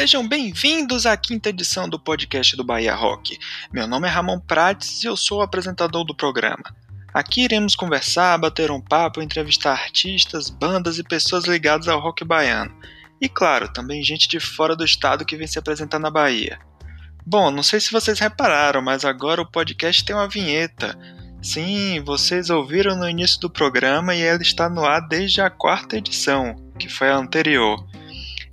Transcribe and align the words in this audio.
Sejam 0.00 0.26
bem-vindos 0.26 1.04
à 1.04 1.14
quinta 1.14 1.50
edição 1.50 1.86
do 1.86 2.00
podcast 2.00 2.56
do 2.56 2.64
Bahia 2.64 2.94
Rock. 2.94 3.38
Meu 3.70 3.86
nome 3.86 4.08
é 4.08 4.10
Ramon 4.10 4.40
Prates 4.40 5.04
e 5.04 5.06
eu 5.06 5.14
sou 5.14 5.40
o 5.40 5.42
apresentador 5.42 6.06
do 6.06 6.14
programa. 6.14 6.74
Aqui 7.12 7.42
iremos 7.42 7.76
conversar, 7.76 8.38
bater 8.38 8.70
um 8.70 8.80
papo, 8.80 9.20
entrevistar 9.20 9.72
artistas, 9.72 10.48
bandas 10.48 10.98
e 10.98 11.04
pessoas 11.04 11.44
ligadas 11.44 11.86
ao 11.86 12.00
rock 12.00 12.24
baiano. 12.24 12.74
E 13.20 13.28
claro, 13.28 13.70
também 13.70 14.02
gente 14.02 14.26
de 14.26 14.40
fora 14.40 14.74
do 14.74 14.86
estado 14.86 15.22
que 15.22 15.36
vem 15.36 15.46
se 15.46 15.58
apresentar 15.58 15.98
na 15.98 16.10
Bahia. 16.10 16.58
Bom, 17.26 17.50
não 17.50 17.62
sei 17.62 17.78
se 17.78 17.92
vocês 17.92 18.18
repararam, 18.18 18.80
mas 18.80 19.04
agora 19.04 19.42
o 19.42 19.50
podcast 19.50 20.02
tem 20.02 20.16
uma 20.16 20.30
vinheta. 20.30 20.98
Sim, 21.42 22.02
vocês 22.06 22.48
ouviram 22.48 22.96
no 22.96 23.06
início 23.06 23.38
do 23.38 23.50
programa 23.50 24.14
e 24.14 24.22
ela 24.22 24.40
está 24.40 24.66
no 24.66 24.82
ar 24.82 25.06
desde 25.06 25.42
a 25.42 25.50
quarta 25.50 25.98
edição, 25.98 26.56
que 26.78 26.88
foi 26.88 27.10
a 27.10 27.18
anterior. 27.18 27.86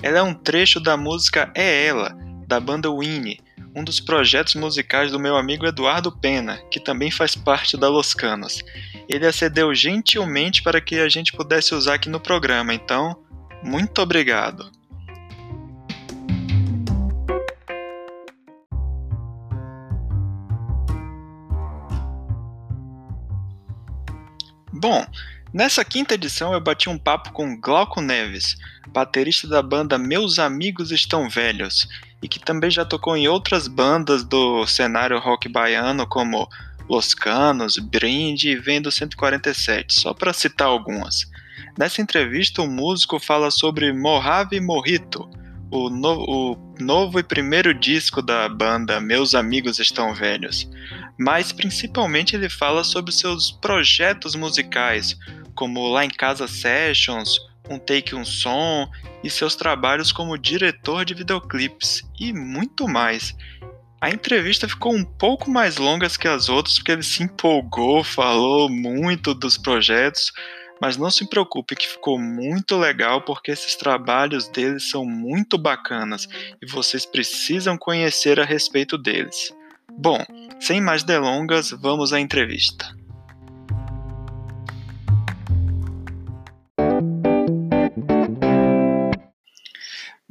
Ela 0.01 0.19
é 0.19 0.21
um 0.21 0.33
trecho 0.33 0.79
da 0.79 0.95
música 0.95 1.51
É 1.55 1.85
Ela, 1.87 2.15
da 2.47 2.59
banda 2.59 2.89
Winnie, 2.89 3.39
um 3.75 3.83
dos 3.83 3.99
projetos 3.99 4.55
musicais 4.55 5.11
do 5.11 5.19
meu 5.19 5.35
amigo 5.35 5.65
Eduardo 5.65 6.11
Pena, 6.11 6.57
que 6.69 6.79
também 6.79 7.09
faz 7.09 7.35
parte 7.35 7.75
da 7.75 7.89
Los 7.89 8.13
Canos. 8.13 8.63
Ele 9.09 9.25
acedeu 9.25 9.73
gentilmente 9.73 10.61
para 10.61 10.79
que 10.79 10.99
a 10.99 11.09
gente 11.09 11.33
pudesse 11.33 11.73
usar 11.73 11.95
aqui 11.95 12.09
no 12.09 12.19
programa, 12.19 12.73
então, 12.73 13.17
muito 13.63 14.01
obrigado. 14.01 14.71
Bom, 24.71 25.03
nessa 25.57 25.83
quinta 25.83 26.13
edição 26.13 26.53
eu 26.53 26.61
bati 26.61 26.87
um 26.87 26.99
papo 26.99 27.31
com 27.31 27.59
Glauco 27.59 27.99
Neves, 27.99 28.55
baterista 28.89 29.47
da 29.47 29.59
banda 29.59 29.97
Meus 29.97 30.37
Amigos 30.37 30.91
Estão 30.91 31.27
Velhos, 31.27 31.89
e 32.21 32.27
que 32.27 32.39
também 32.39 32.69
já 32.69 32.85
tocou 32.85 33.17
em 33.17 33.27
outras 33.27 33.67
bandas 33.67 34.23
do 34.23 34.67
cenário 34.67 35.17
rock 35.17 35.49
baiano, 35.49 36.05
como 36.05 36.47
Los 36.87 37.15
Canos, 37.15 37.79
Brinde 37.79 38.51
e 38.51 38.55
Vendo 38.55 38.91
147, 38.91 39.95
só 39.95 40.13
para 40.13 40.31
citar 40.31 40.67
algumas. 40.67 41.25
Nessa 41.75 42.03
entrevista, 42.03 42.61
o 42.61 42.69
músico 42.69 43.19
fala 43.19 43.49
sobre 43.49 43.91
Mojave 43.91 44.61
Morrito, 44.61 45.27
o, 45.71 45.89
no, 45.89 46.19
o 46.19 46.75
novo 46.79 47.17
e 47.17 47.23
primeiro 47.23 47.73
disco 47.73 48.21
da 48.21 48.47
banda 48.47 49.01
Meus 49.01 49.33
Amigos 49.33 49.79
Estão 49.79 50.13
Velhos, 50.13 50.69
mas 51.19 51.51
principalmente 51.51 52.35
ele 52.35 52.47
fala 52.47 52.83
sobre 52.83 53.11
seus 53.11 53.51
projetos 53.51 54.35
musicais, 54.35 55.17
como 55.57 55.89
Lá 55.89 56.05
em 56.05 56.09
Casa 56.09 56.47
Sessions, 56.47 57.37
Um 57.69 57.79
Take 57.79 58.15
Um 58.15 58.23
Som 58.23 58.87
e 59.23 59.29
seus 59.29 59.55
trabalhos 59.55 60.11
como 60.11 60.37
diretor 60.37 61.03
de 61.03 61.15
videoclipes 61.15 62.03
e 62.17 62.31
muito 62.31 62.87
mais. 62.87 63.35
A 63.99 64.11
entrevista 64.11 64.69
ficou 64.69 64.93
um 64.93 65.03
pouco 65.03 65.49
mais 65.49 65.77
longa 65.77 66.07
que 66.07 66.27
as 66.27 66.47
outras 66.47 66.75
porque 66.75 66.91
ele 66.91 67.03
se 67.03 67.23
empolgou, 67.23 68.03
falou 68.03 68.69
muito 68.69 69.33
dos 69.33 69.57
projetos, 69.57 70.31
mas 70.79 70.97
não 70.97 71.09
se 71.09 71.27
preocupe 71.27 71.75
que 71.75 71.87
ficou 71.87 72.19
muito 72.19 72.77
legal 72.77 73.21
porque 73.21 73.49
esses 73.49 73.75
trabalhos 73.75 74.47
deles 74.47 74.87
são 74.91 75.03
muito 75.03 75.57
bacanas 75.57 76.27
e 76.61 76.71
vocês 76.71 77.07
precisam 77.07 77.75
conhecer 77.75 78.39
a 78.39 78.45
respeito 78.45 78.95
deles. 78.99 79.51
Bom, 79.91 80.23
sem 80.59 80.79
mais 80.79 81.01
delongas, 81.01 81.71
vamos 81.71 82.13
à 82.13 82.19
entrevista. 82.19 82.95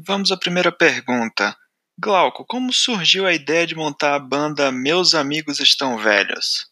Vamos 0.06 0.30
à 0.30 0.36
primeira 0.36 0.70
pergunta. 0.70 1.56
Glauco, 1.98 2.44
como 2.44 2.72
surgiu 2.72 3.26
a 3.26 3.32
ideia 3.32 3.66
de 3.66 3.74
montar 3.74 4.14
a 4.14 4.20
banda 4.20 4.70
Meus 4.70 5.16
Amigos 5.16 5.58
Estão 5.58 5.98
Velhos? 5.98 6.70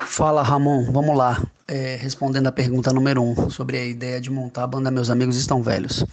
Fala, 0.00 0.42
Ramon. 0.42 0.92
Vamos 0.92 1.16
lá. 1.16 1.42
É, 1.66 1.96
respondendo 1.96 2.48
a 2.48 2.52
pergunta 2.52 2.92
número 2.92 3.22
um 3.22 3.48
sobre 3.48 3.78
a 3.78 3.86
ideia 3.86 4.20
de 4.20 4.28
montar 4.28 4.64
a 4.64 4.66
banda 4.66 4.90
Meus 4.90 5.08
Amigos 5.08 5.34
Estão 5.36 5.62
Velhos. 5.62 6.04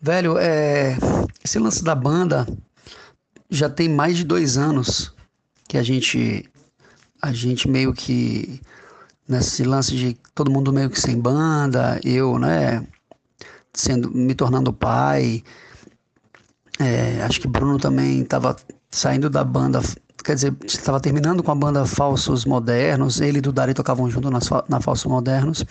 Velho, 0.00 0.38
é, 0.38 0.96
esse 1.44 1.58
lance 1.58 1.82
da 1.82 1.96
banda 1.96 2.46
já 3.50 3.68
tem 3.68 3.88
mais 3.88 4.16
de 4.16 4.22
dois 4.22 4.56
anos 4.56 5.12
que 5.66 5.76
a 5.76 5.82
gente, 5.82 6.48
a 7.20 7.32
gente 7.32 7.68
meio 7.68 7.92
que 7.92 8.60
nesse 9.26 9.64
lance 9.64 9.96
de 9.96 10.16
todo 10.32 10.48
mundo 10.48 10.72
meio 10.72 10.90
que 10.90 11.00
sem 11.00 11.18
banda, 11.18 12.00
eu, 12.04 12.38
né, 12.38 12.86
sendo 13.78 14.10
me 14.10 14.34
tornando 14.34 14.72
pai. 14.72 15.42
É, 16.78 17.22
acho 17.22 17.40
que 17.40 17.48
Bruno 17.48 17.78
também 17.78 18.22
estava 18.22 18.56
saindo 18.90 19.30
da 19.30 19.44
banda, 19.44 19.80
quer 20.24 20.34
dizer, 20.34 20.56
estava 20.64 21.00
terminando 21.00 21.42
com 21.42 21.52
a 21.52 21.54
banda 21.54 21.86
Falsos 21.86 22.44
Modernos. 22.44 23.20
Ele 23.20 23.38
e 23.38 23.40
do 23.40 23.52
Dari 23.52 23.74
tocavam 23.74 24.10
junto 24.10 24.30
na, 24.30 24.40
na 24.68 24.80
Falsos 24.80 25.06
Modernos. 25.06 25.64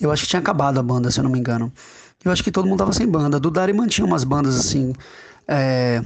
Eu 0.00 0.10
acho 0.10 0.22
que 0.22 0.28
tinha 0.30 0.40
acabado 0.40 0.78
a 0.78 0.82
banda, 0.82 1.10
se 1.10 1.20
eu 1.20 1.24
não 1.24 1.30
me 1.30 1.38
engano. 1.38 1.72
Eu 2.24 2.32
acho 2.32 2.42
que 2.42 2.50
todo 2.50 2.64
mundo 2.64 2.76
estava 2.76 2.92
sem 2.92 3.06
banda. 3.06 3.38
Do 3.38 3.50
Dari 3.50 3.72
mantinha 3.72 4.06
umas 4.06 4.24
bandas 4.24 4.58
assim, 4.58 4.92
é, 5.46 6.00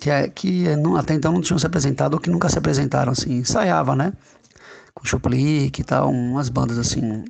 que, 0.00 0.10
é, 0.10 0.28
que 0.28 0.76
não, 0.76 0.96
até 0.96 1.14
então 1.14 1.32
não 1.32 1.40
tinham 1.40 1.58
se 1.58 1.66
apresentado 1.66 2.14
ou 2.14 2.20
que 2.20 2.30
nunca 2.30 2.48
se 2.48 2.58
apresentaram, 2.58 3.12
assim. 3.12 3.38
Ensaiava, 3.38 3.96
né? 3.96 4.12
Com 4.94 5.04
Chuplique 5.04 5.80
e 5.80 5.84
tal, 5.84 6.10
umas 6.10 6.48
bandas 6.48 6.78
assim 6.78 7.24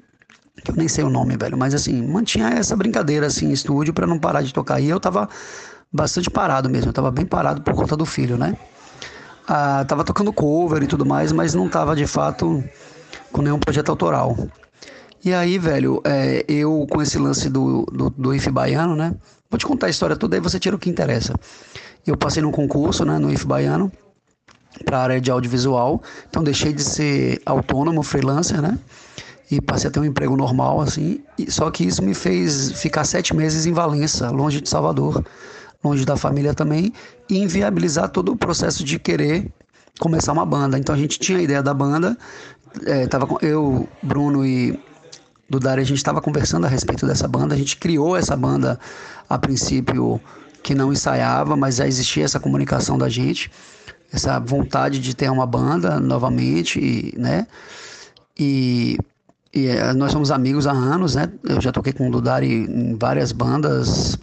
que 0.64 0.70
eu 0.70 0.76
nem 0.76 0.88
sei 0.88 1.04
o 1.04 1.10
nome, 1.10 1.36
velho, 1.36 1.58
mas 1.58 1.74
assim, 1.74 2.02
mantinha 2.02 2.48
essa 2.48 2.74
brincadeira 2.74 3.26
assim 3.26 3.48
em 3.48 3.52
estúdio 3.52 3.92
para 3.92 4.06
não 4.06 4.18
parar 4.18 4.42
de 4.42 4.52
tocar. 4.52 4.80
E 4.80 4.88
eu 4.88 4.98
tava 4.98 5.28
bastante 5.92 6.30
parado 6.30 6.70
mesmo, 6.70 6.88
eu 6.88 6.92
tava 6.92 7.10
bem 7.10 7.26
parado 7.26 7.60
por 7.60 7.74
conta 7.74 7.96
do 7.96 8.06
filho, 8.06 8.38
né? 8.38 8.56
Ah, 9.46 9.84
tava 9.86 10.02
tocando 10.02 10.32
cover 10.32 10.82
e 10.82 10.86
tudo 10.86 11.04
mais, 11.04 11.30
mas 11.30 11.54
não 11.54 11.68
tava 11.68 11.94
de 11.94 12.06
fato 12.06 12.64
com 13.30 13.42
nenhum 13.42 13.58
projeto 13.58 13.90
autoral. 13.90 14.36
E 15.22 15.34
aí, 15.34 15.58
velho, 15.58 16.00
é, 16.04 16.44
eu 16.48 16.86
com 16.90 17.02
esse 17.02 17.18
lance 17.18 17.50
do, 17.50 17.84
do, 17.92 18.10
do 18.10 18.34
IF 18.34 18.50
Baiano, 18.50 18.96
né? 18.96 19.14
Vou 19.50 19.58
te 19.58 19.66
contar 19.66 19.86
a 19.86 19.90
história 19.90 20.16
toda, 20.16 20.36
aí 20.36 20.40
você 20.40 20.58
tira 20.58 20.74
o 20.74 20.78
que 20.78 20.88
interessa. 20.88 21.34
Eu 22.06 22.16
passei 22.16 22.42
num 22.42 22.50
concurso, 22.50 23.04
né, 23.04 23.18
no 23.18 23.32
IF 23.32 23.46
Baiano, 23.46 23.92
para 24.84 24.98
a 24.98 25.02
área 25.02 25.20
de 25.20 25.30
audiovisual, 25.30 26.02
então 26.28 26.42
deixei 26.42 26.72
de 26.72 26.82
ser 26.82 27.40
autônomo, 27.46 28.02
freelancer, 28.02 28.60
né? 28.60 28.78
E 29.50 29.60
passei 29.60 29.88
a 29.88 29.90
ter 29.90 30.00
um 30.00 30.04
emprego 30.04 30.36
normal, 30.36 30.80
assim. 30.80 31.22
Só 31.48 31.70
que 31.70 31.84
isso 31.84 32.02
me 32.02 32.14
fez 32.14 32.72
ficar 32.72 33.04
sete 33.04 33.34
meses 33.34 33.66
em 33.66 33.72
Valença, 33.72 34.30
longe 34.30 34.60
de 34.60 34.68
Salvador, 34.68 35.24
longe 35.82 36.04
da 36.04 36.16
família 36.16 36.54
também, 36.54 36.92
e 37.28 37.38
inviabilizar 37.38 38.08
todo 38.08 38.32
o 38.32 38.36
processo 38.36 38.82
de 38.82 38.98
querer 38.98 39.50
começar 39.98 40.32
uma 40.32 40.46
banda. 40.46 40.78
Então 40.78 40.94
a 40.94 40.98
gente 40.98 41.18
tinha 41.18 41.38
a 41.38 41.42
ideia 41.42 41.62
da 41.62 41.74
banda, 41.74 42.16
é, 42.86 43.06
tava 43.06 43.26
com, 43.26 43.38
eu, 43.44 43.88
Bruno 44.02 44.44
e 44.44 44.78
do 45.48 45.60
Dari, 45.60 45.82
a 45.82 45.84
gente 45.84 45.98
estava 45.98 46.20
conversando 46.20 46.64
a 46.64 46.68
respeito 46.68 47.06
dessa 47.06 47.28
banda. 47.28 47.54
A 47.54 47.58
gente 47.58 47.76
criou 47.76 48.16
essa 48.16 48.36
banda 48.36 48.78
a 49.28 49.38
princípio 49.38 50.20
que 50.62 50.74
não 50.74 50.92
ensaiava, 50.92 51.56
mas 51.56 51.76
já 51.76 51.86
existia 51.86 52.24
essa 52.24 52.40
comunicação 52.40 52.96
da 52.96 53.08
gente, 53.08 53.50
essa 54.10 54.40
vontade 54.40 54.98
de 54.98 55.14
ter 55.14 55.30
uma 55.30 55.46
banda 55.46 56.00
novamente, 56.00 57.14
né? 57.18 57.46
E 58.36 58.96
e 59.54 59.68
é, 59.68 59.92
nós 59.92 60.10
somos 60.10 60.32
amigos 60.32 60.66
há 60.66 60.72
anos, 60.72 61.14
né? 61.14 61.30
Eu 61.44 61.60
já 61.60 61.70
toquei 61.70 61.92
com 61.92 62.08
o 62.08 62.10
Dudari 62.10 62.52
em 62.52 62.96
várias 62.96 63.30
bandas. 63.30 64.18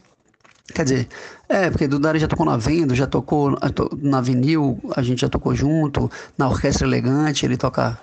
Quer 0.76 0.84
dizer, 0.84 1.08
é, 1.48 1.70
porque 1.70 1.88
Dudari 1.88 2.20
já 2.20 2.28
tocou 2.28 2.46
na 2.46 2.58
Vendo, 2.58 2.94
já 2.94 3.08
tocou 3.08 3.58
na 4.02 4.20
Vinil, 4.20 4.80
a 4.96 5.02
gente 5.02 5.22
já 5.22 5.30
tocou 5.30 5.56
junto, 5.56 6.12
na 6.38 6.50
Orquestra 6.50 6.86
Elegante, 6.86 7.46
ele 7.46 7.56
toca 7.56 7.98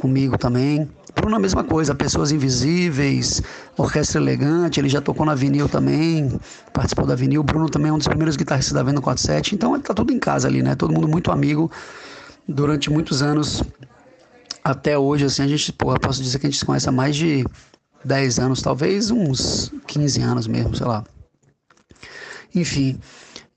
comigo 0.00 0.36
também. 0.36 0.88
Bruno 1.14 1.36
a 1.36 1.38
mesma 1.38 1.62
coisa, 1.62 1.94
Pessoas 1.94 2.32
Invisíveis, 2.32 3.42
Orquestra 3.76 4.20
Elegante, 4.20 4.80
ele 4.80 4.88
já 4.88 5.00
tocou 5.00 5.24
na 5.24 5.34
Vinil 5.34 5.68
também, 5.68 6.32
participou 6.72 7.06
da 7.06 7.14
Vinil. 7.14 7.44
Bruno 7.44 7.68
também 7.68 7.90
é 7.90 7.92
um 7.92 7.98
dos 7.98 8.08
primeiros 8.08 8.36
guitarristas 8.36 8.72
da 8.72 8.82
Vendo 8.82 9.00
47, 9.00 9.54
então 9.54 9.74
ele 9.74 9.84
tá 9.84 9.94
tudo 9.94 10.12
em 10.12 10.18
casa 10.18 10.48
ali, 10.48 10.62
né? 10.62 10.74
Todo 10.74 10.92
mundo 10.92 11.06
muito 11.06 11.30
amigo 11.30 11.70
durante 12.48 12.90
muitos 12.90 13.22
anos 13.22 13.62
até 14.64 14.96
hoje, 14.96 15.24
assim, 15.24 15.42
a 15.42 15.48
gente, 15.48 15.74
eu 15.78 16.00
posso 16.00 16.22
dizer 16.22 16.38
que 16.38 16.46
a 16.46 16.50
gente 16.50 16.58
se 16.58 16.64
conhece 16.64 16.88
há 16.88 16.92
mais 16.92 17.16
de 17.16 17.44
10 18.04 18.38
anos, 18.38 18.62
talvez 18.62 19.10
uns 19.10 19.72
15 19.86 20.20
anos 20.20 20.46
mesmo, 20.46 20.74
sei 20.74 20.86
lá. 20.86 21.04
Enfim, 22.54 22.98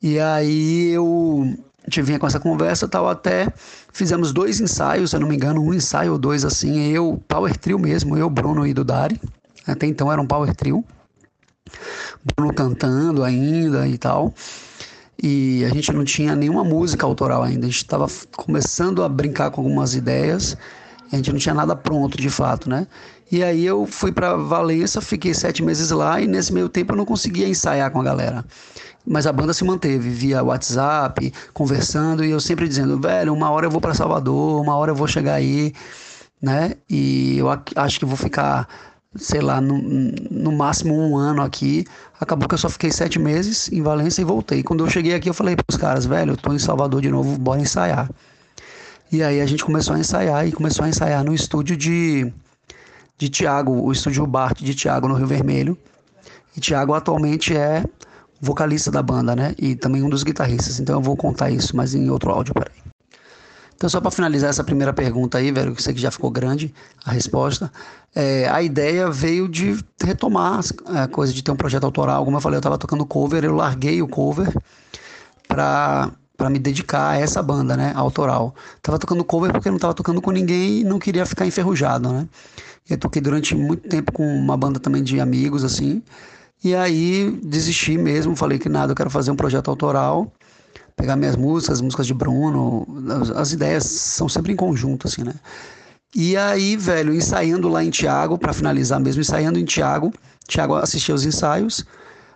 e 0.01 0.19
aí 0.19 0.91
eu 0.91 1.55
vinha 2.03 2.17
com 2.17 2.27
essa 2.27 2.39
conversa 2.39 2.87
tal, 2.87 3.07
até 3.07 3.47
fizemos 3.93 4.31
dois 4.31 4.59
ensaios, 4.59 5.09
se 5.09 5.15
eu 5.15 5.19
não 5.19 5.27
me 5.27 5.35
engano, 5.35 5.61
um 5.61 5.73
ensaio 5.73 6.13
ou 6.13 6.17
dois 6.17 6.43
assim, 6.43 6.87
eu, 6.91 7.21
Power 7.27 7.55
Trio 7.57 7.77
mesmo, 7.77 8.17
eu, 8.17 8.29
Bruno 8.29 8.65
e 8.65 8.73
Dudari, 8.73 9.19
até 9.67 9.85
então 9.85 10.11
era 10.11 10.21
um 10.21 10.25
Power 10.25 10.53
Trio, 10.55 10.83
Bruno 12.35 12.53
cantando 12.53 13.23
ainda 13.23 13.87
e 13.87 13.97
tal, 13.97 14.33
e 15.21 15.63
a 15.65 15.69
gente 15.69 15.91
não 15.91 16.03
tinha 16.03 16.35
nenhuma 16.35 16.63
música 16.63 17.05
autoral 17.05 17.43
ainda, 17.43 17.65
a 17.65 17.69
gente 17.69 17.77
estava 17.77 18.07
começando 18.35 19.03
a 19.03 19.09
brincar 19.09 19.51
com 19.51 19.61
algumas 19.61 19.93
ideias, 19.93 20.57
A 21.11 21.15
gente 21.15 21.31
não 21.31 21.39
tinha 21.39 21.53
nada 21.53 21.75
pronto 21.75 22.17
de 22.17 22.29
fato, 22.29 22.69
né? 22.69 22.87
E 23.31 23.43
aí 23.43 23.65
eu 23.65 23.85
fui 23.85 24.11
para 24.11 24.35
Valença, 24.35 25.01
fiquei 25.01 25.33
sete 25.33 25.63
meses 25.63 25.91
lá 25.91 26.21
e 26.21 26.27
nesse 26.27 26.53
meio 26.53 26.69
tempo 26.69 26.93
eu 26.93 26.97
não 26.97 27.05
conseguia 27.05 27.47
ensaiar 27.47 27.91
com 27.91 27.99
a 27.99 28.03
galera. 28.03 28.45
Mas 29.05 29.27
a 29.27 29.31
banda 29.31 29.53
se 29.53 29.63
manteve 29.63 30.09
via 30.09 30.43
WhatsApp, 30.43 31.31
conversando 31.53 32.23
e 32.23 32.31
eu 32.31 32.39
sempre 32.39 32.67
dizendo, 32.67 32.99
velho, 32.99 33.33
uma 33.33 33.49
hora 33.51 33.67
eu 33.67 33.71
vou 33.71 33.79
para 33.81 33.93
Salvador, 33.93 34.61
uma 34.61 34.75
hora 34.75 34.91
eu 34.91 34.95
vou 34.95 35.07
chegar 35.07 35.35
aí, 35.35 35.73
né? 36.41 36.73
E 36.89 37.37
eu 37.37 37.47
acho 37.75 37.99
que 37.99 38.05
vou 38.05 38.17
ficar, 38.17 38.67
sei 39.15 39.41
lá, 39.41 39.61
no, 39.61 39.77
no 40.31 40.51
máximo 40.51 40.95
um 40.95 41.17
ano 41.17 41.41
aqui. 41.41 41.85
Acabou 42.19 42.47
que 42.47 42.55
eu 42.55 42.59
só 42.59 42.69
fiquei 42.69 42.91
sete 42.91 43.19
meses 43.19 43.71
em 43.71 43.81
Valência 43.81 44.21
e 44.21 44.25
voltei. 44.25 44.63
Quando 44.63 44.83
eu 44.85 44.89
cheguei 44.89 45.13
aqui, 45.13 45.29
eu 45.29 45.33
falei 45.33 45.55
para 45.55 45.65
os 45.69 45.77
caras, 45.77 46.05
velho, 46.05 46.33
eu 46.33 46.37
tô 46.37 46.53
em 46.53 46.59
Salvador 46.59 47.01
de 47.01 47.09
novo, 47.09 47.37
bora 47.37 47.61
ensaiar. 47.61 48.09
E 49.11 49.23
aí 49.23 49.39
a 49.39 49.45
gente 49.45 49.63
começou 49.63 49.95
a 49.95 49.99
ensaiar 49.99 50.47
e 50.47 50.51
começou 50.51 50.85
a 50.85 50.89
ensaiar 50.89 51.23
no 51.23 51.33
estúdio 51.33 51.77
de, 51.77 52.31
de 53.17 53.29
Tiago, 53.29 53.71
o 53.71 53.91
estúdio 53.91 54.25
Bart 54.25 54.61
de 54.61 54.73
Tiago 54.73 55.07
no 55.07 55.15
Rio 55.15 55.27
Vermelho. 55.27 55.77
E 56.57 56.59
Tiago 56.59 56.93
atualmente 56.93 57.55
é 57.55 57.83
vocalista 58.41 58.91
da 58.91 59.01
banda, 59.01 59.35
né? 59.35 59.53
E 59.57 59.75
também 59.75 60.03
um 60.03 60.09
dos 60.09 60.23
guitarristas. 60.23 60.79
Então 60.79 60.95
eu 60.95 61.01
vou 61.01 61.15
contar 61.15 61.49
isso, 61.49 61.75
mas 61.75 61.93
em 61.93 62.09
outro 62.09 62.31
áudio, 62.31 62.53
peraí. 62.53 62.85
Então, 63.75 63.89
só 63.89 63.99
para 63.99 64.09
finalizar 64.09 64.49
essa 64.49 64.63
primeira 64.63 64.93
pergunta 64.93 65.37
aí, 65.37 65.51
velho, 65.51 65.75
que 65.75 65.83
sei 65.83 65.93
que 65.93 65.99
já 65.99 66.09
ficou 66.09 66.31
grande 66.31 66.73
a 67.03 67.11
resposta, 67.11 67.69
é, 68.15 68.47
a 68.47 68.61
ideia 68.61 69.09
veio 69.11 69.49
de 69.49 69.77
retomar 70.01 70.61
a 70.87 71.07
coisa 71.07 71.33
de 71.33 71.43
ter 71.43 71.51
um 71.51 71.57
projeto 71.57 71.83
autoral. 71.83 72.23
Como 72.23 72.37
eu 72.37 72.41
falei, 72.41 72.55
eu 72.55 72.59
estava 72.59 72.77
tocando 72.77 73.05
cover, 73.05 73.43
eu 73.43 73.53
larguei 73.53 74.01
o 74.01 74.07
cover 74.07 74.47
para 75.47 76.11
para 76.37 76.49
me 76.49 76.59
dedicar 76.59 77.11
a 77.11 77.17
essa 77.17 77.41
banda, 77.41 77.77
né, 77.77 77.93
autoral. 77.95 78.53
Tava 78.81 78.99
tocando 78.99 79.23
cover 79.23 79.51
porque 79.51 79.69
não 79.69 79.79
tava 79.79 79.93
tocando 79.93 80.21
com 80.21 80.31
ninguém 80.31 80.81
e 80.81 80.83
não 80.83 80.99
queria 80.99 81.25
ficar 81.25 81.45
enferrujado, 81.45 82.11
né? 82.11 82.27
Eu 82.89 82.97
toquei 82.97 83.21
durante 83.21 83.55
muito 83.55 83.87
tempo 83.87 84.11
com 84.11 84.23
uma 84.23 84.55
banda 84.55 84.79
também 84.79 85.03
de 85.03 85.19
amigos 85.19 85.63
assim. 85.63 86.03
E 86.63 86.75
aí 86.75 87.39
desisti 87.43 87.97
mesmo, 87.97 88.35
falei 88.35 88.59
que 88.59 88.69
nada, 88.69 88.91
eu 88.91 88.95
quero 88.95 89.09
fazer 89.09 89.31
um 89.31 89.35
projeto 89.35 89.69
autoral, 89.69 90.31
pegar 90.95 91.15
minhas 91.15 91.35
músicas, 91.35 91.81
músicas 91.81 92.07
de 92.07 92.13
Bruno, 92.13 92.87
as, 93.21 93.29
as 93.31 93.51
ideias 93.53 93.83
são 93.83 94.29
sempre 94.29 94.53
em 94.53 94.55
conjunto 94.55 95.07
assim, 95.07 95.23
né? 95.23 95.33
E 96.15 96.37
aí, 96.37 96.77
velho, 96.77 97.13
ensaiando 97.13 97.67
lá 97.67 97.83
em 97.83 97.89
Tiago, 97.89 98.37
para 98.37 98.53
finalizar 98.53 98.99
mesmo, 98.99 99.21
ensaiando 99.21 99.59
em 99.59 99.65
Tiago, 99.65 100.13
Tiago 100.47 100.75
assistia 100.75 101.13
os 101.13 101.25
ensaios, 101.25 101.83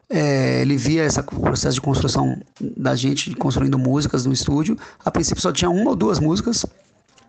é, 0.09 0.61
ele 0.61 0.75
via 0.75 1.05
esse 1.05 1.21
processo 1.21 1.75
de 1.75 1.81
construção 1.81 2.39
da 2.59 2.95
gente 2.95 3.33
construindo 3.35 3.77
músicas 3.77 4.25
no 4.25 4.33
estúdio. 4.33 4.77
A 5.03 5.11
princípio 5.11 5.41
só 5.41 5.51
tinha 5.51 5.69
uma 5.69 5.91
ou 5.91 5.95
duas 5.95 6.19
músicas, 6.19 6.65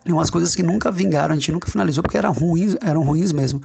e 0.04 0.12
umas 0.12 0.30
coisas 0.30 0.54
que 0.54 0.62
nunca 0.62 0.90
vingaram, 0.90 1.34
a 1.34 1.36
gente 1.36 1.52
nunca 1.52 1.70
finalizou 1.70 2.02
porque 2.02 2.16
eram 2.16 2.32
ruins, 2.32 2.76
eram 2.80 3.02
ruins 3.02 3.32
mesmo. 3.32 3.62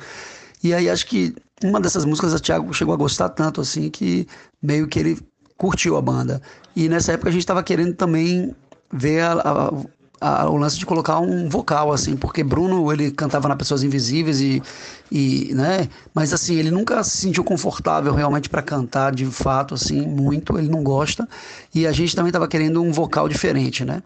E 0.63 0.73
aí 0.73 0.89
acho 0.89 1.05
que 1.07 1.33
uma 1.63 1.79
dessas 1.79 2.05
músicas 2.05 2.33
o 2.33 2.39
Thiago 2.39 2.73
chegou 2.73 2.93
a 2.93 2.97
gostar 2.97 3.29
tanto 3.29 3.61
assim 3.61 3.89
que 3.89 4.27
meio 4.61 4.87
que 4.87 4.99
ele 4.99 5.19
curtiu 5.57 5.95
a 5.95 6.01
banda. 6.01 6.41
E 6.75 6.89
nessa 6.89 7.13
época 7.13 7.29
a 7.29 7.31
gente 7.31 7.41
estava 7.41 7.63
querendo 7.63 7.93
também 7.93 8.53
ver 8.91 9.21
a, 9.21 9.33
a, 9.33 9.71
a, 10.19 10.49
o 10.49 10.57
lance 10.57 10.77
de 10.77 10.85
colocar 10.85 11.19
um 11.19 11.49
vocal, 11.49 11.91
assim, 11.91 12.15
porque 12.15 12.43
Bruno, 12.43 12.91
ele 12.91 13.11
cantava 13.11 13.47
na 13.47 13.55
Pessoas 13.55 13.83
Invisíveis 13.83 14.41
e, 14.41 14.61
e 15.11 15.51
né, 15.53 15.89
mas 16.13 16.33
assim, 16.33 16.55
ele 16.55 16.71
nunca 16.71 17.03
se 17.03 17.17
sentiu 17.17 17.43
confortável 17.43 18.13
realmente 18.13 18.49
para 18.49 18.61
cantar 18.61 19.13
de 19.13 19.25
fato, 19.25 19.73
assim, 19.73 20.01
muito, 20.01 20.57
ele 20.57 20.69
não 20.69 20.83
gosta, 20.83 21.27
e 21.73 21.85
a 21.85 21.91
gente 21.91 22.15
também 22.15 22.29
estava 22.29 22.47
querendo 22.47 22.81
um 22.81 22.91
vocal 22.91 23.27
diferente, 23.27 23.83
né, 23.83 24.01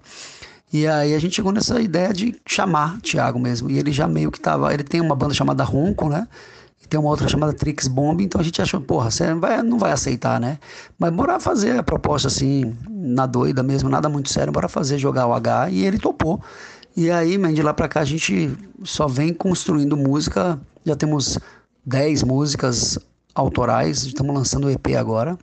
e 0.72 0.86
aí 0.88 1.16
a 1.16 1.20
gente 1.20 1.36
chegou 1.36 1.52
nessa 1.52 1.82
ideia 1.82 2.14
de 2.14 2.36
chamar 2.46 3.00
Thiago 3.02 3.40
mesmo, 3.40 3.70
e 3.70 3.80
ele 3.80 3.92
já 3.92 4.08
meio 4.08 4.32
que 4.32 4.40
tava, 4.40 4.74
ele 4.74 4.84
tem 4.84 5.02
uma 5.02 5.16
banda 5.16 5.34
chamada 5.34 5.64
Ronco, 5.64 6.10
né, 6.10 6.28
tem 6.90 7.00
uma 7.00 7.10
outra 7.10 7.28
chamada 7.28 7.54
Trix 7.54 7.88
Bomb, 7.88 8.22
então 8.22 8.42
a 8.42 8.44
gente 8.44 8.62
achou, 8.62 8.82
porra, 8.82 9.12
você 9.12 9.30
não 9.30 9.40
vai, 9.40 9.62
não 9.62 9.78
vai 9.78 9.92
aceitar, 9.92 10.40
né? 10.40 10.58
Mas 10.98 11.14
bora 11.14 11.40
fazer 11.40 11.78
a 11.78 11.84
proposta 11.84 12.28
assim, 12.28 12.76
na 12.90 13.26
doida 13.26 13.62
mesmo, 13.62 13.90
nada 13.90 14.10
muito 14.10 14.30
sério, 14.30 14.52
bora 14.52 14.68
fazer, 14.68 14.98
jogar 14.98 15.28
o 15.28 15.34
H, 15.34 15.70
e 15.70 15.86
ele 15.86 16.00
topou. 16.00 16.42
E 16.98 17.12
aí, 17.12 17.38
man, 17.38 17.54
de 17.54 17.62
lá 17.62 17.74
pra 17.74 17.88
cá 17.88 18.02
a 18.02 18.06
gente 18.06 18.52
só 18.84 19.08
vem 19.08 19.34
construindo 19.34 19.96
música, 19.96 20.60
já 20.84 20.96
temos 20.96 21.38
10 21.86 22.24
músicas 22.24 22.98
autorais, 23.36 24.04
estamos 24.04 24.36
lançando 24.36 24.66
o 24.66 24.70
EP 24.70 24.96
agora. 24.98 25.38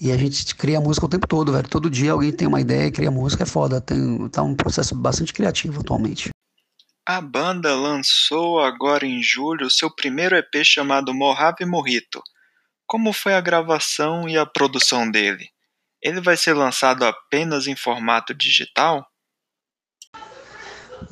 E 0.00 0.10
a 0.10 0.16
gente 0.16 0.54
cria 0.54 0.80
música 0.80 1.04
o 1.04 1.08
tempo 1.08 1.26
todo, 1.26 1.52
velho. 1.52 1.68
Todo 1.68 1.90
dia 1.90 2.12
alguém 2.12 2.32
tem 2.32 2.48
uma 2.48 2.60
ideia 2.60 2.86
e 2.86 2.90
cria 2.90 3.10
música, 3.10 3.42
é 3.42 3.46
foda. 3.46 3.82
Tem, 3.82 4.28
tá 4.28 4.42
um 4.42 4.54
processo 4.54 4.94
bastante 4.94 5.32
criativo 5.32 5.80
atualmente. 5.80 6.30
A 7.06 7.20
banda 7.20 7.74
lançou 7.74 8.60
agora 8.60 9.06
em 9.06 9.22
julho 9.22 9.70
seu 9.70 9.90
primeiro 9.90 10.36
EP 10.36 10.62
chamado 10.62 11.14
Mojave 11.14 11.64
Morrito. 11.64 12.22
Como 12.86 13.12
foi 13.12 13.34
a 13.34 13.40
gravação 13.40 14.28
e 14.28 14.36
a 14.36 14.44
produção 14.44 15.10
dele? 15.10 15.48
Ele 16.02 16.20
vai 16.20 16.36
ser 16.36 16.54
lançado 16.54 17.04
apenas 17.04 17.66
em 17.66 17.74
formato 17.74 18.34
digital? 18.34 19.06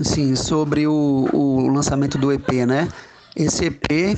Sim, 0.00 0.36
sobre 0.36 0.86
o, 0.86 1.28
o 1.32 1.68
lançamento 1.72 2.18
do 2.18 2.32
EP, 2.32 2.48
né? 2.66 2.88
Esse 3.34 3.66
EP 3.66 4.16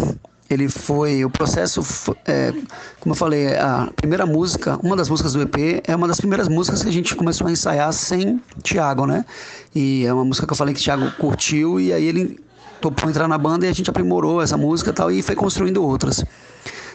ele 0.51 0.69
foi 0.69 1.25
o 1.25 1.31
processo 1.31 1.81
é, 2.27 2.53
como 2.99 3.13
eu 3.13 3.17
falei 3.17 3.57
a 3.57 3.89
primeira 3.95 4.27
música 4.27 4.79
uma 4.83 4.97
das 4.97 5.09
músicas 5.09 5.33
do 5.33 5.43
EP 5.43 5.83
é 5.87 5.95
uma 5.95 6.09
das 6.09 6.19
primeiras 6.19 6.49
músicas 6.49 6.83
que 6.83 6.89
a 6.89 6.93
gente 6.93 7.15
começou 7.15 7.47
a 7.47 7.53
ensaiar 7.53 7.93
sem 7.93 8.43
Thiago 8.63 9.07
né? 9.07 9.25
E 9.75 10.05
é 10.05 10.13
uma 10.13 10.25
música 10.25 10.47
que 10.47 10.53
eu 10.53 10.57
falei 10.57 10.75
que 10.75 10.83
Thiago 10.83 11.11
curtiu 11.13 11.81
e 11.81 11.93
aí 11.93 12.05
ele 12.05 12.39
topou 12.81 13.09
entrar 13.09 13.29
na 13.29 13.39
banda 13.39 13.65
e 13.65 13.69
a 13.69 13.73
gente 13.73 13.89
aprimorou 13.89 14.43
essa 14.43 14.57
música 14.57 14.91
e 14.91 14.93
tal 14.93 15.11
e 15.11 15.23
foi 15.23 15.37
construindo 15.37 15.85
outras 15.85 16.25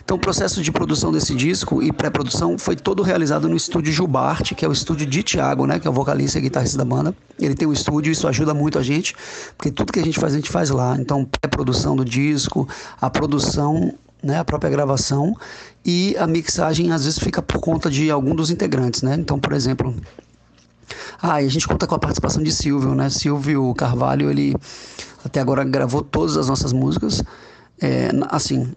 então, 0.06 0.18
o 0.18 0.20
processo 0.20 0.62
de 0.62 0.72
produção 0.72 1.12
desse 1.12 1.34
disco 1.34 1.82
e 1.82 1.92
pré-produção 1.92 2.60
foi 2.60 2.76
todo 2.76 3.02
realizado 3.02 3.50
no 3.50 3.56
estúdio 3.56 3.92
Gilbart, 3.92 4.54
que 4.54 4.64
é 4.64 4.70
o 4.70 4.72
estúdio 4.72 5.08
de 5.08 5.24
Thiago, 5.24 5.66
né, 5.66 5.80
que 5.80 5.88
é 5.88 5.90
o 5.90 5.94
vocalista 5.94 6.38
e 6.38 6.44
guitarrista 6.44 6.78
da 6.78 6.86
banda. 6.86 7.16
Ele 7.40 7.56
tem 7.56 7.68
um 7.68 7.74
estúdio, 7.74 8.12
isso 8.12 8.28
ajuda 8.28 8.54
muito 8.54 8.78
a 8.78 8.84
gente, 8.84 9.16
porque 9.58 9.72
tudo 9.72 9.92
que 9.92 10.00
a 10.00 10.04
gente 10.04 10.20
faz, 10.20 10.34
a 10.34 10.36
gente 10.36 10.52
faz 10.52 10.70
lá. 10.70 10.96
Então, 11.00 11.26
pré-produção 11.26 11.96
do 11.96 12.06
disco, 12.06 12.70
a 13.02 13.10
produção 13.10 13.96
né, 14.22 14.38
a 14.38 14.46
própria 14.46 14.70
gravação 14.70 15.36
e 15.84 16.16
a 16.20 16.28
mixagem 16.28 16.92
às 16.92 17.06
vezes 17.06 17.18
fica 17.18 17.42
por 17.42 17.60
conta 17.60 17.90
de 17.90 18.12
algum 18.12 18.36
dos 18.36 18.52
integrantes, 18.52 19.02
né? 19.02 19.16
Então, 19.20 19.40
por 19.40 19.54
exemplo, 19.54 19.96
ah, 21.22 21.42
e 21.42 21.48
a 21.48 21.50
gente 21.50 21.68
conta 21.68 21.88
com 21.88 21.96
a 21.96 22.00
participação 22.00 22.44
de 22.44 22.52
Silvio, 22.52 22.94
né? 22.94 23.10
Silvio 23.10 23.74
Carvalho, 23.74 24.30
ele 24.30 24.56
até 25.24 25.40
agora 25.40 25.64
gravou 25.64 26.04
todas 26.04 26.38
as 26.38 26.48
nossas 26.48 26.74
músicas. 26.74 27.24
É, 27.82 28.10
assim, 28.30 28.74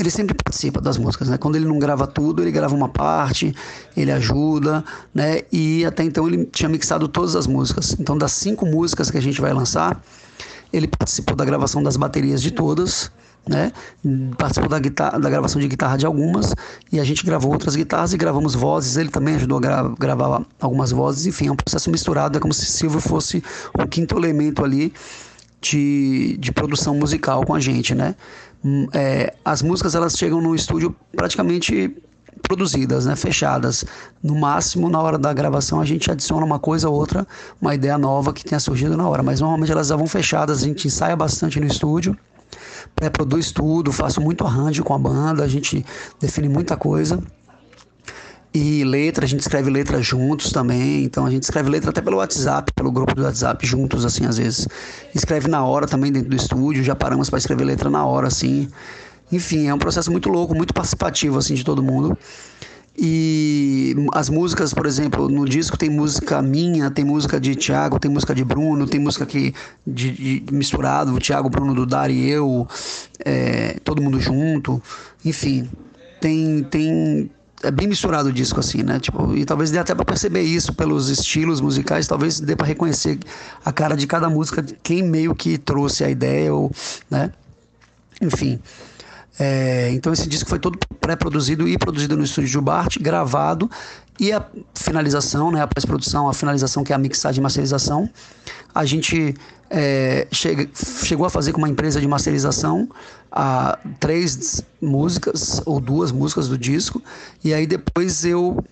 ele 0.00 0.10
sempre 0.10 0.34
participa 0.34 0.80
das 0.80 0.98
músicas, 0.98 1.28
né? 1.28 1.38
Quando 1.38 1.56
ele 1.56 1.66
não 1.66 1.78
grava 1.78 2.06
tudo, 2.06 2.42
ele 2.42 2.50
grava 2.50 2.74
uma 2.74 2.88
parte, 2.88 3.54
ele 3.96 4.12
ajuda, 4.12 4.84
né? 5.14 5.40
E 5.52 5.84
até 5.84 6.02
então 6.04 6.26
ele 6.26 6.44
tinha 6.46 6.68
mixado 6.68 7.08
todas 7.08 7.36
as 7.36 7.46
músicas. 7.46 7.96
Então, 7.98 8.16
das 8.16 8.32
cinco 8.32 8.66
músicas 8.66 9.10
que 9.10 9.18
a 9.18 9.22
gente 9.22 9.40
vai 9.40 9.52
lançar, 9.52 10.02
ele 10.72 10.86
participou 10.86 11.36
da 11.36 11.44
gravação 11.44 11.82
das 11.82 11.96
baterias 11.96 12.42
de 12.42 12.50
todas, 12.50 13.10
né? 13.48 13.72
Participou 14.36 14.68
da, 14.68 14.78
guitarra, 14.78 15.18
da 15.18 15.30
gravação 15.30 15.60
de 15.60 15.68
guitarra 15.68 15.96
de 15.96 16.04
algumas 16.04 16.52
e 16.90 16.98
a 16.98 17.04
gente 17.04 17.24
gravou 17.24 17.52
outras 17.52 17.76
guitarras 17.76 18.12
e 18.12 18.16
gravamos 18.16 18.54
vozes. 18.54 18.96
Ele 18.96 19.08
também 19.08 19.36
ajudou 19.36 19.58
a 19.58 19.60
gra 19.60 19.94
gravar 19.98 20.44
algumas 20.60 20.90
vozes. 20.90 21.26
Enfim, 21.26 21.48
é 21.48 21.52
um 21.52 21.56
processo 21.56 21.90
misturado. 21.90 22.36
É 22.36 22.40
como 22.40 22.52
se 22.52 22.66
Silvio 22.66 23.00
fosse 23.00 23.42
o 23.72 23.86
quinto 23.86 24.18
elemento 24.18 24.64
ali 24.64 24.92
de, 25.60 26.36
de 26.38 26.52
produção 26.52 26.94
musical 26.94 27.44
com 27.44 27.54
a 27.54 27.60
gente, 27.60 27.94
né? 27.94 28.14
Hum, 28.66 28.88
é, 28.92 29.32
as 29.44 29.62
músicas 29.62 29.94
elas 29.94 30.18
chegam 30.18 30.40
no 30.40 30.52
estúdio 30.52 30.92
praticamente 31.12 31.96
produzidas, 32.42 33.06
né, 33.06 33.14
fechadas. 33.14 33.84
No 34.20 34.34
máximo, 34.34 34.88
na 34.88 35.00
hora 35.00 35.16
da 35.16 35.32
gravação, 35.32 35.80
a 35.80 35.84
gente 35.84 36.10
adiciona 36.10 36.44
uma 36.44 36.58
coisa 36.58 36.88
ou 36.88 36.96
outra, 36.96 37.24
uma 37.60 37.76
ideia 37.76 37.96
nova 37.96 38.32
que 38.32 38.44
tenha 38.44 38.58
surgido 38.58 38.96
na 38.96 39.08
hora. 39.08 39.22
Mas 39.22 39.40
normalmente 39.40 39.70
elas 39.70 39.86
já 39.86 39.94
vão 39.94 40.08
fechadas, 40.08 40.64
a 40.64 40.66
gente 40.66 40.88
ensaia 40.88 41.14
bastante 41.14 41.60
no 41.60 41.66
estúdio, 41.66 42.18
pré-produz 42.96 43.52
tudo, 43.52 43.92
faço 43.92 44.20
muito 44.20 44.44
arranjo 44.44 44.82
com 44.82 44.94
a 44.94 44.98
banda, 44.98 45.44
a 45.44 45.48
gente 45.48 45.86
define 46.18 46.48
muita 46.48 46.76
coisa. 46.76 47.22
E 48.58 48.84
letra, 48.84 49.26
a 49.26 49.28
gente 49.28 49.40
escreve 49.40 49.68
letra 49.68 50.00
juntos 50.00 50.50
também. 50.50 51.04
Então 51.04 51.26
a 51.26 51.30
gente 51.30 51.42
escreve 51.42 51.68
letra 51.68 51.90
até 51.90 52.00
pelo 52.00 52.16
WhatsApp, 52.16 52.72
pelo 52.72 52.90
grupo 52.90 53.14
do 53.14 53.22
WhatsApp, 53.22 53.66
juntos, 53.66 54.02
assim, 54.02 54.24
às 54.24 54.38
vezes. 54.38 54.66
Escreve 55.14 55.46
na 55.46 55.62
hora 55.62 55.86
também 55.86 56.10
dentro 56.10 56.30
do 56.30 56.36
estúdio, 56.36 56.82
já 56.82 56.96
paramos 56.96 57.28
para 57.28 57.38
escrever 57.38 57.64
letra 57.64 57.90
na 57.90 58.06
hora, 58.06 58.28
assim. 58.28 58.66
Enfim, 59.30 59.66
é 59.66 59.74
um 59.74 59.78
processo 59.78 60.10
muito 60.10 60.30
louco, 60.30 60.54
muito 60.54 60.72
participativo, 60.72 61.36
assim, 61.36 61.52
de 61.52 61.62
todo 61.62 61.82
mundo. 61.82 62.16
E 62.96 63.94
as 64.14 64.30
músicas, 64.30 64.72
por 64.72 64.86
exemplo, 64.86 65.28
no 65.28 65.44
disco 65.44 65.76
tem 65.76 65.90
música 65.90 66.40
minha, 66.40 66.90
tem 66.90 67.04
música 67.04 67.38
de 67.38 67.54
Thiago, 67.54 68.00
tem 68.00 68.10
música 68.10 68.34
de 68.34 68.42
Bruno, 68.42 68.86
tem 68.86 68.98
música 68.98 69.26
que 69.26 69.52
de, 69.86 70.40
de 70.40 70.44
misturado, 70.50 71.12
o 71.12 71.18
Thiago, 71.18 71.50
Bruno, 71.50 71.74
do 71.74 71.86
e 72.08 72.30
eu, 72.30 72.66
é, 73.22 73.78
todo 73.84 74.00
mundo 74.00 74.18
junto. 74.18 74.82
Enfim, 75.22 75.68
tem, 76.22 76.64
tem 76.70 77.30
é 77.66 77.70
bem 77.70 77.86
misturado 77.86 78.28
o 78.28 78.32
disco 78.32 78.60
assim, 78.60 78.82
né? 78.82 79.00
Tipo, 79.00 79.34
e 79.36 79.44
talvez 79.44 79.70
dê 79.70 79.78
até 79.78 79.94
para 79.94 80.04
perceber 80.04 80.42
isso 80.42 80.72
pelos 80.72 81.08
estilos 81.08 81.60
musicais, 81.60 82.06
talvez 82.06 82.38
dê 82.40 82.54
para 82.54 82.66
reconhecer 82.66 83.18
a 83.64 83.72
cara 83.72 83.96
de 83.96 84.06
cada 84.06 84.28
música, 84.28 84.64
quem 84.82 85.02
meio 85.02 85.34
que 85.34 85.58
trouxe 85.58 86.04
a 86.04 86.10
ideia 86.10 86.54
ou, 86.54 86.70
né? 87.10 87.32
Enfim. 88.20 88.60
É, 89.38 89.90
então 89.92 90.12
esse 90.12 90.28
disco 90.28 90.48
foi 90.48 90.58
todo 90.58 90.78
pré-produzido 91.00 91.68
e 91.68 91.76
produzido 91.76 92.16
no 92.16 92.24
estúdio 92.24 92.50
de 92.50 92.60
Bart, 92.60 92.96
gravado 92.98 93.70
e 94.18 94.32
a 94.32 94.42
finalização, 94.74 95.50
né, 95.50 95.60
a 95.60 95.66
pós-produção, 95.66 96.28
a 96.28 96.32
finalização 96.32 96.82
que 96.82 96.92
é 96.92 96.96
a 96.96 96.98
mixagem 96.98 97.40
e 97.40 97.42
masterização, 97.42 98.08
a 98.74 98.84
gente 98.86 99.34
é, 99.70 100.26
chegou 100.30 101.26
a 101.26 101.30
fazer 101.30 101.52
com 101.52 101.58
uma 101.58 101.68
empresa 101.68 102.00
de 102.00 102.06
masterização 102.06 102.88
a 103.32 103.78
três 103.98 104.64
músicas 104.80 105.60
ou 105.66 105.80
duas 105.80 106.12
músicas 106.12 106.48
do 106.48 106.56
disco 106.56 107.02
e 107.42 107.52
aí 107.52 107.66
depois 107.66 108.24
eu 108.24 108.64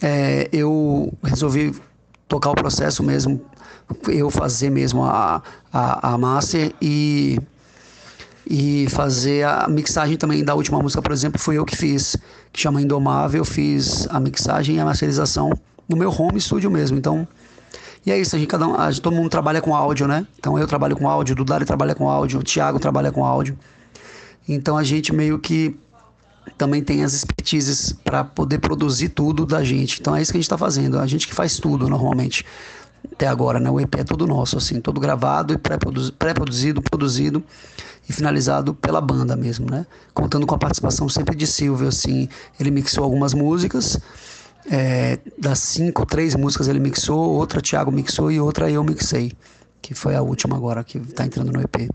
é, 0.00 0.48
eu 0.52 1.12
resolvi 1.22 1.74
tocar 2.28 2.50
o 2.50 2.54
processo 2.54 3.02
mesmo, 3.02 3.40
eu 4.08 4.30
fazer 4.30 4.70
mesmo 4.70 5.04
a, 5.04 5.42
a, 5.72 6.14
a 6.14 6.18
master 6.18 6.72
e 6.80 7.38
e 8.44 8.88
fazer 8.90 9.44
a 9.44 9.68
mixagem 9.68 10.16
também 10.16 10.44
da 10.44 10.54
última 10.54 10.80
música, 10.80 11.00
por 11.00 11.12
exemplo, 11.12 11.38
foi 11.38 11.58
eu 11.58 11.64
que 11.64 11.76
fiz, 11.76 12.16
que 12.52 12.60
chama 12.60 12.82
Indomável, 12.82 13.44
fiz 13.44 14.06
a 14.10 14.18
mixagem 14.18 14.76
e 14.76 14.80
a 14.80 14.84
masterização 14.84 15.52
no 15.88 15.96
meu 15.96 16.10
home 16.10 16.40
studio 16.40 16.68
mesmo. 16.70 16.98
Então, 16.98 17.26
e 18.04 18.10
é 18.10 18.18
isso, 18.18 18.34
a 18.34 18.38
gente, 18.38 18.48
cada 18.48 18.66
um, 18.66 18.74
a 18.74 18.90
gente, 18.90 19.00
todo 19.00 19.14
mundo 19.14 19.28
trabalha 19.28 19.60
com 19.60 19.74
áudio, 19.74 20.08
né? 20.08 20.26
Então 20.38 20.58
eu 20.58 20.66
trabalho 20.66 20.96
com 20.96 21.08
áudio, 21.08 21.34
Dudari 21.34 21.64
trabalha 21.64 21.94
com 21.94 22.08
áudio, 22.08 22.40
o 22.40 22.42
Thiago 22.42 22.78
trabalha 22.80 23.12
com 23.12 23.24
áudio. 23.24 23.56
Então 24.48 24.76
a 24.76 24.82
gente 24.82 25.12
meio 25.12 25.38
que 25.38 25.76
também 26.58 26.82
tem 26.82 27.04
as 27.04 27.12
expertises 27.12 27.92
para 27.92 28.24
poder 28.24 28.58
produzir 28.58 29.10
tudo 29.10 29.46
da 29.46 29.62
gente. 29.62 30.00
Então 30.00 30.16
é 30.16 30.22
isso 30.22 30.32
que 30.32 30.38
a 30.38 30.40
gente 30.40 30.46
está 30.46 30.58
fazendo. 30.58 30.98
A 30.98 31.06
gente 31.06 31.28
que 31.28 31.34
faz 31.34 31.58
tudo 31.58 31.88
normalmente 31.88 32.44
até 33.12 33.26
agora, 33.26 33.60
né? 33.60 33.70
O 33.70 33.80
EP 33.80 33.94
é 33.94 34.04
tudo 34.04 34.26
nosso, 34.26 34.58
assim, 34.58 34.80
todo 34.80 35.00
gravado 35.00 35.52
e 35.52 35.58
pré-produzido, 35.58 36.82
produzido 36.82 37.42
e 38.08 38.12
finalizado 38.12 38.74
pela 38.74 39.00
banda 39.00 39.36
mesmo, 39.36 39.70
né? 39.70 39.86
Contando 40.12 40.46
com 40.46 40.54
a 40.54 40.58
participação 40.58 41.08
sempre 41.08 41.36
de 41.36 41.46
Silvio, 41.46 41.88
assim, 41.88 42.28
ele 42.58 42.70
mixou 42.70 43.04
algumas 43.04 43.34
músicas, 43.34 43.98
é, 44.70 45.18
das 45.38 45.58
cinco, 45.58 46.06
três 46.06 46.34
músicas 46.34 46.68
ele 46.68 46.80
mixou, 46.80 47.18
outra 47.18 47.60
Thiago 47.60 47.90
mixou 47.90 48.30
e 48.30 48.40
outra 48.40 48.70
eu 48.70 48.84
mixei, 48.84 49.32
que 49.80 49.94
foi 49.94 50.14
a 50.14 50.22
última 50.22 50.56
agora 50.56 50.84
que 50.84 50.98
está 50.98 51.24
entrando 51.24 51.52
no 51.52 51.60
EP. 51.60 51.90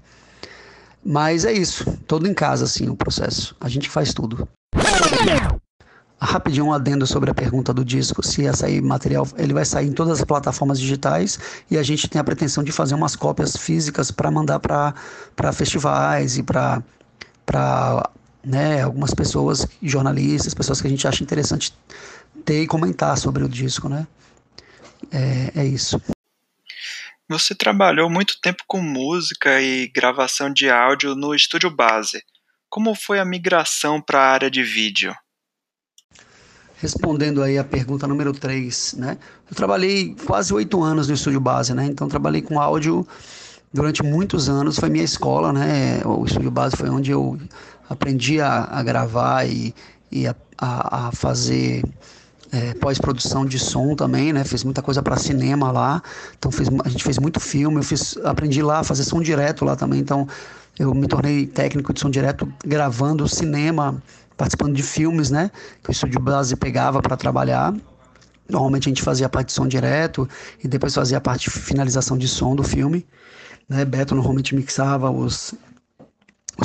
Mas 1.04 1.46
é 1.46 1.54
isso, 1.54 1.86
todo 2.06 2.28
em 2.28 2.34
casa, 2.34 2.66
assim, 2.66 2.90
o 2.90 2.96
processo. 2.96 3.56
A 3.62 3.70
gente 3.70 3.90
faz 3.90 4.14
tudo. 4.14 4.48
Rapidinho 6.20 6.66
um 6.66 6.74
adendo 6.74 7.06
sobre 7.06 7.30
a 7.30 7.34
pergunta 7.34 7.72
do 7.72 7.86
disco, 7.86 8.26
se 8.26 8.42
ia 8.42 8.52
sair 8.52 8.82
material, 8.82 9.28
ele 9.38 9.54
vai 9.54 9.64
sair 9.64 9.88
em 9.88 9.94
todas 9.94 10.20
as 10.20 10.26
plataformas 10.26 10.80
digitais 10.80 11.40
e 11.70 11.78
a 11.78 11.84
gente 11.84 12.10
tem 12.10 12.20
a 12.20 12.24
pretensão 12.24 12.64
de 12.64 12.72
fazer 12.72 12.96
umas 12.96 13.16
cópias 13.16 13.56
físicas 13.56 14.10
para 14.10 14.32
mandar 14.32 14.60
para 14.60 15.54
festivais 15.54 16.38
e 16.40 16.44
para 16.44 16.82
né, 18.44 18.82
algumas 18.82 19.14
pessoas, 19.14 19.68
jornalistas, 19.82 20.56
pessoas 20.56 20.82
que 20.82 20.88
a 20.88 20.90
gente 20.90 21.08
acha 21.08 21.24
interessante 21.24 21.72
ter 22.48 22.64
e 22.64 22.68
comentar 22.68 23.18
sobre 23.18 23.44
o 23.44 23.50
disco, 23.50 23.90
né? 23.90 24.08
É, 25.12 25.60
é 25.62 25.66
isso. 25.66 26.02
Você 27.28 27.54
trabalhou 27.54 28.10
muito 28.10 28.40
tempo 28.42 28.64
com 28.66 28.82
música 28.82 29.62
e 29.62 29.90
gravação 29.90 30.52
de 30.52 30.70
áudio 30.70 31.14
no 31.14 31.36
estúdio 31.36 31.70
base. 31.70 32.24
Como 32.70 32.96
foi 32.96 33.20
a 33.20 33.26
migração 33.26 34.02
para 34.02 34.20
a 34.20 34.32
área 34.32 34.50
de 34.50 34.64
vídeo? 34.64 35.14
respondendo 36.80 37.42
aí 37.42 37.58
a 37.58 37.64
pergunta 37.64 38.06
número 38.06 38.32
3, 38.32 38.94
né? 39.00 39.18
Eu 39.50 39.56
trabalhei 39.56 40.16
quase 40.28 40.54
oito 40.54 40.84
anos 40.84 41.08
no 41.08 41.16
estúdio 41.16 41.40
base, 41.40 41.74
né? 41.74 41.88
Então 41.88 42.08
trabalhei 42.08 42.40
com 42.40 42.60
áudio 42.60 43.06
durante 43.74 44.04
muitos 44.04 44.48
anos, 44.48 44.78
foi 44.78 44.88
minha 44.88 45.04
escola, 45.04 45.52
né? 45.52 46.02
O 46.06 46.24
estúdio 46.24 46.52
base 46.52 46.78
foi 46.78 46.88
onde 46.88 47.10
eu 47.10 47.36
aprendi 47.90 48.40
a, 48.40 48.66
a 48.66 48.84
gravar 48.84 49.48
e, 49.48 49.74
e 50.12 50.28
a, 50.28 50.36
a, 50.56 51.08
a 51.08 51.12
fazer 51.12 51.84
é, 52.58 52.74
pós-produção 52.74 53.46
de 53.46 53.60
som 53.60 53.96
também, 53.96 54.34
né? 54.34 54.44
Fiz 54.44 54.64
muita 54.64 54.82
coisa 54.82 55.02
para 55.04 55.16
cinema 55.18 55.72
lá, 55.72 56.02
então 56.38 56.52
fiz, 56.52 56.68
a 56.84 56.90
gente 56.90 57.04
fez 57.04 57.20
muito 57.20 57.40
filme, 57.40 57.78
eu 57.78 57.84
fiz, 57.84 58.18
aprendi 58.24 58.62
lá 58.62 58.80
a 58.80 58.84
fazer 58.84 59.04
som 59.04 59.22
direto 59.22 59.64
lá 59.64 59.76
também, 59.76 60.00
então 60.00 60.28
eu 60.80 60.94
me 60.94 61.08
tornei 61.08 61.46
técnico 61.46 61.94
de 61.94 62.00
som 62.00 62.10
direto 62.10 62.52
gravando 62.66 63.28
cinema 63.28 64.02
participando 64.36 64.76
de 64.76 64.84
filmes, 64.84 65.30
né? 65.30 65.52
Que 65.84 65.90
o 65.90 65.92
estúdio 65.92 66.20
base 66.20 66.56
pegava 66.56 67.02
para 67.02 67.18
trabalhar. 67.18 67.74
Normalmente 68.48 68.88
a 68.88 68.92
gente 68.92 69.02
fazia 69.02 69.26
a 69.26 69.30
parte 69.30 69.48
de 69.48 69.54
som 69.54 69.68
direto 69.68 70.30
e 70.64 70.68
depois 70.68 70.94
fazia 70.94 71.18
a 71.18 71.22
parte 71.22 71.50
de 71.50 71.50
finalização 71.50 72.18
de 72.18 72.28
som 72.28 72.56
do 72.56 72.64
filme. 72.64 73.06
Né? 73.68 73.84
Beto 73.84 74.14
normalmente 74.14 74.56
mixava 74.56 75.10
os, 75.10 75.56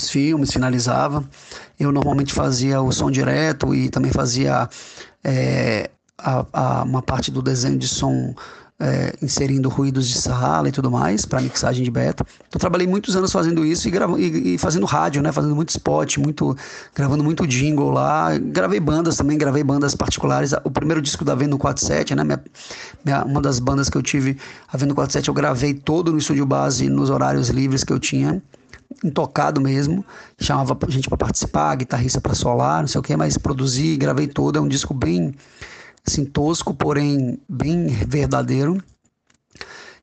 os 0.03 0.11
filmes, 0.11 0.53
finalizava. 0.53 1.25
Eu 1.79 1.93
normalmente 1.93 2.33
fazia 2.33 2.81
o 2.81 2.93
som 2.93 3.11
direto 3.11 3.75
e 3.75 3.89
também 3.89 4.13
fazia 4.13 4.69
é, 5.25 5.91
a, 6.19 6.47
a, 6.53 6.83
uma 6.83 7.03
parte 7.03 7.31
do 7.31 7.43
desenho 7.43 7.79
de 7.79 7.89
som 7.89 8.35
é, 8.83 9.15
inserindo 9.23 9.69
ruídos 9.69 10.09
de 10.09 10.21
sala 10.21 10.69
e 10.69 10.73
tudo 10.73 10.91
mais 10.91 11.25
para 11.25 11.41
mixagem 11.41 11.85
de 11.85 11.91
beta. 11.91 12.27
Então 12.49 12.59
trabalhei 12.59 12.87
muitos 12.87 13.15
anos 13.15 13.31
fazendo 13.31 13.65
isso 13.65 13.87
e, 13.87 13.91
gravo, 13.93 14.19
e, 14.19 14.55
e, 14.55 14.59
fazendo 14.59 14.85
rádio, 14.87 15.23
né? 15.23 15.31
Fazendo 15.31 15.55
muito 15.55 15.71
spot, 15.71 16.19
muito 16.19 16.57
gravando 16.93 17.23
muito 17.23 17.47
jingle 17.47 17.91
lá. 17.91 18.37
Gravei 18.39 18.81
bandas 18.81 19.17
também, 19.17 19.39
gravei 19.39 19.63
bandas 19.63 19.95
particulares. 19.95 20.53
O 20.65 20.71
primeiro 20.71 21.01
disco 21.01 21.25
da 21.25 21.35
Vendo 21.37 21.57
47, 21.57 22.17
né? 22.17 22.25
Minha, 22.25 22.43
minha, 23.05 23.25
uma 23.25 23.41
das 23.41 23.61
bandas 23.61 23.89
que 23.89 23.97
eu 23.97 24.03
tive, 24.03 24.37
a 24.73 24.77
Vendo 24.77 24.95
47, 24.97 25.29
eu 25.29 25.35
gravei 25.35 25.75
todo 25.75 26.11
no 26.11 26.19
estúdio 26.19 26.45
base 26.45 26.89
nos 26.89 27.09
horários 27.09 27.51
livres 27.51 27.85
que 27.85 27.93
eu 27.93 28.01
tinha 28.01 28.43
intocado 29.05 29.61
mesmo, 29.61 30.05
chamava 30.39 30.79
gente 30.89 31.09
para 31.09 31.19
participar, 31.19 31.75
guitarrista 31.77 32.21
para 32.21 32.35
solar, 32.35 32.81
não 32.81 32.89
sei 32.89 32.99
o 32.99 33.03
que, 33.03 33.17
mas 33.17 33.37
produzi, 33.37 33.97
gravei 33.97 34.27
todo, 34.27 34.59
é 34.59 34.61
um 34.61 34.69
disco 34.69 34.95
bem 34.95 35.35
assim, 36.07 36.25
tosco, 36.25 36.75
porém 36.75 37.39
bem 37.49 37.87
verdadeiro. 37.89 38.83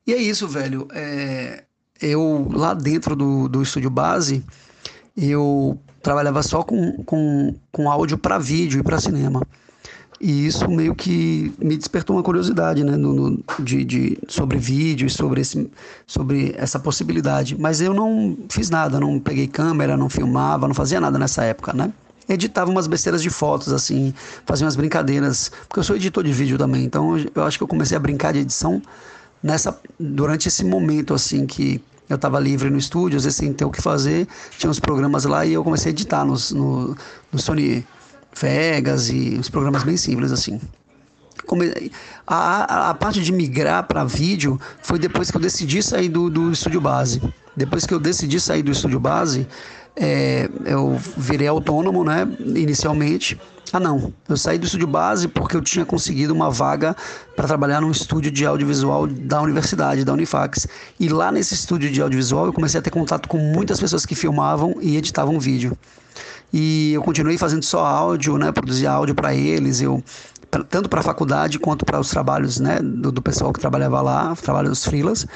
E 0.06 0.12
é 0.12 0.16
isso, 0.16 0.48
velho. 0.48 0.88
É, 0.92 1.64
eu, 2.00 2.48
lá 2.52 2.74
dentro 2.74 3.14
do, 3.14 3.48
do 3.48 3.62
estúdio 3.62 3.90
base, 3.90 4.44
eu 5.16 5.78
trabalhava 6.02 6.42
só 6.42 6.62
com, 6.62 7.04
com, 7.04 7.54
com 7.70 7.90
áudio 7.90 8.18
para 8.18 8.38
vídeo 8.38 8.80
e 8.80 8.82
para 8.82 9.00
cinema. 9.00 9.42
E 10.20 10.46
isso 10.46 10.68
meio 10.68 10.94
que 10.94 11.50
me 11.58 11.78
despertou 11.78 12.16
uma 12.16 12.22
curiosidade 12.22 12.84
né, 12.84 12.94
no, 12.94 13.12
no, 13.14 13.44
de, 13.58 13.82
de, 13.84 14.18
sobre 14.28 14.58
e 14.58 15.08
sobre, 15.08 15.40
esse, 15.40 15.70
sobre 16.06 16.54
essa 16.58 16.78
possibilidade. 16.78 17.56
Mas 17.58 17.80
eu 17.80 17.94
não 17.94 18.36
fiz 18.50 18.68
nada, 18.68 19.00
não 19.00 19.18
peguei 19.18 19.46
câmera, 19.46 19.96
não 19.96 20.10
filmava, 20.10 20.68
não 20.68 20.74
fazia 20.74 21.00
nada 21.00 21.18
nessa 21.18 21.44
época, 21.44 21.72
né? 21.72 21.90
editava 22.28 22.70
umas 22.70 22.86
besteiras 22.86 23.22
de 23.22 23.30
fotos, 23.30 23.72
assim, 23.72 24.14
fazia 24.46 24.64
umas 24.64 24.76
brincadeiras, 24.76 25.50
porque 25.68 25.80
eu 25.80 25.84
sou 25.84 25.96
editor 25.96 26.22
de 26.22 26.32
vídeo 26.32 26.56
também, 26.56 26.84
então 26.84 27.18
eu 27.34 27.42
acho 27.42 27.58
que 27.58 27.64
eu 27.64 27.66
comecei 27.66 27.96
a 27.96 28.00
brincar 28.00 28.32
de 28.32 28.38
edição 28.38 28.80
nessa 29.42 29.76
durante 29.98 30.46
esse 30.46 30.64
momento, 30.64 31.12
assim, 31.12 31.44
que 31.44 31.82
eu 32.08 32.16
estava 32.16 32.38
livre 32.38 32.70
no 32.70 32.78
estúdio, 32.78 33.16
às 33.16 33.24
vezes 33.24 33.36
sem 33.36 33.52
ter 33.52 33.64
o 33.64 33.70
que 33.70 33.82
fazer, 33.82 34.28
tinha 34.58 34.70
uns 34.70 34.78
programas 34.78 35.24
lá 35.24 35.44
e 35.44 35.52
eu 35.52 35.64
comecei 35.64 35.90
a 35.90 35.92
editar 35.92 36.24
nos, 36.24 36.52
no, 36.52 36.96
no 37.32 37.38
Sony 37.38 37.84
Vegas 38.34 39.08
e 39.08 39.36
uns 39.38 39.48
programas 39.48 39.82
bem 39.82 39.96
simples, 39.96 40.32
assim. 40.32 40.60
A, 42.26 42.36
a, 42.36 42.90
a, 42.90 42.94
parte 42.94 43.20
de 43.20 43.32
migrar 43.32 43.84
para 43.84 44.04
vídeo 44.04 44.60
foi 44.82 44.98
depois 44.98 45.30
que 45.30 45.36
eu 45.36 45.40
decidi 45.40 45.82
sair 45.82 46.08
do, 46.08 46.30
do 46.30 46.52
estúdio 46.52 46.80
base. 46.80 47.20
Depois 47.56 47.84
que 47.84 47.92
eu 47.92 47.98
decidi 47.98 48.38
sair 48.38 48.62
do 48.62 48.70
estúdio 48.70 49.00
base, 49.00 49.46
é, 49.96 50.48
eu 50.64 50.96
virei 51.16 51.48
autônomo, 51.48 52.04
né, 52.04 52.26
inicialmente. 52.38 53.40
Ah, 53.72 53.78
não, 53.78 54.12
eu 54.28 54.36
saí 54.36 54.58
do 54.58 54.66
estúdio 54.66 54.86
base 54.86 55.28
porque 55.28 55.56
eu 55.56 55.60
tinha 55.60 55.84
conseguido 55.84 56.32
uma 56.32 56.50
vaga 56.50 56.96
para 57.36 57.46
trabalhar 57.46 57.80
num 57.80 57.90
estúdio 57.90 58.30
de 58.30 58.44
audiovisual 58.44 59.06
da 59.06 59.40
universidade, 59.40 60.04
da 60.04 60.12
Unifax. 60.12 60.66
E 60.98 61.08
lá 61.08 61.30
nesse 61.30 61.54
estúdio 61.54 61.90
de 61.90 62.00
audiovisual 62.00 62.46
eu 62.46 62.52
comecei 62.52 62.80
a 62.80 62.82
ter 62.82 62.90
contato 62.90 63.28
com 63.28 63.38
muitas 63.38 63.78
pessoas 63.78 64.06
que 64.06 64.14
filmavam 64.14 64.76
e 64.80 64.96
editavam 64.96 65.38
vídeo. 65.38 65.76
E 66.52 66.92
eu 66.92 67.02
continuei 67.02 67.38
fazendo 67.38 67.64
só 67.64 67.84
áudio, 67.84 68.36
né, 68.36 68.50
produzia 68.50 68.90
áudio 68.90 69.14
para 69.14 69.34
eles, 69.34 69.80
eu 69.80 70.02
tanto 70.68 70.88
para 70.88 71.00
a 71.00 71.02
faculdade 71.02 71.58
quanto 71.60 71.84
para 71.84 72.00
os 72.00 72.10
trabalhos 72.10 72.58
né, 72.58 72.80
do, 72.80 73.12
do 73.12 73.22
pessoal 73.22 73.52
que 73.52 73.60
trabalhava 73.60 74.00
lá, 74.00 74.34
trabalhos 74.34 74.70
dos 74.70 74.84
freelas. 74.84 75.26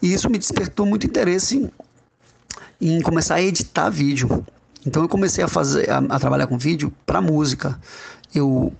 E 0.00 0.12
isso 0.12 0.30
me 0.30 0.38
despertou 0.38 0.86
muito 0.86 1.06
interesse 1.06 1.68
em 2.80 3.00
começar 3.02 3.34
a 3.34 3.42
editar 3.42 3.90
vídeo. 3.90 4.44
Então 4.86 5.02
eu 5.02 5.08
comecei 5.08 5.42
a 5.42 5.48
fazer 5.48 5.90
a, 5.90 5.98
a 5.98 6.18
trabalhar 6.18 6.46
com 6.46 6.56
vídeo 6.56 6.92
para 7.04 7.20
música. 7.20 7.78
Eu 8.34 8.72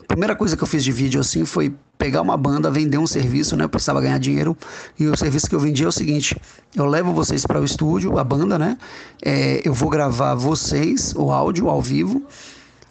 a 0.00 0.04
primeira 0.06 0.36
coisa 0.36 0.56
que 0.56 0.62
eu 0.62 0.66
fiz 0.66 0.84
de 0.84 0.92
vídeo 0.92 1.20
assim 1.20 1.44
foi 1.44 1.74
pegar 1.98 2.22
uma 2.22 2.36
banda, 2.36 2.70
vender 2.70 2.98
um 2.98 3.06
serviço, 3.06 3.56
né? 3.56 3.64
Eu 3.64 3.68
precisava 3.68 4.00
ganhar 4.00 4.18
dinheiro 4.18 4.56
e 4.98 5.06
o 5.06 5.16
serviço 5.16 5.48
que 5.48 5.54
eu 5.54 5.60
vendia 5.60 5.86
é 5.86 5.88
o 5.88 5.92
seguinte: 5.92 6.40
eu 6.74 6.86
levo 6.86 7.12
vocês 7.12 7.44
para 7.44 7.60
o 7.60 7.64
estúdio, 7.64 8.18
a 8.18 8.24
banda, 8.24 8.58
né? 8.58 8.78
É, 9.22 9.60
eu 9.64 9.74
vou 9.74 9.90
gravar 9.90 10.34
vocês, 10.34 11.14
o 11.16 11.30
áudio 11.30 11.68
ao 11.68 11.82
vivo 11.82 12.22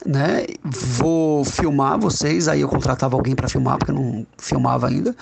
né? 0.06 0.46
Vou 0.64 1.44
filmar 1.44 2.00
vocês, 2.00 2.48
aí 2.48 2.62
eu 2.62 2.70
contratava 2.70 3.16
alguém 3.16 3.36
para 3.36 3.50
filmar, 3.50 3.78
porque 3.78 3.92
eu 3.92 3.96
não 3.96 4.26
filmava 4.38 4.88
ainda. 4.88 5.16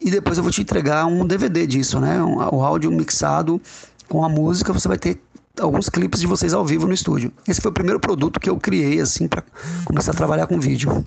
E 0.00 0.10
depois 0.10 0.36
eu 0.36 0.42
vou 0.42 0.52
te 0.52 0.60
entregar 0.60 1.06
um 1.06 1.26
DVD 1.26 1.66
disso, 1.66 2.00
né? 2.00 2.22
O 2.22 2.62
áudio 2.62 2.90
mixado 2.90 3.60
com 4.08 4.24
a 4.24 4.28
música, 4.28 4.72
você 4.72 4.88
vai 4.88 4.98
ter 4.98 5.20
alguns 5.60 5.88
clipes 5.88 6.20
de 6.20 6.26
vocês 6.26 6.52
ao 6.52 6.64
vivo 6.64 6.86
no 6.86 6.92
estúdio. 6.92 7.32
Esse 7.46 7.60
foi 7.60 7.70
o 7.70 7.74
primeiro 7.74 8.00
produto 8.00 8.40
que 8.40 8.50
eu 8.50 8.58
criei 8.58 9.00
assim 9.00 9.28
para 9.28 9.42
começar 9.84 10.10
a 10.12 10.14
trabalhar 10.14 10.46
com 10.46 10.58
vídeo. 10.58 11.04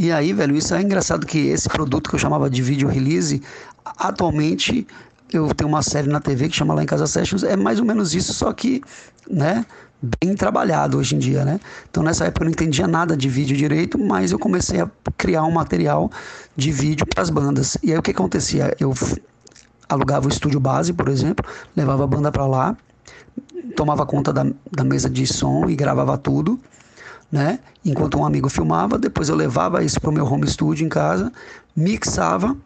E 0.00 0.12
aí, 0.12 0.32
velho, 0.32 0.54
isso 0.54 0.72
é 0.76 0.80
engraçado 0.80 1.26
que 1.26 1.48
esse 1.48 1.68
produto 1.68 2.08
que 2.08 2.14
eu 2.14 2.20
chamava 2.20 2.48
de 2.48 2.62
vídeo 2.62 2.86
release, 2.86 3.42
atualmente 3.84 4.86
eu 5.32 5.52
tenho 5.52 5.68
uma 5.68 5.82
série 5.82 6.08
na 6.08 6.20
TV 6.20 6.48
que 6.48 6.54
chama 6.54 6.72
Lá 6.72 6.84
em 6.84 6.86
Casa 6.86 7.04
Sessions, 7.04 7.42
é 7.42 7.56
mais 7.56 7.80
ou 7.80 7.84
menos 7.84 8.14
isso, 8.14 8.32
só 8.32 8.52
que, 8.52 8.80
né, 9.28 9.66
bem 10.00 10.36
trabalhado 10.36 10.98
hoje 10.98 11.16
em 11.16 11.18
dia, 11.18 11.44
né? 11.44 11.58
Então 11.90 12.04
nessa 12.04 12.26
época 12.26 12.44
eu 12.44 12.46
não 12.46 12.52
entendia 12.52 12.86
nada 12.86 13.16
de 13.16 13.28
vídeo 13.28 13.56
direito, 13.56 13.98
mas 13.98 14.30
eu 14.30 14.38
comecei 14.38 14.80
a 14.80 14.88
criar 15.16 15.42
um 15.42 15.50
material 15.50 16.08
de 16.54 16.70
vídeo 16.70 17.04
para 17.04 17.20
as 17.20 17.28
bandas. 17.28 17.76
E 17.82 17.90
aí 17.90 17.98
o 17.98 18.02
que 18.02 18.12
acontecia? 18.12 18.76
Eu 18.78 18.94
alugava 19.88 20.26
o 20.26 20.28
estúdio 20.28 20.60
base, 20.60 20.92
por 20.92 21.08
exemplo, 21.08 21.44
levava 21.74 22.04
a 22.04 22.06
banda 22.06 22.30
para 22.30 22.46
lá, 22.46 22.76
tomava 23.74 24.06
conta 24.06 24.32
da, 24.32 24.46
da 24.70 24.84
mesa 24.84 25.10
de 25.10 25.26
som 25.26 25.68
e 25.68 25.74
gravava 25.74 26.16
tudo, 26.16 26.56
né? 27.30 27.58
Enquanto 27.84 28.18
um 28.18 28.24
amigo 28.24 28.48
filmava, 28.48 28.98
depois 28.98 29.28
eu 29.28 29.36
levava 29.36 29.82
isso 29.82 30.00
para 30.00 30.10
o 30.10 30.12
meu 30.12 30.26
home 30.26 30.46
studio 30.46 30.84
em 30.84 30.88
casa, 30.88 31.32
mixava 31.76 32.56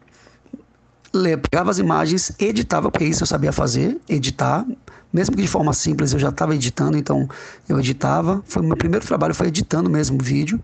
pegava 1.51 1.71
as 1.71 1.79
imagens, 1.79 2.33
editava, 2.39 2.91
porque 2.91 3.05
isso 3.05 3.23
eu 3.23 3.27
sabia 3.27 3.53
fazer, 3.53 4.01
editar, 4.09 4.65
mesmo 5.13 5.37
que 5.37 5.43
de 5.43 5.49
forma 5.49 5.73
simples, 5.75 6.13
eu 6.13 6.19
já 6.19 6.31
estava 6.31 6.55
editando, 6.55 6.97
então 6.97 7.29
eu 7.69 7.79
editava. 7.79 8.43
Foi 8.47 8.63
meu 8.63 8.77
primeiro 8.77 9.05
trabalho 9.05 9.35
foi 9.35 9.49
editando 9.49 9.91
mesmo 9.91 10.19
o 10.19 10.25
vídeo 10.25 10.59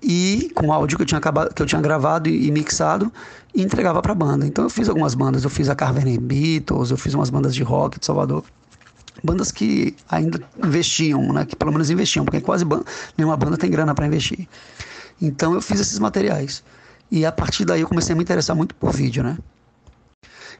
e 0.00 0.52
com 0.54 0.72
áudio 0.72 0.96
que 0.96 1.02
eu 1.02 1.06
tinha 1.06 1.18
acabado, 1.18 1.52
que 1.52 1.60
eu 1.60 1.66
tinha 1.66 1.80
gravado 1.80 2.28
e, 2.28 2.46
e 2.46 2.50
mixado 2.52 3.12
e 3.52 3.62
entregava 3.62 4.00
para 4.00 4.12
a 4.12 4.14
banda. 4.14 4.46
Então 4.46 4.64
eu 4.64 4.70
fiz 4.70 4.88
algumas 4.88 5.14
bandas, 5.14 5.42
eu 5.42 5.50
fiz 5.50 5.68
a 5.68 5.74
Carver 5.74 6.20
Beatles, 6.20 6.92
eu 6.92 6.96
fiz 6.96 7.14
umas 7.14 7.30
bandas 7.30 7.52
de 7.52 7.64
rock 7.64 7.98
de 7.98 8.06
Salvador. 8.06 8.44
Bandas 9.22 9.50
que 9.52 9.94
ainda 10.08 10.40
investiam, 10.62 11.32
né? 11.32 11.44
Que 11.44 11.56
pelo 11.56 11.72
menos 11.72 11.90
investiam, 11.90 12.24
porque 12.24 12.40
quase 12.40 12.64
ban 12.64 12.82
nenhuma 13.16 13.36
banda 13.36 13.56
tem 13.56 13.70
grana 13.70 13.94
para 13.94 14.06
investir. 14.06 14.48
Então 15.20 15.54
eu 15.54 15.62
fiz 15.62 15.80
esses 15.80 15.98
materiais. 15.98 16.62
E 17.10 17.24
a 17.24 17.32
partir 17.32 17.64
daí 17.64 17.80
eu 17.80 17.88
comecei 17.88 18.12
a 18.12 18.16
me 18.16 18.22
interessar 18.22 18.56
muito 18.56 18.74
por 18.74 18.92
vídeo, 18.92 19.22
né? 19.22 19.38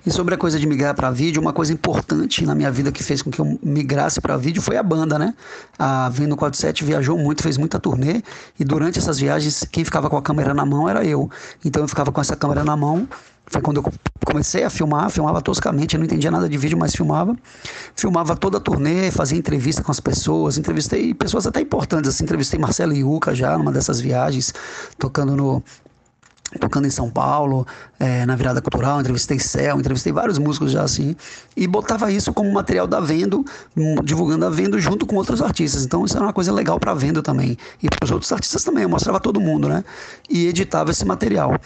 E 0.06 0.10
sobre 0.10 0.34
a 0.34 0.38
coisa 0.38 0.58
de 0.58 0.66
migrar 0.66 0.94
para 0.94 1.10
vídeo, 1.10 1.40
uma 1.40 1.52
coisa 1.52 1.72
importante 1.72 2.44
na 2.44 2.54
minha 2.54 2.70
vida 2.70 2.92
que 2.92 3.02
fez 3.02 3.22
com 3.22 3.30
que 3.30 3.40
eu 3.40 3.58
migrasse 3.62 4.20
para 4.20 4.36
vídeo 4.36 4.60
foi 4.60 4.76
a 4.76 4.82
banda, 4.82 5.18
né? 5.18 5.34
A 5.78 6.10
Vendo 6.10 6.36
47 6.36 6.84
viajou 6.84 7.16
muito, 7.16 7.42
fez 7.42 7.56
muita 7.56 7.78
turnê 7.78 8.22
e 8.60 8.64
durante 8.64 8.98
essas 8.98 9.18
viagens 9.18 9.66
quem 9.72 9.82
ficava 9.82 10.10
com 10.10 10.16
a 10.16 10.22
câmera 10.22 10.52
na 10.52 10.66
mão 10.66 10.86
era 10.88 11.04
eu. 11.04 11.30
Então 11.64 11.82
eu 11.82 11.88
ficava 11.88 12.12
com 12.12 12.20
essa 12.20 12.36
câmera 12.36 12.62
na 12.62 12.76
mão. 12.76 13.08
Foi 13.46 13.60
quando 13.60 13.78
eu 13.78 13.92
comecei 14.24 14.64
a 14.64 14.70
filmar, 14.70 15.10
filmava 15.10 15.40
toscamente, 15.40 15.94
eu 15.94 15.98
não 15.98 16.06
entendia 16.06 16.30
nada 16.30 16.48
de 16.48 16.56
vídeo, 16.56 16.78
mas 16.78 16.94
filmava. 16.94 17.36
Filmava 17.94 18.36
toda 18.36 18.58
a 18.58 18.60
turnê, 18.60 19.10
fazia 19.10 19.38
entrevista 19.38 19.82
com 19.82 19.90
as 19.90 20.00
pessoas, 20.00 20.56
entrevistei 20.58 21.14
pessoas 21.14 21.46
até 21.46 21.60
importantes, 21.60 22.08
assim, 22.08 22.24
entrevistei 22.24 22.58
Marcelo 22.58 22.94
Iuca 22.94 23.34
já 23.34 23.56
numa 23.56 23.70
dessas 23.70 24.00
viagens, 24.00 24.52
tocando 24.98 25.36
no 25.36 25.62
tocando 26.58 26.86
em 26.86 26.90
São 26.90 27.10
Paulo, 27.10 27.66
é, 27.98 28.24
na 28.26 28.36
virada 28.36 28.60
cultural, 28.60 29.00
entrevistei 29.00 29.38
Céu, 29.38 29.78
entrevistei 29.78 30.12
vários 30.12 30.38
músicos 30.38 30.72
já 30.72 30.82
assim, 30.82 31.16
e 31.56 31.66
botava 31.66 32.10
isso 32.12 32.32
como 32.32 32.52
material 32.52 32.86
da 32.86 33.00
Vendo, 33.00 33.44
hum, 33.76 33.96
divulgando 34.02 34.46
a 34.46 34.50
Vendo 34.50 34.78
junto 34.78 35.06
com 35.06 35.16
outros 35.16 35.42
artistas. 35.42 35.84
Então 35.84 36.04
isso 36.04 36.16
era 36.16 36.24
uma 36.24 36.32
coisa 36.32 36.52
legal 36.52 36.78
para 36.78 36.94
Vendo 36.94 37.22
também, 37.22 37.56
e 37.82 37.88
para 37.88 38.04
os 38.04 38.10
outros 38.10 38.30
artistas 38.32 38.62
também, 38.62 38.84
eu 38.84 38.88
mostrava 38.88 39.20
todo 39.20 39.40
mundo, 39.40 39.68
né? 39.68 39.84
E 40.28 40.46
editava 40.46 40.90
esse 40.90 41.04
material. 41.04 41.58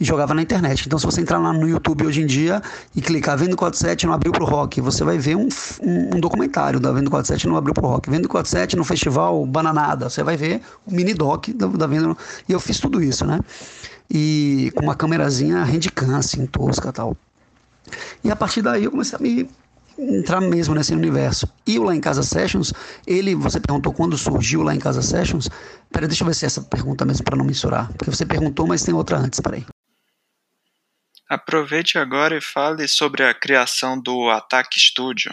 E 0.00 0.04
jogava 0.04 0.32
na 0.32 0.40
internet. 0.40 0.84
Então, 0.86 0.98
se 0.98 1.04
você 1.04 1.20
entrar 1.20 1.38
lá 1.38 1.52
no 1.52 1.68
YouTube 1.68 2.06
hoje 2.06 2.22
em 2.22 2.26
dia 2.26 2.62
e 2.96 3.02
clicar 3.02 3.36
Vendo 3.36 3.54
47 3.54 4.06
não 4.06 4.14
abriu 4.14 4.32
pro 4.32 4.46
rock, 4.46 4.80
você 4.80 5.04
vai 5.04 5.18
ver 5.18 5.36
um, 5.36 5.46
um, 5.82 6.16
um 6.16 6.20
documentário 6.20 6.80
da 6.80 6.90
Vendo 6.90 7.10
47 7.10 7.46
não 7.46 7.54
abriu 7.54 7.74
pro 7.74 7.86
rock. 7.86 8.08
Vendo 8.08 8.26
47 8.26 8.76
no 8.76 8.84
festival 8.84 9.44
Bananada, 9.44 10.08
você 10.08 10.22
vai 10.22 10.38
ver 10.38 10.62
o 10.86 10.90
mini 10.94 11.12
doc 11.12 11.48
da, 11.48 11.66
da 11.66 11.86
Vendo. 11.86 12.16
E 12.48 12.52
eu 12.52 12.58
fiz 12.58 12.80
tudo 12.80 13.02
isso, 13.02 13.26
né? 13.26 13.40
E 14.10 14.72
com 14.74 14.84
uma 14.84 14.96
câmerazinha 14.96 15.62
handicam, 15.62 16.16
assim, 16.16 16.46
tosca 16.46 16.92
tal. 16.92 17.16
E 18.24 18.30
a 18.30 18.36
partir 18.36 18.62
daí 18.62 18.84
eu 18.84 18.90
comecei 18.90 19.16
a 19.16 19.22
me 19.22 19.48
entrar 19.98 20.40
mesmo 20.40 20.74
nesse 20.74 20.94
universo. 20.94 21.48
E 21.66 21.78
o 21.78 21.84
Lá 21.84 21.94
em 21.94 22.00
Casa 22.00 22.22
Sessions, 22.22 22.72
ele, 23.06 23.34
você 23.34 23.60
perguntou 23.60 23.92
quando 23.92 24.16
surgiu 24.16 24.62
Lá 24.62 24.74
em 24.74 24.78
Casa 24.78 25.02
Sessions. 25.02 25.48
Peraí, 25.92 26.08
deixa 26.08 26.22
eu 26.22 26.26
ver 26.26 26.34
se 26.34 26.44
é 26.44 26.46
essa 26.46 26.62
pergunta 26.62 27.04
mesmo 27.04 27.24
para 27.24 27.36
não 27.36 27.44
misturar. 27.44 27.88
Porque 27.92 28.10
você 28.10 28.24
perguntou, 28.24 28.66
mas 28.66 28.82
tem 28.82 28.94
outra 28.94 29.18
antes, 29.18 29.40
peraí. 29.40 29.64
Aproveite 31.28 31.96
agora 31.96 32.36
e 32.36 32.40
fale 32.40 32.88
sobre 32.88 33.22
a 33.22 33.32
criação 33.32 34.00
do 34.00 34.28
Ataque 34.30 34.80
Studio. 34.80 35.32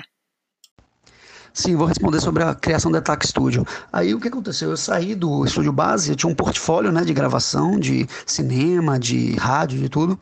Sim, 1.58 1.76
vou 1.76 1.88
responder 1.88 2.22
sobre 2.22 2.44
a 2.44 2.54
criação 2.54 2.92
do 2.92 3.00
Attack 3.00 3.28
Studio. 3.28 3.66
Aí 3.92 4.14
o 4.14 4.20
que 4.20 4.28
aconteceu? 4.28 4.70
Eu 4.70 4.78
saí 4.78 5.16
do 5.16 5.44
estúdio 5.44 5.72
base, 5.74 6.12
eu 6.12 6.16
tinha 6.16 6.32
um 6.32 6.36
portfólio 6.36 6.92
né, 6.92 7.04
de 7.04 7.12
gravação, 7.16 7.80
de 7.80 8.08
cinema, 8.28 9.00
de 9.00 9.36
rádio, 9.38 9.80
de 9.80 9.90
tudo. 9.90 10.20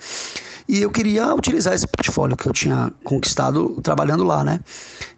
E 0.66 0.82
eu 0.82 0.90
queria 0.90 1.36
utilizar 1.36 1.74
esse 1.74 1.86
portfólio 1.86 2.38
que 2.38 2.48
eu 2.48 2.54
tinha 2.54 2.90
conquistado 3.04 3.82
trabalhando 3.84 4.24
lá, 4.24 4.46
né? 4.46 4.62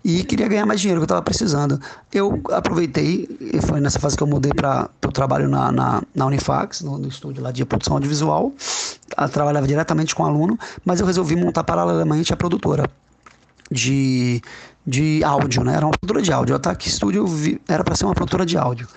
E 0.03 0.23
queria 0.23 0.47
ganhar 0.47 0.65
mais 0.65 0.81
dinheiro 0.81 0.99
que 0.99 1.03
eu 1.03 1.05
estava 1.05 1.21
precisando. 1.21 1.79
Eu 2.11 2.41
aproveitei, 2.49 3.29
e 3.39 3.61
foi 3.61 3.79
nessa 3.79 3.99
fase 3.99 4.17
que 4.17 4.23
eu 4.23 4.27
mudei 4.27 4.51
para 4.51 4.89
o 5.05 5.11
trabalho 5.11 5.47
na, 5.47 5.71
na, 5.71 6.01
na 6.15 6.25
Unifax, 6.25 6.81
no, 6.81 6.97
no, 6.97 7.07
estúdio 7.07 7.43
lá 7.43 7.51
de 7.51 7.63
produção 7.63 7.93
audiovisual. 7.93 8.51
Eu 9.15 9.29
trabalhava 9.29 9.67
diretamente 9.67 10.15
com 10.15 10.25
aluno, 10.25 10.57
mas 10.83 10.99
eu 10.99 11.05
resolvi 11.05 11.35
montar 11.35 11.63
paralelamente 11.63 12.33
a 12.33 12.35
produtora 12.35 12.89
de, 13.71 14.41
de 14.87 15.21
áudio, 15.23 15.63
né? 15.65 15.75
Era 15.75 15.85
uma 15.85 15.91
produtora 15.91 16.21
de 16.21 16.31
áudio. 16.31 16.53
O 16.53 16.55
Ataque 16.55 16.89
Studio 16.89 17.25
era 17.67 17.83
para 17.83 17.93
ser 17.93 18.05
uma 18.05 18.15
produtora 18.15 18.45
de 18.45 18.57
áudio. 18.57 18.87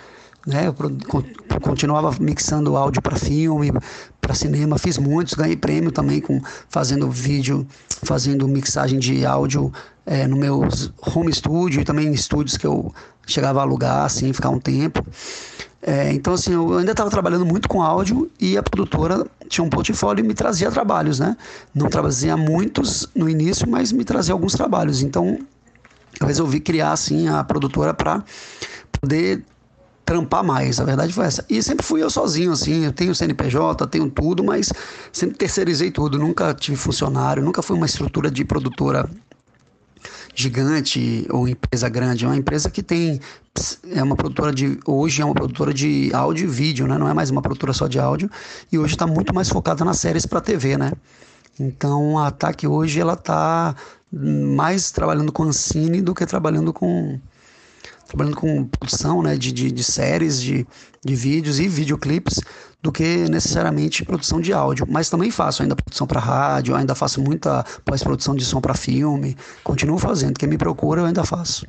Né? 0.47 0.69
Eu 0.69 1.61
continuava 1.61 2.15
mixando 2.19 2.77
áudio 2.77 3.03
para 3.03 3.17
filme, 3.17 3.73
para 4.21 4.35
cinema, 4.35 4.79
fiz 4.79 4.97
muitos, 4.97 5.35
ganhei 5.35 5.57
prêmio 5.57 5.93
também 5.93 6.21
com 6.21 6.41
fazendo 6.71 7.11
vídeo, 7.11 7.67
fazendo 8.05 8.49
mixagem 8.49 8.99
de 8.99 9.27
áudio 9.27 9.71
é, 10.07 10.27
no 10.27 10.37
meu 10.37 10.63
home 11.15 11.33
studio 11.33 11.83
e 11.83 11.85
também 11.85 12.07
em 12.07 12.13
estúdios 12.13 12.57
que 12.57 12.67
eu 12.67 12.95
chegava 13.27 13.61
a 13.61 13.63
alugar, 13.63 14.05
assim, 14.05 14.33
ficar 14.33 14.49
um 14.49 14.59
tempo. 14.59 15.05
É, 15.83 16.13
então, 16.13 16.35
assim, 16.35 16.53
eu 16.53 16.79
ainda 16.79 16.93
estava 16.93 17.11
trabalhando 17.11 17.45
muito 17.45 17.69
com 17.69 17.83
áudio 17.83 18.31
e 18.39 18.57
a 18.57 18.63
produtora 18.63 19.27
tinha 19.49 19.65
um 19.65 19.69
portfólio 19.69 20.25
e 20.25 20.27
me 20.27 20.35
trazia 20.35 20.71
trabalhos, 20.71 21.19
né? 21.19 21.37
Não 21.75 21.89
trazia 21.89 22.37
muitos 22.37 23.09
no 23.15 23.29
início, 23.29 23.69
mas 23.69 23.93
me 23.93 24.05
trazia 24.05 24.33
alguns 24.33 24.53
trabalhos. 24.53 25.03
Então, 25.03 25.39
eu 26.21 26.27
resolvi 26.27 26.61
criar, 26.61 26.93
assim, 26.93 27.29
a 27.29 27.43
produtora 27.43 27.95
para 27.95 28.23
poder 29.01 29.43
trampar 30.05 30.45
mais. 30.45 30.81
A 30.81 30.85
verdade 30.85 31.13
foi 31.13 31.25
essa. 31.25 31.45
E 31.49 31.63
sempre 31.63 31.87
fui 31.87 32.03
eu 32.03 32.11
sozinho, 32.11 32.53
assim. 32.53 32.85
Eu 32.85 32.93
tenho 32.93 33.15
CNPJ, 33.15 33.87
tenho 33.87 34.11
tudo, 34.11 34.45
mas 34.45 34.73
sempre 35.13 35.37
terceirizei 35.37 35.91
tudo. 35.91 36.19
Nunca 36.19 36.53
tive 36.53 36.77
funcionário, 36.77 37.43
nunca 37.43 37.63
fui 37.63 37.77
uma 37.77 37.87
estrutura 37.87 38.31
de 38.31 38.45
produtora 38.45 39.09
gigante 40.35 41.27
ou 41.31 41.49
empresa 41.49 41.89
grande, 41.89 42.25
é 42.25 42.29
uma 42.29 42.37
empresa 42.37 42.71
que 42.71 42.83
tem 42.83 43.21
é 43.91 44.03
uma 44.03 44.15
produtora 44.15 44.53
de 44.53 44.79
hoje 44.87 45.21
é 45.21 45.25
uma 45.25 45.35
produtora 45.35 45.75
de 45.75 46.11
áudio 46.15 46.45
e 46.45 46.51
vídeo, 46.51 46.87
né? 46.87 46.97
Não 46.97 47.09
é 47.09 47.13
mais 47.13 47.31
uma 47.31 47.43
produtora 47.43 47.73
só 47.73 47.87
de 47.87 47.99
áudio 47.99 48.31
e 48.71 48.79
hoje 48.79 48.95
está 48.95 49.07
muito 49.07 49.35
mais 49.35 49.49
focada 49.49 49.85
nas 49.85 49.99
séries 49.99 50.25
para 50.25 50.41
TV, 50.41 50.77
né? 50.77 50.93
Então 51.59 52.19
a 52.19 52.29
Ataque 52.29 52.67
hoje 52.67 53.01
ela 53.01 53.15
está 53.15 53.75
mais 54.13 54.91
trabalhando 54.91 55.33
com 55.33 55.45
Ancine 55.45 56.03
do 56.03 56.15
que 56.15 56.27
trabalhando 56.27 56.73
com 56.73 57.21
trabalhando 58.11 58.37
com 58.37 58.67
produção 58.67 59.23
né, 59.23 59.37
de, 59.37 59.53
de, 59.53 59.71
de 59.71 59.85
séries, 59.85 60.43
de, 60.43 60.67
de 61.05 61.15
vídeos 61.15 61.61
e 61.61 61.69
videoclipes, 61.69 62.41
do 62.83 62.91
que 62.91 63.29
necessariamente 63.29 64.05
produção 64.05 64.41
de 64.41 64.53
áudio. 64.53 64.85
Mas 64.89 65.09
também 65.09 65.31
faço 65.31 65.63
ainda 65.63 65.77
produção 65.77 66.09
para 66.09 66.19
rádio, 66.19 66.75
ainda 66.75 66.95
faço 66.95 67.21
muita 67.21 67.63
pós-produção 67.85 68.35
de 68.35 68.45
som 68.45 68.61
para 68.61 68.75
filme, 68.75 69.37
continuo 69.63 69.97
fazendo. 69.97 70.39
Quem 70.39 70.49
me 70.49 70.59
procura, 70.59 71.03
eu 71.03 71.07
ainda 71.07 71.25
faço. 71.25 71.65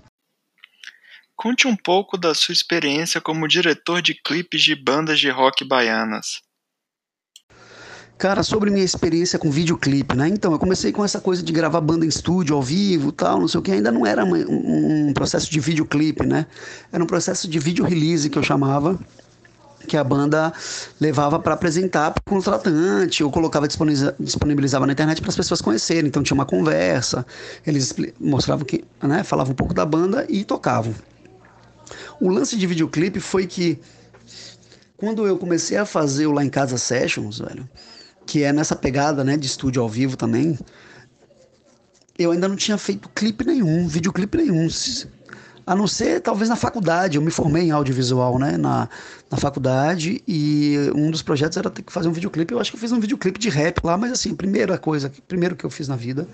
Conte 1.36 1.68
um 1.68 1.76
pouco 1.76 2.18
da 2.18 2.34
sua 2.34 2.54
experiência 2.54 3.22
como 3.22 3.48
diretor 3.48 4.02
de 4.02 4.16
clipes 4.16 4.64
de 4.64 4.76
bandas 4.76 5.20
de 5.20 5.30
rock 5.30 5.64
baianas. 5.64 6.42
Cara, 8.22 8.44
sobre 8.44 8.70
minha 8.70 8.86
experiência 8.86 9.40
com 9.40 9.50
videoclipe, 9.50 10.16
né? 10.16 10.28
Então, 10.28 10.52
eu 10.52 10.60
comecei 10.60 10.92
com 10.92 11.04
essa 11.04 11.20
coisa 11.20 11.42
de 11.42 11.52
gravar 11.52 11.82
banda 11.82 12.06
em 12.06 12.08
estúdio, 12.08 12.56
ao 12.56 12.62
vivo 12.62 13.12
tal, 13.12 13.40
não 13.40 13.48
sei 13.48 13.60
o 13.60 13.64
que. 13.64 13.72
Ainda 13.72 13.92
não 13.92 14.06
era 14.06 14.24
um, 14.24 15.08
um 15.08 15.12
processo 15.12 15.50
de 15.50 15.60
videoclipe, 15.60 16.24
né? 16.24 16.46
Era 16.92 17.04
um 17.04 17.08
processo 17.08 17.48
de 17.48 17.58
vídeo 17.58 17.84
release 17.84 18.30
que 18.30 18.38
eu 18.38 18.44
chamava, 18.44 19.00
que 19.88 19.98
a 19.98 20.04
banda 20.04 20.54
levava 21.00 21.40
para 21.40 21.56
apresentar 21.56 22.12
para 22.12 22.22
contratante 22.24 23.24
ou 23.24 23.32
colocava 23.32 23.68
disponibilizava 23.68 24.86
na 24.86 24.94
internet 24.94 25.20
para 25.20 25.32
as 25.32 25.36
pessoas 25.36 25.60
conhecerem. 25.60 26.08
Então 26.08 26.22
tinha 26.22 26.36
uma 26.36 26.46
conversa, 26.46 27.26
eles 27.66 27.92
mostravam 28.20 28.64
que, 28.64 28.84
né, 29.02 29.24
falavam 29.24 29.54
um 29.54 29.56
pouco 29.56 29.74
da 29.74 29.84
banda 29.84 30.28
e 30.30 30.44
tocavam. 30.44 30.94
O 32.20 32.30
lance 32.30 32.56
de 32.56 32.68
videoclipe 32.68 33.20
foi 33.20 33.48
que 33.48 33.80
quando 34.96 35.26
eu 35.26 35.40
comecei 35.40 35.76
a 35.76 35.88
fazer 35.88 36.28
o 36.28 36.32
Lá 36.32 36.46
em 36.46 36.50
Casa 36.52 36.78
Sessions, 36.78 37.40
velho, 37.40 37.68
que 38.26 38.44
é 38.44 38.54
nessa 38.54 38.76
pegada, 38.76 39.24
né, 39.24 39.38
de 39.38 39.48
estúdio 39.48 39.82
ao 39.82 39.90
vivo 39.90 40.16
também, 40.16 40.58
eu 42.18 42.32
ainda 42.32 42.48
não 42.48 42.56
tinha 42.56 42.78
feito 42.78 43.10
clipe 43.10 43.46
nenhum, 43.46 43.88
videoclipe 43.88 44.38
nenhum. 44.38 44.68
A 45.66 45.76
não 45.76 45.88
ser, 45.88 46.22
talvez, 46.22 46.50
na 46.50 46.56
faculdade. 46.56 47.18
Eu 47.18 47.22
me 47.22 47.32
formei 47.32 47.64
em 47.64 47.72
audiovisual, 47.72 48.38
né? 48.40 48.58
Na, 48.58 48.90
na 49.30 49.38
faculdade. 49.38 50.22
E 50.28 50.76
um 50.96 51.12
dos 51.12 51.22
projetos 51.22 51.58
era 51.58 51.70
ter 51.70 51.84
que 51.84 51.94
fazer 51.94 52.08
um 52.08 52.12
videoclipe. 52.12 52.54
Eu 52.54 52.60
acho 52.60 52.72
que 52.72 52.78
eu 52.78 52.82
fiz 52.82 52.92
um 52.92 53.00
videoclipe 53.00 53.40
de 53.40 53.50
rap 53.50 53.84
lá, 53.84 53.98
mas 53.98 54.12
assim, 54.12 54.36
primeira 54.36 54.78
coisa, 54.78 55.12
primeiro 55.28 55.56
que 55.56 55.64
eu 55.64 55.70
fiz 55.70 55.88
na 55.88 55.96
vida. 55.96 56.28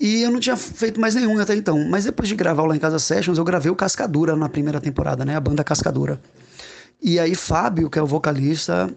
E 0.00 0.22
eu 0.22 0.30
não 0.30 0.40
tinha 0.40 0.56
feito 0.56 1.00
mais 1.00 1.14
nenhum 1.14 1.38
até 1.38 1.54
então. 1.54 1.88
Mas 1.88 2.04
depois 2.04 2.28
de 2.28 2.34
gravar 2.34 2.64
lá 2.64 2.76
em 2.76 2.78
Casa 2.78 2.98
Sessions, 2.98 3.38
eu 3.38 3.44
gravei 3.44 3.70
o 3.70 3.76
Cascadura 3.76 4.36
na 4.36 4.48
primeira 4.48 4.80
temporada, 4.80 5.24
né? 5.24 5.36
A 5.36 5.40
banda 5.40 5.64
Cascadura. 5.64 6.20
E 7.02 7.18
aí, 7.18 7.34
Fábio, 7.34 7.90
que 7.90 7.98
é 7.98 8.02
o 8.02 8.06
vocalista, 8.06 8.90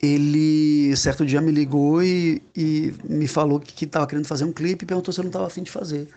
ele 0.00 0.94
certo 0.96 1.24
dia 1.24 1.40
me 1.40 1.50
ligou 1.50 2.02
e, 2.02 2.42
e 2.54 2.92
me 3.04 3.26
falou 3.26 3.58
que 3.58 3.84
estava 3.84 4.06
querendo 4.06 4.26
fazer 4.26 4.44
um 4.44 4.52
clipe 4.52 4.84
e 4.84 4.86
perguntou 4.86 5.12
se 5.12 5.20
eu 5.20 5.24
não 5.24 5.30
estava 5.30 5.46
afim 5.46 5.62
de 5.62 5.70
fazer. 5.70 6.08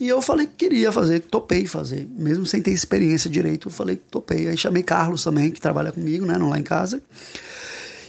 E 0.00 0.08
eu 0.08 0.20
falei 0.20 0.46
que 0.46 0.54
queria 0.54 0.90
fazer, 0.90 1.20
topei 1.20 1.66
fazer, 1.66 2.08
mesmo 2.10 2.44
sem 2.44 2.60
ter 2.60 2.72
experiência 2.72 3.30
direito, 3.30 3.68
eu 3.68 3.72
falei 3.72 3.96
que 3.96 4.02
topei. 4.10 4.48
Aí 4.48 4.56
chamei 4.56 4.82
Carlos 4.82 5.22
também, 5.22 5.50
que 5.50 5.60
trabalha 5.60 5.92
comigo, 5.92 6.26
né, 6.26 6.36
lá 6.36 6.58
em 6.58 6.62
casa. 6.62 7.00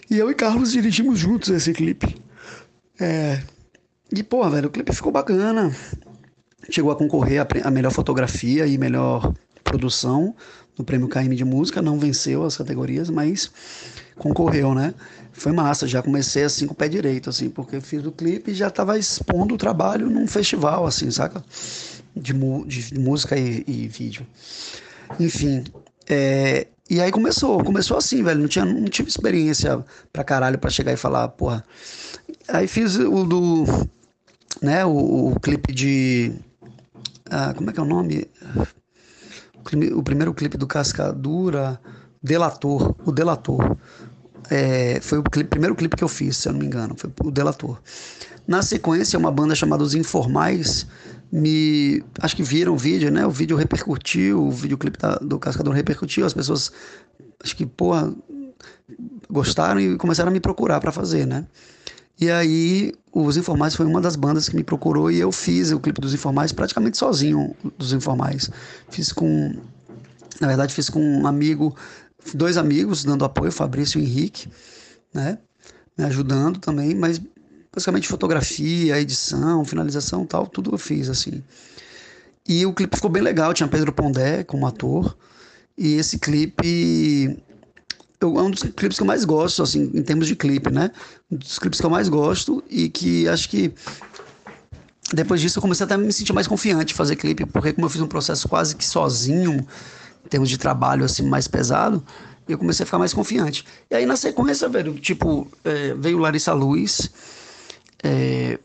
E 0.10 0.17
eu 0.17 0.32
e 0.32 0.34
Carlos 0.34 0.71
dirigimos 0.71 1.19
juntos 1.19 1.49
esse 1.49 1.71
clipe. 1.71 2.15
É... 2.99 3.41
E, 4.12 4.23
pô, 4.23 4.47
velho, 4.49 4.67
o 4.67 4.71
clipe 4.71 4.93
ficou 4.93 5.12
bacana. 5.12 5.76
Chegou 6.69 6.91
a 6.91 6.95
concorrer 6.95 7.41
a, 7.41 7.67
a 7.67 7.71
melhor 7.71 7.91
fotografia 7.91 8.65
e 8.65 8.78
melhor 8.78 9.34
produção 9.63 10.36
no 10.78 10.84
prêmio 10.84 11.08
KM 11.08 11.36
de 11.36 11.45
música, 11.45 11.82
não 11.82 11.99
venceu 11.99 12.43
as 12.43 12.58
categorias, 12.58 13.10
mas 13.10 13.52
concorreu, 14.17 14.73
né? 14.73 14.93
Foi 15.32 15.52
massa, 15.52 15.88
já 15.88 16.02
comecei 16.02 16.43
assim 16.43 16.67
com 16.67 16.73
o 16.73 16.76
pé 16.76 16.88
direito, 16.88 17.30
assim, 17.30 17.49
porque 17.49 17.82
fiz 17.82 18.06
o 18.06 18.12
clipe 18.12 18.52
e 18.52 18.54
já 18.54 18.67
estava 18.67 18.97
expondo 18.97 19.56
o 19.56 19.58
trabalho 19.58 20.10
num 20.10 20.28
festival, 20.28 20.86
assim, 20.86 21.10
saca? 21.10 21.43
De, 22.15 22.34
de 22.65 22.99
música 22.99 23.38
e, 23.38 23.63
e, 23.67 23.88
vídeo. 23.88 24.26
Enfim, 25.19 25.63
é, 26.08 26.67
e 26.89 27.02
aí 27.02 27.12
começou, 27.12 27.63
começou 27.63 27.97
assim, 27.97 28.21
velho, 28.21 28.41
não, 28.41 28.47
tinha, 28.47 28.65
não 28.65 28.86
tive 28.86 29.10
experiência 29.10 29.84
pra 30.12 30.23
caralho 30.23 30.60
pra 30.60 30.69
chegar 30.69 30.93
e 30.93 30.97
falar, 30.97 31.28
porra. 31.30 31.65
Aí 32.47 32.67
fiz 32.67 32.95
o 32.97 33.23
do, 33.23 33.65
né, 34.62 34.86
o, 34.86 35.32
o 35.32 35.39
clipe 35.39 35.73
de, 35.73 36.34
ah, 37.30 37.54
como 37.56 37.69
é 37.69 37.73
que 37.73 37.80
é 37.80 37.84
o 37.84 37.88
nome? 37.88 38.30
O 39.95 40.04
primeiro 40.04 40.34
clipe 40.34 40.58
do 40.58 40.67
Cascadura, 40.67 41.80
Delator, 42.21 42.95
o 43.06 43.12
Delator. 43.12 43.76
É, 44.49 44.99
foi 45.01 45.19
o 45.19 45.23
clipe, 45.23 45.49
primeiro 45.49 45.75
clipe 45.75 45.95
que 45.95 46.03
eu 46.03 46.08
fiz, 46.08 46.38
se 46.38 46.47
eu 46.47 46.53
não 46.53 46.60
me 46.60 46.65
engano, 46.65 46.95
foi 46.97 47.12
o 47.23 47.32
Delator. 47.32 47.79
Na 48.47 48.62
sequência, 48.62 49.17
uma 49.17 49.32
banda 49.32 49.56
chamada 49.56 49.84
Os 49.84 49.95
Informais 49.95 50.86
me. 51.32 52.03
Acho 52.19 52.36
que 52.36 52.43
viram 52.43 52.73
o 52.73 52.77
vídeo, 52.77 53.10
né? 53.10 53.25
O 53.25 53.32
vídeo 53.32 53.56
repercutiu, 53.56 54.43
o 54.43 54.51
videoclipe 54.51 54.97
da, 54.97 55.15
do 55.15 55.39
Cascador 55.39 55.73
repercutiu, 55.73 56.25
as 56.25 56.34
pessoas, 56.34 56.71
acho 57.43 57.56
que, 57.56 57.65
porra, 57.65 58.13
gostaram 59.29 59.79
e 59.79 59.97
começaram 59.97 60.29
a 60.29 60.34
me 60.34 60.39
procurar 60.39 60.79
para 60.79 60.91
fazer, 60.91 61.25
né? 61.25 61.45
E 62.19 62.29
aí, 62.29 62.93
Os 63.12 63.38
Informais 63.38 63.75
foi 63.75 63.86
uma 63.86 63.99
das 63.99 64.15
bandas 64.15 64.47
que 64.47 64.56
me 64.56 64.63
procurou 64.63 65.10
e 65.10 65.19
eu 65.19 65.32
fiz 65.32 65.71
o 65.71 65.79
clipe 65.79 65.99
dos 65.99 66.13
Informais 66.13 66.51
praticamente 66.51 66.97
sozinho, 66.97 67.56
dos 67.77 67.93
Informais. 67.93 68.49
Fiz 68.89 69.12
com. 69.12 69.56
Na 70.39 70.47
verdade, 70.47 70.73
fiz 70.73 70.89
com 70.89 70.99
um 70.99 71.27
amigo 71.27 71.75
dois 72.33 72.57
amigos 72.57 73.03
dando 73.03 73.25
apoio, 73.25 73.51
Fabrício 73.51 73.99
e 73.99 74.03
Henrique, 74.03 74.47
né? 75.13 75.38
Me 75.97 76.05
ajudando 76.05 76.59
também, 76.59 76.95
mas 76.95 77.21
basicamente 77.73 78.07
fotografia, 78.07 78.99
edição, 78.99 79.65
finalização 79.65 80.25
tal, 80.25 80.47
tudo 80.47 80.71
eu 80.73 80.77
fiz 80.77 81.09
assim. 81.09 81.43
E 82.47 82.65
o 82.65 82.73
clipe 82.73 82.95
ficou 82.95 83.09
bem 83.09 83.21
legal, 83.21 83.53
tinha 83.53 83.67
Pedro 83.67 83.93
Pondé 83.93 84.43
como 84.43 84.67
ator. 84.67 85.17
E 85.77 85.93
esse 85.95 86.19
clipe 86.19 87.41
é 88.21 88.25
um 88.25 88.51
dos 88.51 88.63
clipes 88.63 88.97
que 88.97 89.03
eu 89.03 89.07
mais 89.07 89.25
gosto, 89.25 89.63
assim, 89.63 89.91
em 89.93 90.03
termos 90.03 90.27
de 90.27 90.36
clipe, 90.36 90.69
né? 90.69 90.91
Um 91.31 91.38
dos 91.38 91.57
clipes 91.57 91.79
que 91.79 91.86
eu 91.86 91.89
mais 91.89 92.09
gosto 92.09 92.63
e 92.69 92.89
que 92.89 93.27
acho 93.27 93.49
que 93.49 93.73
depois 95.13 95.41
disso 95.41 95.57
eu 95.57 95.62
comecei 95.62 95.83
até 95.83 95.95
a 95.95 95.97
me 95.97 96.12
sentir 96.12 96.33
mais 96.33 96.47
confiante 96.47 96.93
fazer 96.93 97.15
clipe, 97.15 97.45
porque 97.45 97.73
como 97.73 97.86
eu 97.86 97.89
fiz 97.89 98.01
um 98.01 98.07
processo 98.07 98.47
quase 98.47 98.75
que 98.75 98.86
sozinho, 98.86 99.65
em 100.25 100.29
termos 100.29 100.49
de 100.49 100.57
trabalho 100.57 101.05
assim 101.05 101.23
mais 101.23 101.47
pesado, 101.47 102.03
eu 102.47 102.57
comecei 102.57 102.83
a 102.83 102.86
ficar 102.86 102.99
mais 102.99 103.13
confiante. 103.13 103.65
E 103.89 103.95
aí 103.95 104.05
na 104.05 104.15
sequência, 104.15 104.67
velho, 104.67 104.93
tipo, 104.95 105.47
é, 105.63 105.93
veio 105.93 106.17
Larissa 106.17 106.53
Luz, 106.53 107.09
é, 108.03 108.59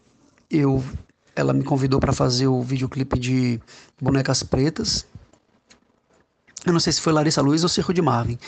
eu, 0.51 0.83
ela 1.37 1.53
me 1.53 1.63
convidou 1.63 2.01
para 2.01 2.13
fazer 2.13 2.49
o 2.49 2.63
videoclipe 2.63 3.19
de 3.19 3.61
Bonecas 4.01 4.43
Pretas. 4.43 5.07
Eu 6.67 6.73
não 6.73 6.81
sei 6.81 6.93
se 6.93 7.01
foi 7.01 7.13
Larissa 7.13 7.41
Luz 7.41 7.63
ou 7.63 7.69
Circo 7.69 7.95
de 7.95 8.03
Marvin. 8.03 8.39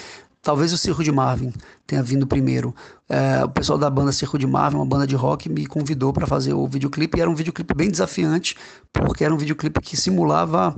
Talvez 0.42 0.72
o 0.72 0.78
Circo 0.78 1.04
de 1.04 1.12
Marvin 1.12 1.52
tenha 1.86 2.02
vindo 2.02 2.26
primeiro. 2.26 2.74
É, 3.08 3.44
o 3.44 3.48
pessoal 3.48 3.78
da 3.78 3.90
banda 3.90 4.10
Circo 4.10 4.38
de 4.38 4.46
Marvin, 4.46 4.76
uma 4.76 4.86
banda 4.86 5.06
de 5.06 5.14
rock, 5.14 5.48
me 5.48 5.66
convidou 5.66 6.12
para 6.12 6.26
fazer 6.26 6.54
o 6.54 6.66
videoclipe. 6.66 7.18
E 7.18 7.20
era 7.20 7.30
um 7.30 7.34
videoclipe 7.34 7.74
bem 7.74 7.90
desafiante, 7.90 8.56
porque 8.92 9.24
era 9.24 9.34
um 9.34 9.38
videoclipe 9.38 9.80
que 9.80 9.96
simulava, 9.96 10.74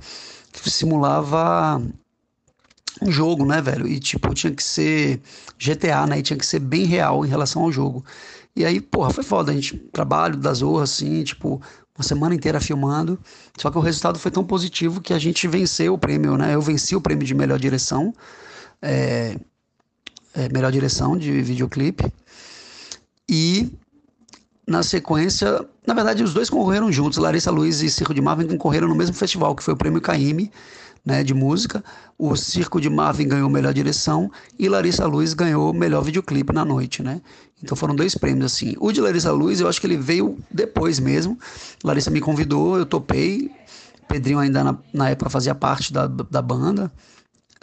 que 0.53 0.69
simulava 0.69 1.81
jogo, 3.07 3.45
né, 3.45 3.61
velho? 3.61 3.87
E 3.87 3.99
tipo, 3.99 4.33
tinha 4.35 4.53
que 4.53 4.63
ser 4.63 5.21
GTA, 5.59 6.07
né? 6.07 6.19
E 6.19 6.23
tinha 6.23 6.39
que 6.39 6.47
ser 6.47 6.59
bem 6.59 6.85
real 6.85 7.25
em 7.25 7.29
relação 7.29 7.63
ao 7.63 7.73
jogo. 7.73 8.05
E 8.55 8.65
aí, 8.65 8.81
porra, 8.81 9.11
foi 9.11 9.25
foda. 9.25 9.51
A 9.51 9.55
gente 9.55 9.77
trabalho 9.93 10.37
das 10.37 10.59
Zorra, 10.59 10.85
assim, 10.85 11.23
tipo, 11.23 11.61
uma 11.97 12.05
semana 12.05 12.35
inteira 12.35 12.61
filmando. 12.61 13.19
Só 13.57 13.71
que 13.71 13.79
o 13.79 13.81
resultado 13.81 14.19
foi 14.19 14.31
tão 14.31 14.45
positivo 14.45 15.01
que 15.01 15.15
a 15.15 15.19
gente 15.19 15.49
venceu 15.49 15.95
o 15.95 15.99
prêmio, 15.99 16.37
né? 16.37 16.55
Eu 16.55 16.61
venci 16.61 16.95
o 16.95 17.01
prêmio 17.01 17.27
de 17.27 17.35
melhor 17.35 17.59
direção. 17.59 18.15
É, 18.81 19.37
é, 20.35 20.49
melhor 20.51 20.73
direção 20.73 21.17
de 21.17 21.41
videoclipe. 21.43 22.05
E 23.29 23.73
na 24.67 24.83
sequência, 24.83 25.65
na 25.87 25.95
verdade, 25.95 26.23
os 26.23 26.35
dois 26.35 26.51
concorreram 26.51 26.91
juntos. 26.93 27.19
Larissa 27.19 27.51
Luiz 27.51 27.83
e 27.83 27.91
Circo 27.91 28.15
de 28.15 28.21
Marvin 28.21 28.47
concorreram 28.47 28.89
no 28.89 28.95
mesmo 28.95 29.15
festival, 29.15 29.55
que 29.55 29.63
foi 29.63 29.75
o 29.75 29.77
prêmio 29.77 30.01
Caime 30.01 30.51
né, 31.05 31.25
de 31.25 31.35
música. 31.35 31.83
O 32.17 32.37
Circo 32.37 32.81
de 32.81 32.89
Marvin 32.89 33.29
ganhou 33.29 33.51
melhor 33.51 33.75
direção 33.75 34.31
e 34.59 34.69
Larissa 34.69 35.07
Luz 35.07 35.35
ganhou 35.35 35.73
melhor 35.73 36.03
videoclipe 36.03 36.53
na 36.53 36.65
noite, 36.65 37.03
né? 37.03 37.21
Então 37.63 37.77
foram 37.77 37.95
dois 37.95 38.15
prêmios 38.15 38.53
assim. 38.53 38.75
O 38.79 38.93
de 38.93 39.01
Larissa 39.01 39.33
Luz, 39.33 39.61
eu 39.61 39.69
acho 39.69 39.81
que 39.81 39.87
ele 39.87 39.97
veio 39.97 40.39
depois 40.51 40.99
mesmo. 40.99 41.39
Larissa 41.83 42.11
me 42.11 42.21
convidou, 42.21 42.77
eu 42.77 42.87
topei. 42.87 43.51
Pedrinho 44.09 44.39
ainda 44.39 44.63
na, 44.63 44.79
na 44.93 45.11
época 45.11 45.31
fazia 45.31 45.55
parte 45.55 45.93
da, 45.93 46.07
da 46.07 46.43
banda, 46.43 46.93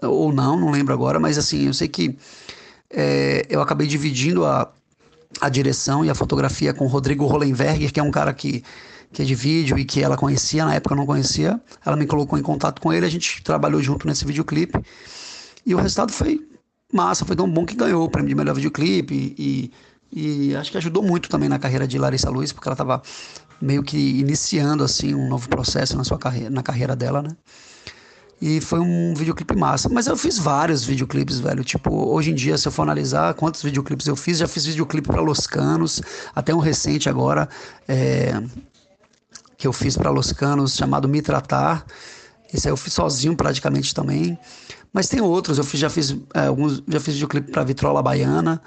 ou 0.02 0.32
não, 0.34 0.58
não 0.58 0.72
lembro 0.72 0.94
agora, 0.94 1.20
mas 1.20 1.38
assim, 1.38 1.68
eu 1.68 1.74
sei 1.74 1.88
que 1.88 2.18
é, 2.90 3.46
eu 3.50 3.62
acabei 3.62 3.86
dividindo 3.86 4.46
a, 4.46 4.72
a 5.40 5.50
direção 5.50 6.04
e 6.04 6.10
a 6.10 6.16
fotografia 6.16 6.74
com 6.74 6.86
o 6.86 6.88
Rodrigo 6.88 7.26
Hollenberger, 7.26 7.92
que 7.92 8.00
é 8.00 8.04
um 8.04 8.10
cara 8.10 8.34
que 8.34 8.64
que 9.12 9.22
é 9.22 9.26
de 9.26 9.36
vídeo 9.36 9.78
e 9.78 9.86
que 9.86 10.02
ela 10.04 10.16
conhecia, 10.16 10.66
na 10.66 10.76
época 10.76 10.94
eu 10.94 10.98
não 10.98 11.06
conhecia. 11.06 11.60
Ela 11.86 11.96
me 11.96 12.06
colocou 12.06 12.38
em 12.38 12.42
contato 12.42 12.82
com 12.82 12.94
ele, 12.94 13.06
a 13.06 13.10
gente 13.10 13.42
trabalhou 13.44 13.82
junto 13.82 14.08
nesse 14.08 14.26
videoclipe. 14.26 14.80
E 15.66 15.74
o 15.74 15.78
resultado 15.78 16.12
foi 16.12 16.40
massa, 16.94 17.26
foi 17.26 17.36
tão 17.36 17.50
bom 17.50 17.66
que 17.66 17.76
ganhou 17.76 18.04
o 18.04 18.10
prêmio 18.10 18.30
de 18.30 18.36
melhor 18.36 18.56
videoclipe 18.56 19.36
e, 19.38 19.72
e, 20.12 20.56
acho 20.56 20.72
que 20.72 20.78
ajudou 20.78 21.04
muito 21.04 21.30
também 21.30 21.50
na 21.50 21.60
carreira 21.60 21.88
de 21.88 21.98
Larissa 21.98 22.30
Luz, 22.30 22.52
porque 22.52 22.68
ela 22.68 22.74
estava 22.74 23.02
meio 23.62 23.84
que 23.84 24.20
iniciando 24.20 24.84
assim 24.84 25.14
um 25.14 25.28
novo 25.28 25.50
processo 25.50 25.96
na 25.98 26.04
sua 26.04 26.18
carreira, 26.18 26.50
na 26.50 26.64
carreira 26.64 26.96
dela, 26.96 27.22
né? 27.22 27.30
E 28.42 28.62
foi 28.62 28.80
um 28.80 29.14
videoclipe 29.14 29.54
massa. 29.56 29.90
Mas 29.90 30.08
eu 30.08 30.16
fiz 30.16 30.38
vários 30.38 30.86
videoclipes, 30.86 31.40
velho. 31.40 31.62
Tipo, 31.62 31.92
hoje 32.10 32.32
em 32.32 32.36
dia, 32.36 32.58
se 32.58 32.68
eu 32.68 32.72
for 32.72 32.84
analisar 32.84 33.34
quantos 33.34 33.62
videoclipes 33.62 34.08
eu 34.08 34.16
fiz, 34.16 34.38
já 34.38 34.48
fiz 34.48 34.66
videoclipe 34.66 35.10
para 35.10 35.22
Los 35.22 35.46
Canos, 35.46 36.02
até 36.34 36.56
um 36.56 36.60
recente 36.60 37.10
agora, 37.10 37.50
é, 37.86 38.42
que 39.60 39.68
eu 39.68 39.74
fiz 39.74 39.98
para 39.98 40.10
Los 40.10 40.32
Canos 40.32 40.74
chamado 40.76 41.08
Me 41.10 41.22
Tratar. 41.22 41.86
Esse 42.52 42.70
aí 42.70 42.72
eu 42.72 42.78
fiz 42.78 42.94
sozinho 42.94 43.36
praticamente 43.36 43.94
também. 43.94 44.40
Mas 44.94 45.10
tem 45.10 45.20
outros, 45.20 45.58
eu 45.58 45.66
fiz, 45.66 45.82
já 45.82 45.90
fiz 45.90 46.16
é, 46.34 46.48
alguns, 46.48 46.82
já 46.88 47.00
fiz 47.00 47.16
videoclipe 47.16 47.52
para 47.52 47.66
Vitrola 47.66 48.02
Baiana, 48.02 48.62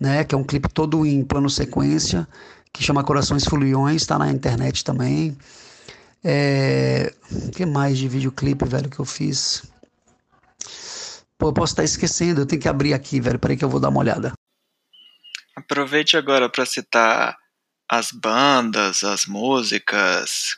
né, 0.00 0.24
que 0.24 0.34
é 0.34 0.38
um 0.38 0.42
clipe 0.42 0.68
todo 0.70 1.04
em 1.04 1.22
plano 1.22 1.50
sequência, 1.50 2.26
que 2.72 2.82
chama 2.82 3.04
Corações 3.04 3.44
Fluiões, 3.44 4.02
está 4.02 4.18
na 4.18 4.32
internet 4.32 4.82
também. 4.82 5.36
É, 6.24 7.12
que 7.54 7.66
mais 7.66 7.98
de 7.98 8.08
videoclipe, 8.08 8.64
velho, 8.64 8.88
que 8.88 8.98
eu 8.98 9.04
fiz? 9.04 9.62
Pô, 11.36 11.48
eu 11.48 11.52
posso 11.52 11.74
estar 11.74 11.84
esquecendo, 11.84 12.40
eu 12.40 12.46
tenho 12.46 12.60
que 12.60 12.68
abrir 12.68 12.94
aqui, 12.94 13.20
velho, 13.20 13.38
peraí 13.38 13.56
que 13.56 13.64
eu 13.64 13.68
vou 13.68 13.78
dar 13.78 13.90
uma 13.90 14.00
olhada. 14.00 14.32
Aproveite 15.54 16.16
agora 16.16 16.48
para 16.48 16.64
citar 16.64 17.36
as 17.88 18.12
bandas, 18.12 19.02
as 19.02 19.26
músicas. 19.26 20.56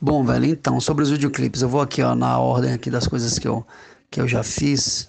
Bom, 0.00 0.24
velho, 0.24 0.46
então, 0.46 0.80
sobre 0.80 1.02
os 1.02 1.10
videoclipes, 1.10 1.62
eu 1.62 1.68
vou 1.68 1.80
aqui, 1.80 2.02
ó, 2.02 2.14
na 2.14 2.38
ordem 2.38 2.72
aqui 2.72 2.90
das 2.90 3.06
coisas 3.06 3.38
que 3.38 3.48
eu, 3.48 3.66
que 4.10 4.20
eu 4.20 4.28
já 4.28 4.42
fiz. 4.42 5.08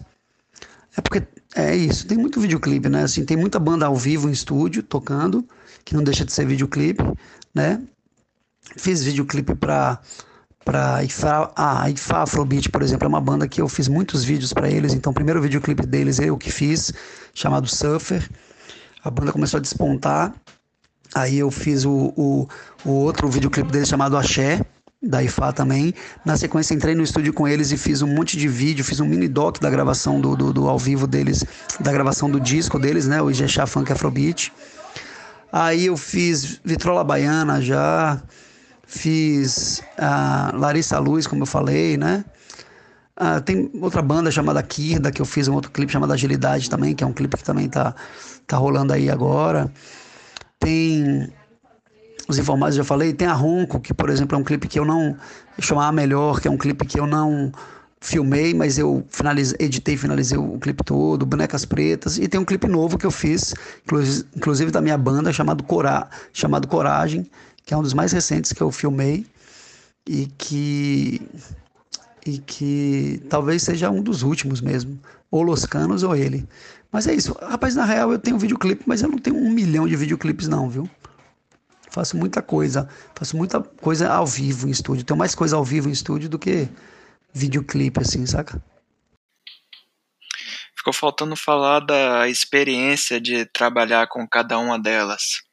É 0.96 1.02
porque 1.02 1.28
é 1.54 1.76
isso, 1.76 2.08
tem 2.08 2.18
muito 2.18 2.40
videoclipe, 2.40 2.88
né? 2.88 3.04
Assim, 3.04 3.26
tem 3.26 3.36
muita 3.36 3.60
banda 3.60 3.86
ao 3.86 3.96
vivo 3.96 4.30
em 4.30 4.32
estúdio 4.32 4.82
tocando, 4.82 5.46
que 5.84 5.94
não 5.94 6.04
deixa 6.04 6.24
de 6.24 6.32
ser 6.32 6.46
videoclipe, 6.46 7.04
né? 7.54 7.82
Fiz 8.78 9.04
videoclipe 9.04 9.54
para 9.56 10.00
para 10.64 11.04
Ifa, 11.04 11.52
a 11.56 11.88
Ifa 11.92 12.24
Afrobeat, 12.24 12.70
por 12.72 12.82
exemplo, 12.82 13.06
é 13.06 13.08
uma 13.08 13.22
banda 13.22 13.48
que 13.48 13.62
eu 13.62 13.70
fiz 13.70 13.88
muitos 13.88 14.24
vídeos 14.24 14.52
para 14.52 14.68
eles. 14.68 14.96
Então, 14.96 15.12
o 15.12 15.14
primeiro 15.14 15.40
videoclipe 15.40 15.86
deles 15.86 16.18
eu 16.18 16.36
que 16.38 16.52
fiz, 16.52 16.92
chamado 17.36 17.68
Surfer. 17.68 18.28
A 19.06 19.12
banda 19.12 19.32
começou 19.32 19.60
a 19.60 19.62
despontar. 19.62 20.34
Aí 21.14 21.38
eu 21.38 21.52
fiz 21.52 21.86
o, 21.86 22.12
o, 22.18 22.48
o 22.84 22.90
outro 22.90 23.30
videoclipe 23.30 23.72
deles 23.72 23.88
chamado 23.88 24.18
Axé, 24.18 24.66
da 25.02 25.22
IFA 25.22 25.54
também. 25.54 25.94
Na 26.26 26.36
sequência 26.36 26.74
entrei 26.74 26.96
no 26.96 27.04
estúdio 27.04 27.32
com 27.32 27.48
eles 27.48 27.72
e 27.72 27.78
fiz 27.78 28.02
um 28.02 28.08
monte 28.08 28.36
de 28.36 28.48
vídeo, 28.48 28.84
fiz 28.84 29.00
um 29.00 29.06
mini 29.06 29.28
doc 29.28 29.60
da 29.60 29.70
gravação 29.70 30.20
do, 30.20 30.36
do, 30.36 30.52
do 30.52 30.68
ao 30.68 30.80
vivo 30.80 31.06
deles, 31.06 31.46
da 31.80 31.92
gravação 31.92 32.32
do 32.32 32.40
disco 32.40 32.80
deles, 32.80 33.06
né, 33.06 33.22
o 33.22 33.30
Ijexá 33.30 33.68
Funk 33.68 33.92
Afrobeat. 33.92 34.52
Aí 35.52 35.86
eu 35.86 35.96
fiz 35.96 36.60
Vitrola 36.66 37.04
Baiana 37.04 37.62
já, 37.62 38.20
fiz 38.88 39.84
a 40.00 40.52
Larissa 40.56 40.98
Luz, 40.98 41.28
como 41.28 41.44
eu 41.44 41.48
falei, 41.48 41.96
né? 41.96 42.26
Ah, 43.16 43.40
tem 43.40 43.72
outra 43.80 44.02
banda 44.02 44.30
chamada 44.30 44.62
Kirda, 44.62 45.10
que 45.10 45.22
eu 45.22 45.26
fiz 45.26 45.48
um 45.48 45.54
outro 45.54 45.72
clipe 45.72 45.94
chamado 45.94 46.12
Agilidade 46.12 46.70
também, 46.70 46.94
que 46.94 47.02
é 47.02 47.08
um 47.08 47.14
clipe 47.14 47.38
que 47.38 47.44
também 47.46 47.70
tá, 47.70 47.96
tá 48.48 48.58
rolando 48.58 48.94
aí 48.94 49.10
agora. 49.10 49.72
Tem 50.60 51.30
os 52.28 52.38
informados 52.38 52.76
já 52.76 52.84
falei, 52.84 53.14
tem 53.14 53.28
a 53.28 53.34
Ronco, 53.34 53.80
que 53.80 53.94
por 53.94 54.10
exemplo 54.10 54.36
é 54.36 54.40
um 54.40 54.44
clipe 54.44 54.68
que 54.68 54.80
eu 54.80 54.86
não 54.86 55.16
chamar 55.60 55.92
melhor, 55.92 56.42
que 56.42 56.48
é 56.48 56.52
um 56.52 56.58
clipe 56.58 56.86
que 56.86 57.00
eu 57.00 57.06
não 57.06 57.52
filmei, 58.02 58.54
mas 58.54 58.78
eu 58.78 59.06
finalizei, 59.10 59.58
editei 59.60 59.98
finalizei 59.98 60.38
o 60.38 60.60
clipe 60.60 60.84
todo, 60.84 61.26
Bonecas 61.26 61.66
Pretas, 61.66 62.18
e 62.18 62.28
tem 62.28 62.40
um 62.40 62.46
clipe 62.46 62.68
novo 62.68 62.98
que 62.98 63.06
eu 63.06 63.12
fiz, 63.12 63.54
inclusive 64.36 64.72
da 64.72 64.82
minha 64.82 64.98
banda, 64.98 65.32
chamado, 65.34 65.64
Cora, 65.64 66.08
chamado 66.34 66.68
Coragem, 66.68 67.30
que 67.66 67.74
é 67.74 67.78
um 67.78 67.82
dos 67.82 67.94
mais 67.94 68.12
recentes 68.12 68.54
que 68.54 68.62
eu 68.62 68.72
filmei 68.72 69.26
e 70.08 70.28
que 70.38 71.22
e 72.26 72.40
que 72.40 73.22
talvez 73.30 73.62
seja 73.62 73.92
um 73.92 74.02
dos 74.02 74.24
últimos 74.24 74.60
mesmo, 74.60 75.00
ou 75.30 75.44
Los 75.44 75.64
Canos 75.66 76.02
ou 76.02 76.16
ele. 76.16 76.48
Mas 76.92 77.08
é 77.08 77.14
isso. 77.14 77.34
Rapaz, 77.42 77.76
na 77.76 77.86
real 77.86 78.12
eu 78.12 78.20
tenho 78.20 78.38
videoclipe, 78.38 78.84
mas 78.86 79.02
eu 79.02 79.10
não 79.10 79.18
tenho 79.18 79.38
um 79.38 79.50
milhão 79.50 79.88
de 79.88 79.96
videoclipes 79.96 80.48
não, 80.48 80.70
viu? 80.70 80.90
Faço 81.90 82.18
muita 82.18 82.42
coisa, 82.42 82.90
faço 83.16 83.38
muita 83.38 83.62
coisa 83.62 84.12
ao 84.12 84.26
vivo 84.26 84.68
em 84.68 84.72
estúdio. 84.72 85.06
Tenho 85.06 85.18
mais 85.18 85.34
coisa 85.34 85.56
ao 85.56 85.64
vivo 85.64 85.88
em 85.88 85.94
estúdio 85.94 86.28
do 86.28 86.38
que 86.38 86.68
videoclipe, 87.34 88.02
assim, 88.02 88.26
saca? 88.26 88.62
Ficou 90.76 90.94
faltando 90.94 91.36
falar 91.36 91.80
da 91.80 92.28
experiência 92.28 93.20
de 93.20 93.46
trabalhar 93.46 94.08
com 94.08 94.28
cada 94.28 94.60
uma 94.60 94.78
delas. 94.78 95.45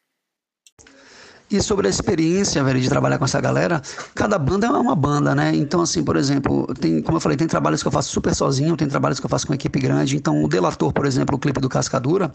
E 1.53 1.61
sobre 1.61 1.87
a 1.87 1.91
experiência, 1.91 2.65
velho, 2.65 2.81
de 2.81 2.89
trabalhar 2.89 3.19
com 3.19 3.27
essa 3.27 3.39
galera, 3.39 3.83
cada 4.15 4.39
banda 4.39 4.69
é 4.69 4.71
uma 4.71 4.97
banda, 4.97 5.35
né? 5.35 5.55
Então, 5.55 5.83
assim, 5.83 6.03
por 6.03 6.17
exemplo, 6.17 6.67
tem, 6.81 7.03
como 7.03 7.19
eu 7.19 7.21
falei, 7.21 7.37
tem 7.37 7.47
trabalhos 7.47 7.83
que 7.83 7.89
eu 7.89 7.93
faço 7.93 8.11
super 8.11 8.35
sozinho, 8.35 8.75
tem 8.75 8.89
trabalhos 8.89 9.21
que 9.21 9.27
eu 9.27 9.29
faço 9.29 9.47
com 9.47 9.53
equipe 9.53 9.79
grande. 9.79 10.17
Então, 10.17 10.43
o 10.43 10.49
Delator, 10.49 10.91
por 10.95 11.05
exemplo, 11.05 11.37
o 11.37 11.39
clipe 11.39 11.61
do 11.61 11.69
Cascadura, 11.69 12.33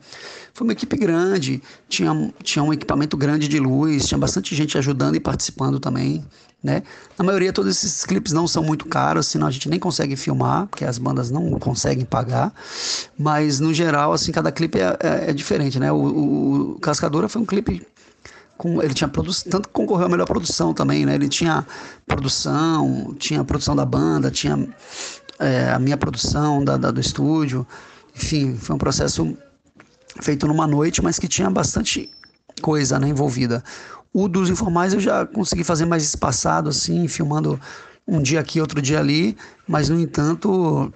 foi 0.54 0.68
uma 0.68 0.74
equipe 0.74 0.96
grande, 0.96 1.64
tinha, 1.90 2.32
tinha 2.44 2.62
um 2.62 2.72
equipamento 2.72 3.18
grande 3.18 3.48
de 3.48 3.60
luz, 3.60 4.06
tinha 4.06 4.20
bastante 4.20 4.56
gente 4.56 4.78
ajudando 4.78 5.16
e 5.16 5.20
participando 5.20 5.80
também, 5.80 6.24
né? 6.64 6.84
Na 7.18 7.26
maioria, 7.26 7.52
todos 7.52 7.76
esses 7.76 8.06
clipes 8.06 8.34
não 8.34 8.48
são 8.48 8.64
muito 8.64 8.86
caros, 8.86 9.26
senão 9.26 9.48
a 9.48 9.52
gente 9.52 9.68
nem 9.68 9.80
consegue 9.80 10.16
filmar, 10.16 10.68
porque 10.68 10.86
as 10.86 11.00
bandas 11.00 11.32
não 11.32 11.50
conseguem 11.58 12.06
pagar. 12.06 12.54
Mas, 13.18 13.60
no 13.60 13.74
geral, 13.74 14.14
assim, 14.14 14.32
cada 14.32 14.52
clipe 14.52 14.80
é, 14.80 14.96
é, 15.00 15.32
é 15.32 15.34
diferente, 15.34 15.80
né? 15.80 15.92
O, 15.92 15.96
o, 15.96 16.72
o 16.74 16.80
Cascadura 16.80 17.28
foi 17.28 17.42
um 17.42 17.46
clipe 17.46 17.82
com, 18.58 18.82
ele 18.82 18.94
tinha 18.94 19.08
produção, 19.08 19.52
tanto 19.52 19.70
que 19.70 19.74
concorreu 19.74 20.08
à 20.08 20.10
melhor 20.10 20.26
produção 20.26 20.74
também, 20.74 21.06
né? 21.06 21.16
Ele 21.16 21.30
tinha 21.30 21.66
produção, 22.06 23.16
tinha 23.18 23.42
a 23.42 23.46
produção 23.46 23.76
da 23.76 23.86
banda, 23.86 24.32
tinha 24.32 24.68
é, 25.40 25.72
a 25.72 25.80
minha 25.80 25.98
produção 25.98 26.64
da, 26.64 26.78
da, 26.78 26.92
do 26.92 27.00
estúdio, 27.00 27.66
enfim, 28.16 28.58
foi 28.58 28.76
um 28.76 28.80
processo 28.80 29.38
feito 30.22 30.48
numa 30.48 30.66
noite, 30.66 31.02
mas 31.02 31.20
que 31.20 31.28
tinha 31.28 31.50
bastante 31.50 32.10
coisa 32.62 33.00
né, 33.00 33.08
envolvida. 33.08 33.64
O 34.12 34.28
dos 34.28 34.50
informais 34.50 34.94
eu 34.94 35.00
já 35.00 35.26
consegui 35.26 35.64
fazer 35.64 35.86
mais 35.86 36.04
espaçado, 36.04 36.70
assim, 36.70 37.08
filmando 37.08 37.60
um 38.08 38.22
dia 38.22 38.40
aqui, 38.40 38.60
outro 38.60 38.82
dia 38.82 39.00
ali, 39.00 39.38
mas 39.68 39.90
no 39.90 40.00
entanto 40.00 40.92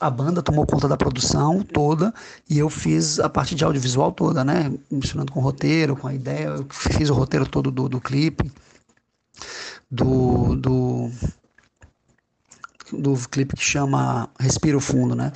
a 0.00 0.10
banda 0.10 0.42
tomou 0.42 0.66
conta 0.66 0.86
da 0.86 0.96
produção 0.96 1.62
toda 1.62 2.14
e 2.48 2.58
eu 2.58 2.70
fiz 2.70 3.18
a 3.18 3.28
parte 3.28 3.54
de 3.54 3.64
audiovisual 3.64 4.12
toda, 4.12 4.44
né? 4.44 4.72
Misturando 4.90 5.32
com 5.32 5.40
o 5.40 5.42
roteiro, 5.42 5.96
com 5.96 6.06
a 6.06 6.14
ideia. 6.14 6.48
Eu 6.48 6.66
fiz 6.70 7.10
o 7.10 7.14
roteiro 7.14 7.46
todo 7.46 7.70
do, 7.70 7.88
do 7.88 8.00
clipe, 8.00 8.50
do, 9.90 10.54
do, 10.54 11.10
do 12.92 13.14
clipe 13.28 13.56
que 13.56 13.64
chama 13.64 14.28
Respiro 14.38 14.80
Fundo, 14.80 15.14
né? 15.14 15.32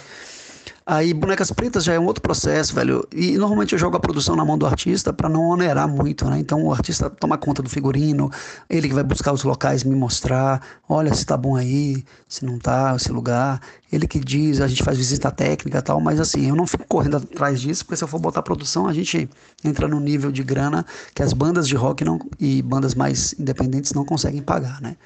Aí 0.84 1.14
bonecas 1.14 1.52
pretas 1.52 1.84
já 1.84 1.94
é 1.94 1.98
um 1.98 2.06
outro 2.06 2.20
processo, 2.20 2.74
velho. 2.74 3.06
E 3.14 3.36
normalmente 3.38 3.72
eu 3.72 3.78
jogo 3.78 3.96
a 3.96 4.00
produção 4.00 4.34
na 4.34 4.44
mão 4.44 4.58
do 4.58 4.66
artista 4.66 5.12
para 5.12 5.28
não 5.28 5.50
onerar 5.50 5.86
muito, 5.86 6.28
né? 6.28 6.38
Então 6.38 6.64
o 6.64 6.72
artista 6.72 7.08
toma 7.08 7.38
conta 7.38 7.62
do 7.62 7.68
figurino, 7.68 8.30
ele 8.68 8.88
que 8.88 8.94
vai 8.94 9.04
buscar 9.04 9.32
os 9.32 9.44
locais, 9.44 9.84
me 9.84 9.94
mostrar, 9.94 10.60
olha 10.88 11.14
se 11.14 11.24
tá 11.24 11.36
bom 11.36 11.54
aí, 11.54 12.04
se 12.26 12.44
não 12.44 12.58
tá, 12.58 12.94
esse 12.96 13.12
lugar. 13.12 13.60
Ele 13.92 14.08
que 14.08 14.18
diz, 14.18 14.60
a 14.60 14.66
gente 14.66 14.82
faz 14.82 14.98
visita 14.98 15.30
técnica 15.30 15.78
e 15.78 15.82
tal, 15.82 16.00
mas 16.00 16.18
assim, 16.18 16.48
eu 16.48 16.56
não 16.56 16.66
fico 16.66 16.84
correndo 16.88 17.18
atrás 17.18 17.60
disso, 17.60 17.84
porque 17.84 17.96
se 17.96 18.02
eu 18.02 18.08
for 18.08 18.18
botar 18.18 18.42
produção, 18.42 18.88
a 18.88 18.92
gente 18.92 19.28
entra 19.62 19.86
no 19.86 20.00
nível 20.00 20.32
de 20.32 20.42
grana 20.42 20.84
que 21.14 21.22
as 21.22 21.32
bandas 21.32 21.68
de 21.68 21.76
rock 21.76 22.04
não, 22.04 22.18
e 22.40 22.60
bandas 22.62 22.94
mais 22.94 23.34
independentes 23.38 23.92
não 23.92 24.04
conseguem 24.04 24.42
pagar, 24.42 24.80
né? 24.80 24.96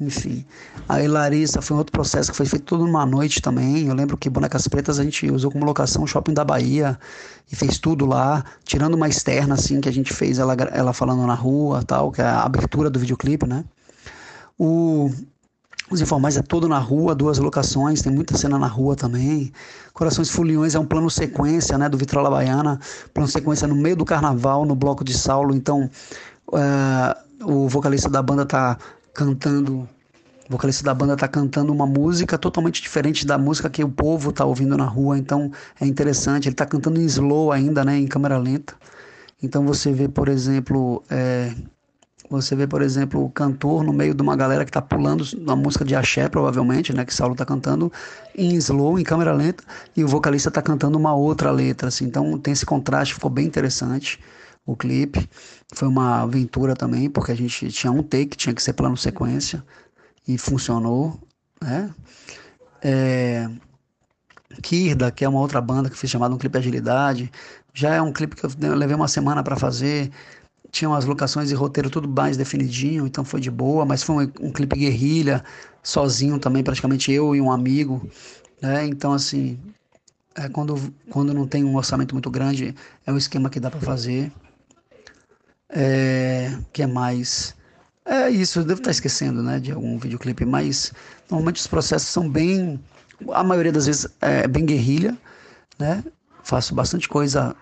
Enfim. 0.00 0.46
Aí 0.88 1.06
Larissa 1.06 1.60
foi 1.60 1.76
um 1.76 1.78
outro 1.78 1.92
processo 1.92 2.30
que 2.30 2.36
foi 2.36 2.46
feito 2.46 2.64
tudo 2.64 2.86
numa 2.86 3.04
noite 3.04 3.42
também. 3.42 3.86
Eu 3.86 3.94
lembro 3.94 4.16
que 4.16 4.30
Bonecas 4.30 4.66
Pretas 4.66 4.98
a 4.98 5.04
gente 5.04 5.30
usou 5.30 5.50
como 5.50 5.64
locação 5.64 6.02
o 6.02 6.06
shopping 6.06 6.32
da 6.32 6.44
Bahia 6.44 6.98
e 7.52 7.54
fez 7.54 7.78
tudo 7.78 8.06
lá, 8.06 8.42
tirando 8.64 8.94
uma 8.94 9.08
externa 9.08 9.54
assim 9.54 9.80
que 9.80 9.88
a 9.88 9.92
gente 9.92 10.14
fez 10.14 10.38
ela, 10.38 10.54
ela 10.72 10.92
falando 10.94 11.26
na 11.26 11.34
rua, 11.34 11.82
tal, 11.82 12.10
que 12.10 12.22
é 12.22 12.24
a 12.24 12.42
abertura 12.42 12.88
do 12.88 12.98
videoclipe, 12.98 13.46
né? 13.46 13.64
O 14.58 15.10
os 15.90 16.00
informais 16.00 16.36
é 16.36 16.42
todo 16.42 16.68
na 16.68 16.78
rua, 16.78 17.16
duas 17.16 17.38
locações, 17.38 18.00
tem 18.00 18.12
muita 18.12 18.38
cena 18.38 18.56
na 18.56 18.68
rua 18.68 18.94
também. 18.94 19.52
Corações 19.92 20.30
Foliões 20.30 20.76
é 20.76 20.78
um 20.78 20.86
plano 20.86 21.10
sequência, 21.10 21.76
né, 21.76 21.88
do 21.88 21.98
Vitrola 21.98 22.30
Baiana, 22.30 22.78
plano 23.12 23.28
sequência 23.28 23.66
no 23.66 23.74
meio 23.74 23.96
do 23.96 24.04
carnaval, 24.04 24.64
no 24.64 24.76
bloco 24.76 25.02
de 25.02 25.12
Saulo. 25.12 25.52
Então, 25.52 25.90
uh, 26.46 27.52
o 27.52 27.68
vocalista 27.68 28.08
da 28.08 28.22
banda 28.22 28.46
tá 28.46 28.78
cantando, 29.14 29.88
o 30.48 30.52
vocalista 30.52 30.84
da 30.84 30.94
banda 30.94 31.14
está 31.14 31.28
cantando 31.28 31.72
uma 31.72 31.86
música 31.86 32.38
totalmente 32.38 32.82
diferente 32.82 33.26
da 33.26 33.38
música 33.38 33.70
que 33.70 33.82
o 33.84 33.88
povo 33.88 34.30
está 34.30 34.44
ouvindo 34.44 34.76
na 34.76 34.86
rua, 34.86 35.18
então 35.18 35.50
é 35.80 35.86
interessante. 35.86 36.48
Ele 36.48 36.54
está 36.54 36.66
cantando 36.66 37.00
em 37.00 37.04
slow 37.04 37.52
ainda, 37.52 37.84
né, 37.84 37.96
em 37.98 38.06
câmera 38.06 38.38
lenta. 38.38 38.74
Então 39.42 39.64
você 39.64 39.92
vê, 39.92 40.08
por 40.08 40.28
exemplo, 40.28 41.02
é, 41.08 41.54
você 42.30 42.54
vê, 42.54 42.64
por 42.64 42.80
exemplo, 42.80 43.24
o 43.24 43.28
cantor 43.28 43.82
no 43.82 43.92
meio 43.92 44.14
de 44.14 44.22
uma 44.22 44.36
galera 44.36 44.64
que 44.64 44.70
está 44.70 44.80
pulando 44.80 45.24
uma 45.36 45.56
música 45.56 45.84
de 45.84 45.96
axé, 45.96 46.28
provavelmente, 46.28 46.92
né, 46.92 47.04
que 47.04 47.12
Saulo 47.12 47.32
está 47.32 47.44
cantando 47.44 47.92
em 48.36 48.54
slow, 48.54 49.00
em 49.00 49.02
câmera 49.02 49.32
lenta, 49.32 49.64
e 49.96 50.04
o 50.04 50.08
vocalista 50.08 50.48
está 50.48 50.62
cantando 50.62 50.96
uma 50.96 51.12
outra 51.12 51.50
letra, 51.50 51.88
assim. 51.88 52.04
Então 52.04 52.38
tem 52.38 52.52
esse 52.52 52.64
contraste, 52.64 53.14
ficou 53.14 53.30
bem 53.30 53.46
interessante 53.46 54.20
o 54.64 54.76
clipe. 54.76 55.28
Foi 55.72 55.88
uma 55.88 56.22
aventura 56.22 56.74
também, 56.74 57.08
porque 57.08 57.32
a 57.32 57.34
gente 57.34 57.70
tinha 57.70 57.92
um 57.92 58.02
take, 58.02 58.36
tinha 58.36 58.54
que 58.54 58.62
ser 58.62 58.72
plano 58.72 58.96
sequência, 58.96 59.64
e 60.26 60.36
funcionou, 60.38 61.18
né? 61.62 61.90
É... 62.82 63.48
Kirda, 64.62 65.10
que 65.10 65.24
é 65.24 65.28
uma 65.28 65.40
outra 65.40 65.60
banda 65.60 65.88
que 65.88 65.96
fiz 65.96 66.10
chamado 66.10 66.34
um 66.34 66.38
clipe 66.38 66.58
Agilidade, 66.58 67.30
já 67.72 67.94
é 67.94 68.02
um 68.02 68.12
clipe 68.12 68.34
que 68.34 68.44
eu 68.44 68.50
levei 68.74 68.96
uma 68.96 69.08
semana 69.08 69.42
para 69.42 69.56
fazer, 69.56 70.10
tinha 70.70 70.88
umas 70.88 71.04
locações 71.04 71.50
e 71.50 71.54
roteiro 71.54 71.88
tudo 71.88 72.08
mais 72.08 72.36
definidinho, 72.36 73.06
então 73.06 73.24
foi 73.24 73.40
de 73.40 73.50
boa, 73.50 73.84
mas 73.84 74.02
foi 74.02 74.26
um, 74.26 74.48
um 74.48 74.52
clipe 74.52 74.76
guerrilha, 74.76 75.44
sozinho 75.82 76.38
também, 76.38 76.62
praticamente 76.62 77.12
eu 77.12 77.34
e 77.34 77.40
um 77.40 77.50
amigo, 77.50 78.08
né? 78.60 78.86
Então, 78.86 79.12
assim, 79.12 79.58
é, 80.34 80.48
quando, 80.48 80.76
quando 81.10 81.34
não 81.34 81.46
tem 81.46 81.64
um 81.64 81.76
orçamento 81.76 82.14
muito 82.14 82.30
grande, 82.30 82.74
é 83.06 83.12
um 83.12 83.16
esquema 83.16 83.50
que 83.50 83.60
dá 83.60 83.70
para 83.70 83.80
fazer. 83.80 84.32
É, 85.70 86.56
que 86.72 86.82
é 86.82 86.86
mais? 86.86 87.54
É 88.04 88.28
isso, 88.28 88.60
eu 88.60 88.64
devo 88.64 88.80
estar 88.80 88.90
esquecendo, 88.90 89.42
né, 89.42 89.60
de 89.60 89.70
algum 89.72 89.98
videoclipe, 89.98 90.44
mas 90.44 90.92
normalmente 91.30 91.60
os 91.60 91.66
processos 91.66 92.08
são 92.08 92.28
bem, 92.28 92.80
a 93.32 93.44
maioria 93.44 93.70
das 93.70 93.86
vezes 93.86 94.08
é 94.20 94.48
bem 94.48 94.66
guerrilha, 94.66 95.16
né? 95.78 96.02
Faço 96.42 96.74
bastante 96.74 97.08
coisa 97.08 97.54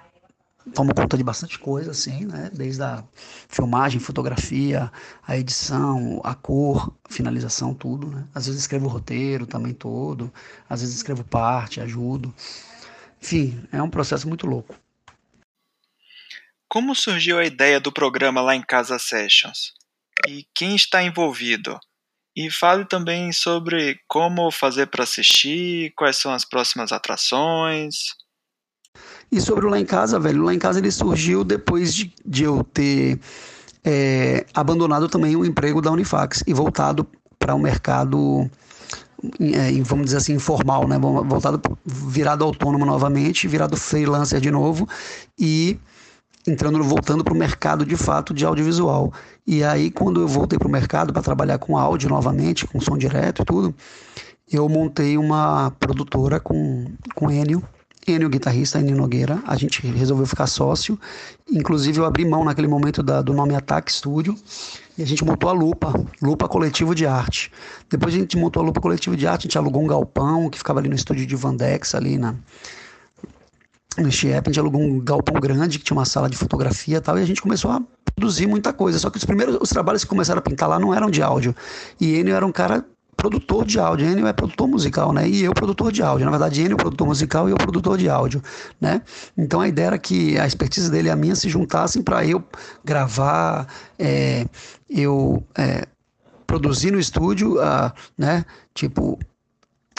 tomo 0.75 0.95
conta 0.95 1.17
de 1.17 1.25
bastante 1.25 1.59
coisa, 1.59 1.91
assim, 1.91 2.25
né? 2.27 2.51
Desde 2.53 2.83
a 2.83 3.05
filmagem, 3.49 4.01
fotografia, 4.01 4.91
a 5.27 5.37
edição, 5.37 6.21
a 6.25 6.35
cor, 6.35 6.93
finalização, 7.09 7.75
tudo, 7.75 8.09
né? 8.09 8.25
Às 8.35 8.47
vezes 8.47 8.63
escrevo 8.63 8.87
o 8.87 8.89
roteiro 8.89 9.47
também 9.47 9.73
todo, 9.73 10.33
às 10.69 10.81
vezes 10.81 10.97
escrevo 10.97 11.25
parte, 11.25 11.81
ajudo. 11.81 12.35
Enfim, 13.21 13.63
é 13.73 13.83
um 13.83 13.91
processo 13.91 14.29
muito 14.29 14.47
louco. 14.47 14.75
Como 16.69 16.95
surgiu 16.95 17.39
a 17.39 17.47
ideia 17.47 17.81
do 17.81 17.91
programa 17.91 18.43
lá 18.43 18.55
em 18.55 18.61
Casa 18.61 18.99
Sessions? 18.99 19.73
E 20.29 20.45
quem 20.55 20.77
está 20.77 21.03
envolvido? 21.03 21.79
E 22.37 22.51
fale 22.51 22.85
também 22.85 23.33
sobre 23.33 23.99
como 24.07 24.51
fazer 24.51 24.87
para 24.87 25.03
assistir, 25.03 25.93
quais 25.97 26.19
são 26.19 26.31
as 26.31 26.45
próximas 26.45 26.93
atrações. 26.93 27.97
E 29.33 29.41
sobre 29.41 29.65
o 29.67 29.71
Lá 29.71 29.81
em 29.81 29.87
Casa, 29.87 30.21
velho, 30.21 30.43
Lá 30.43 30.53
em 30.53 30.59
Casa 30.59 30.79
ele 30.79 30.91
surgiu 30.91 31.43
depois 31.43 31.95
de, 31.95 32.13
de 32.25 32.45
eu 32.45 32.63
ter 32.63 33.19
é, 33.83 34.45
abandonado 34.53 35.09
também 35.09 35.37
o 35.37 35.47
emprego 35.47 35.81
da 35.81 35.91
Unifax 35.91 36.45
e 36.47 36.53
voltado 36.53 37.07
para 37.39 37.55
o 37.55 37.59
um 37.59 37.63
mercado, 37.63 38.51
é, 39.41 39.83
vamos 39.83 40.07
dizer 40.07 40.19
assim, 40.19 40.35
informal, 40.35 40.87
né? 40.87 40.99
Voltado, 40.99 41.61
virado 41.85 42.45
autônomo 42.45 42.85
novamente, 42.85 43.49
virado 43.49 43.77
freelancer 43.77 44.39
de 44.39 44.51
novo 44.51 44.87
e 45.39 45.79
entrando, 46.49 46.83
voltando 46.83 47.23
para 47.23 47.35
o 47.35 47.37
mercado 47.37 47.85
de 47.85 47.97
fato 47.97 48.33
de 48.33 48.45
audiovisual. 48.45 49.13
E 49.47 49.63
aí, 49.63 49.91
quando 49.91 50.21
eu 50.21 50.29
voltei 50.29 50.59
para 50.59 50.69
o 50.69 50.71
mercado 50.71 51.13
para 51.13 51.23
trabalhar 51.23 51.59
com 51.59 51.77
áudio 51.77 52.09
novamente, 52.09 52.67
com 52.67 52.81
som 52.81 52.97
direto 52.97 53.43
e 53.43 53.45
tudo, 53.45 53.75
eu 54.51 54.69
montei 54.69 55.19
uma 55.19 55.71
produtora 55.79 56.41
com, 56.41 56.87
com 57.15 57.31
Enio, 57.31 57.63
Enio, 58.07 58.29
guitarrista, 58.29 58.81
Enio 58.81 58.97
Nogueira. 58.97 59.43
A 59.47 59.57
gente 59.57 59.87
resolveu 59.87 60.27
ficar 60.27 60.47
sócio. 60.47 60.99
Inclusive, 61.51 61.99
eu 61.99 62.07
abri 62.07 62.25
mão 62.25 62.45
naquele 62.45 62.69
momento 62.69 63.03
da, 63.03 63.21
do 63.21 63.35
nome 63.35 63.55
Ataque 63.55 63.93
Studio. 63.93 64.35
E 64.97 65.03
a 65.03 65.07
gente 65.07 65.25
montou 65.25 65.49
a 65.51 65.53
Lupa, 65.53 65.93
Lupa 66.21 66.49
Coletivo 66.49 66.95
de 66.95 67.07
Arte. 67.07 67.53
Depois 67.89 68.15
a 68.15 68.19
gente 68.19 68.37
montou 68.37 68.63
a 68.63 68.67
Lupa 68.67 68.81
Coletivo 68.81 69.17
de 69.17 69.27
Arte, 69.27 69.43
a 69.43 69.49
gente 69.49 69.59
alugou 69.59 69.83
um 69.83 69.87
galpão 69.87 70.49
que 70.51 70.59
ficava 70.59 70.81
ali 70.81 70.89
no 70.89 70.97
estúdio 70.97 71.25
de 71.25 71.37
Vandex, 71.37 71.95
ali 71.95 72.19
na, 72.19 72.35
no 74.03 74.11
Chiep. 74.11 74.47
A 74.47 74.51
gente 74.51 74.61
alugou 74.61 74.81
um 74.81 75.01
galpão 75.01 75.41
grande 75.41 75.79
que 75.79 75.85
tinha 75.85 75.97
uma 75.97 76.05
sala 76.05 76.29
de 76.29 76.37
fotografia 76.37 76.99
e 76.99 77.01
tal. 77.01 77.19
E 77.19 77.23
a 77.23 77.27
gente 77.27 77.43
começou 77.43 77.71
a 77.71 77.83
produzir 78.15 78.47
muita 78.47 78.73
coisa. 78.73 78.99
Só 78.99 79.11
que 79.11 79.19
os 79.19 79.25
primeiros 79.25 79.59
os 79.61 79.69
trabalhos 79.71 80.05
que 80.05 80.11
começaram 80.11 80.39
a 80.39 80.43
pintar 80.43 80.69
lá 80.69 80.79
não 80.79 80.95
eram 80.95 81.11
de 81.11 81.23
áudio. 81.23 81.55
E 82.01 82.17
Enio 82.17 82.35
era 82.35 82.47
um 82.47 82.53
cara 82.53 82.85
produtor 83.17 83.65
de 83.65 83.79
áudio. 83.79 84.07
Enio 84.07 84.27
é 84.27 84.33
produtor 84.33 84.69
musical, 84.69 85.13
né? 85.13 85.29
E 85.29 85.43
eu 85.43 85.53
produtor 85.53 85.91
de 85.91 86.03
áudio. 86.03 86.25
Na 86.25 86.31
verdade, 86.31 86.63
Enio 86.63 86.75
é 86.75 86.77
produtor 86.77 87.07
musical 87.07 87.49
e 87.49 87.53
eu 87.53 87.57
produtor 87.57 87.99
de 87.99 88.09
áudio, 88.09 88.43
né? 88.81 89.03
Então 89.37 89.61
a 89.61 89.69
ideia 89.69 89.89
era 89.89 89.99
que 89.99 90.39
a 90.39 90.47
expertise 90.47 90.91
dele 90.91 91.09
e 91.09 91.11
a 91.11 91.17
minha 91.17 91.35
se 91.35 91.49
juntassem 91.49 92.03
para 92.03 92.25
eu 92.25 92.43
gravar, 92.85 93.67
é, 93.99 94.47
eu 94.89 95.43
é, 95.57 95.87
produzir 96.49 96.91
no 96.91 96.99
estúdio, 96.99 97.57
uh, 97.57 97.93
né? 98.17 98.45
Tipo, 98.73 99.19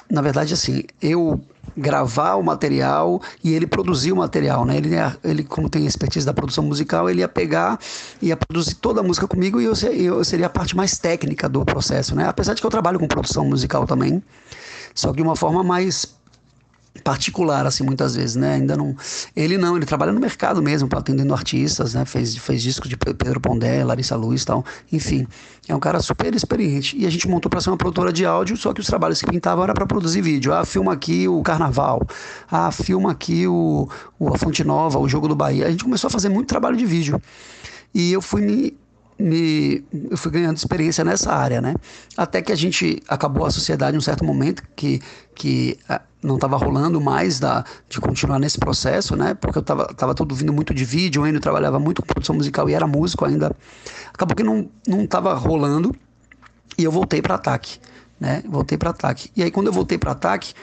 na 0.09 0.21
verdade, 0.21 0.53
assim, 0.53 0.83
eu 1.01 1.39
gravar 1.77 2.35
o 2.35 2.43
material 2.43 3.21
e 3.43 3.53
ele 3.53 3.65
produzir 3.65 4.11
o 4.11 4.15
material, 4.15 4.65
né? 4.65 4.77
Ele, 4.77 4.89
ele 5.23 5.43
como 5.43 5.69
tem 5.69 5.85
expertise 5.85 6.25
da 6.25 6.33
produção 6.33 6.63
musical, 6.63 7.09
ele 7.09 7.21
ia 7.21 7.27
pegar, 7.27 7.79
ia 8.21 8.35
produzir 8.35 8.75
toda 8.75 8.99
a 8.99 9.03
música 9.03 9.27
comigo 9.27 9.61
e 9.61 9.65
eu, 9.65 9.73
eu 9.93 10.23
seria 10.23 10.47
a 10.47 10.49
parte 10.49 10.75
mais 10.75 10.97
técnica 10.97 11.47
do 11.47 11.63
processo, 11.63 12.15
né? 12.15 12.27
Apesar 12.27 12.53
de 12.53 12.61
que 12.61 12.67
eu 12.67 12.71
trabalho 12.71 12.99
com 12.99 13.07
produção 13.07 13.45
musical 13.45 13.85
também, 13.85 14.21
só 14.93 15.11
que 15.11 15.17
de 15.17 15.21
uma 15.21 15.35
forma 15.35 15.63
mais 15.63 16.05
particular, 17.03 17.65
assim, 17.65 17.83
muitas 17.83 18.15
vezes, 18.15 18.35
né? 18.35 18.55
Ainda 18.55 18.75
não. 18.75 18.95
Ele 19.35 19.57
não, 19.57 19.75
ele 19.75 19.85
trabalha 19.85 20.11
no 20.11 20.19
mercado 20.19 20.61
mesmo, 20.61 20.89
atendendo 20.91 21.33
artistas, 21.33 21.93
né? 21.93 22.05
Fez, 22.05 22.35
fez 22.37 22.61
discos 22.61 22.89
de 22.89 22.97
Pedro 22.97 23.39
Pondé, 23.39 23.83
Larissa 23.83 24.15
Luz 24.15 24.43
tal. 24.43 24.65
Enfim, 24.91 25.27
é 25.67 25.75
um 25.75 25.79
cara 25.79 26.01
super 26.01 26.33
experiente. 26.33 26.97
E 26.97 27.05
a 27.05 27.09
gente 27.09 27.27
montou 27.27 27.49
para 27.49 27.61
ser 27.61 27.69
uma 27.69 27.77
produtora 27.77 28.11
de 28.11 28.25
áudio, 28.25 28.57
só 28.57 28.73
que 28.73 28.81
os 28.81 28.87
trabalhos 28.87 29.21
que 29.21 29.29
pintavam 29.29 29.63
era 29.63 29.73
para 29.73 29.85
produzir 29.85 30.21
vídeo. 30.21 30.53
Ah, 30.53 30.65
filma 30.65 30.93
aqui 30.93 31.27
o 31.27 31.41
Carnaval. 31.41 32.05
Ah, 32.49 32.71
filma 32.71 33.11
aqui 33.11 33.47
o, 33.47 33.87
o 34.17 34.33
A 34.33 34.37
Fonte 34.37 34.63
Nova, 34.63 34.99
o 34.99 35.07
Jogo 35.07 35.27
do 35.27 35.35
Bahia. 35.35 35.67
A 35.67 35.71
gente 35.71 35.83
começou 35.83 36.07
a 36.07 36.11
fazer 36.11 36.29
muito 36.29 36.47
trabalho 36.47 36.75
de 36.75 36.85
vídeo. 36.85 37.21
E 37.93 38.11
eu 38.11 38.21
fui 38.21 38.41
me 38.41 38.77
me, 39.19 39.83
eu 40.09 40.17
fui 40.17 40.31
ganhando 40.31 40.55
experiência 40.55 41.03
nessa 41.03 41.33
área, 41.33 41.59
né? 41.59 41.75
Até 42.15 42.41
que 42.41 42.53
a 42.53 42.55
gente 42.55 43.03
acabou 43.07 43.45
a 43.45 43.51
sociedade 43.51 43.95
em 43.95 43.97
um 43.97 44.01
certo 44.01 44.23
momento 44.23 44.63
que, 44.77 45.01
que 45.35 45.77
ah, 45.89 46.01
não 46.23 46.35
estava 46.35 46.55
rolando 46.55 47.01
mais 47.01 47.37
da, 47.37 47.65
de 47.89 47.99
continuar 47.99 48.39
nesse 48.39 48.57
processo, 48.57 49.17
né? 49.17 49.33
Porque 49.33 49.57
eu 49.57 49.61
estava 49.61 49.93
tava 49.93 50.15
tudo 50.15 50.33
vindo 50.33 50.53
muito 50.53 50.73
de 50.73 50.85
vídeo, 50.85 51.27
Enio 51.27 51.41
trabalhava 51.41 51.77
muito 51.77 52.01
com 52.01 52.07
produção 52.07 52.33
musical 52.33 52.69
e 52.69 52.73
era 52.73 52.87
músico 52.87 53.25
ainda. 53.25 53.53
Acabou 54.13 54.35
que 54.35 54.43
não 54.43 54.69
não 54.87 55.01
estava 55.03 55.33
rolando 55.33 55.93
e 56.77 56.85
eu 56.85 56.91
voltei 56.91 57.21
para 57.21 57.35
ataque, 57.35 57.77
né? 58.17 58.41
Voltei 58.47 58.77
para 58.77 58.91
ataque. 58.91 59.29
E 59.35 59.43
aí 59.43 59.51
quando 59.51 59.67
eu 59.67 59.73
voltei 59.73 59.97
para 59.97 60.13
ataque, 60.13 60.53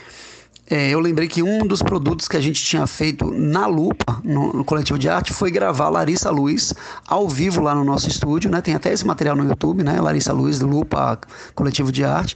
é, 0.68 0.90
eu 0.90 0.98
lembrei 0.98 1.28
que 1.28 1.42
um 1.42 1.64
dos 1.66 1.80
produtos 1.80 2.26
que 2.26 2.36
a 2.36 2.40
gente 2.40 2.62
tinha 2.62 2.86
feito 2.86 3.30
na 3.30 3.66
Lupa, 3.66 4.20
no, 4.24 4.52
no, 4.52 4.64
coletivo 4.64 4.98
de 4.98 5.08
arte, 5.08 5.32
foi 5.32 5.50
gravar 5.50 5.88
Larissa 5.88 6.28
Luz 6.30 6.74
ao 7.06 7.28
vivo 7.28 7.60
lá 7.60 7.74
no 7.74 7.84
nosso 7.84 8.08
estúdio, 8.08 8.50
né? 8.50 8.60
Tem 8.60 8.74
até 8.74 8.92
esse 8.92 9.06
material 9.06 9.36
no 9.36 9.44
YouTube, 9.48 9.84
né? 9.84 10.00
Larissa 10.00 10.32
Luz, 10.32 10.60
Lupa, 10.60 11.20
coletivo 11.54 11.92
de 11.92 12.04
arte, 12.04 12.34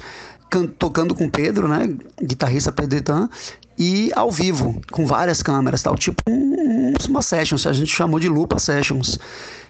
can, 0.48 0.66
tocando 0.66 1.12
com 1.12 1.28
Pedro, 1.28 1.66
né? 1.66 1.92
Guitarrista 2.22 2.70
Pedretan, 2.70 3.28
e 3.76 4.12
ao 4.14 4.30
vivo, 4.30 4.80
com 4.92 5.06
várias 5.06 5.42
câmeras, 5.42 5.82
tal, 5.82 5.96
tipo 5.96 6.22
um, 6.28 6.92
uma 7.08 7.22
sessions, 7.22 7.66
a 7.66 7.72
gente 7.72 7.90
chamou 7.90 8.20
de 8.20 8.28
Lupa 8.28 8.58
Sessions. 8.58 9.18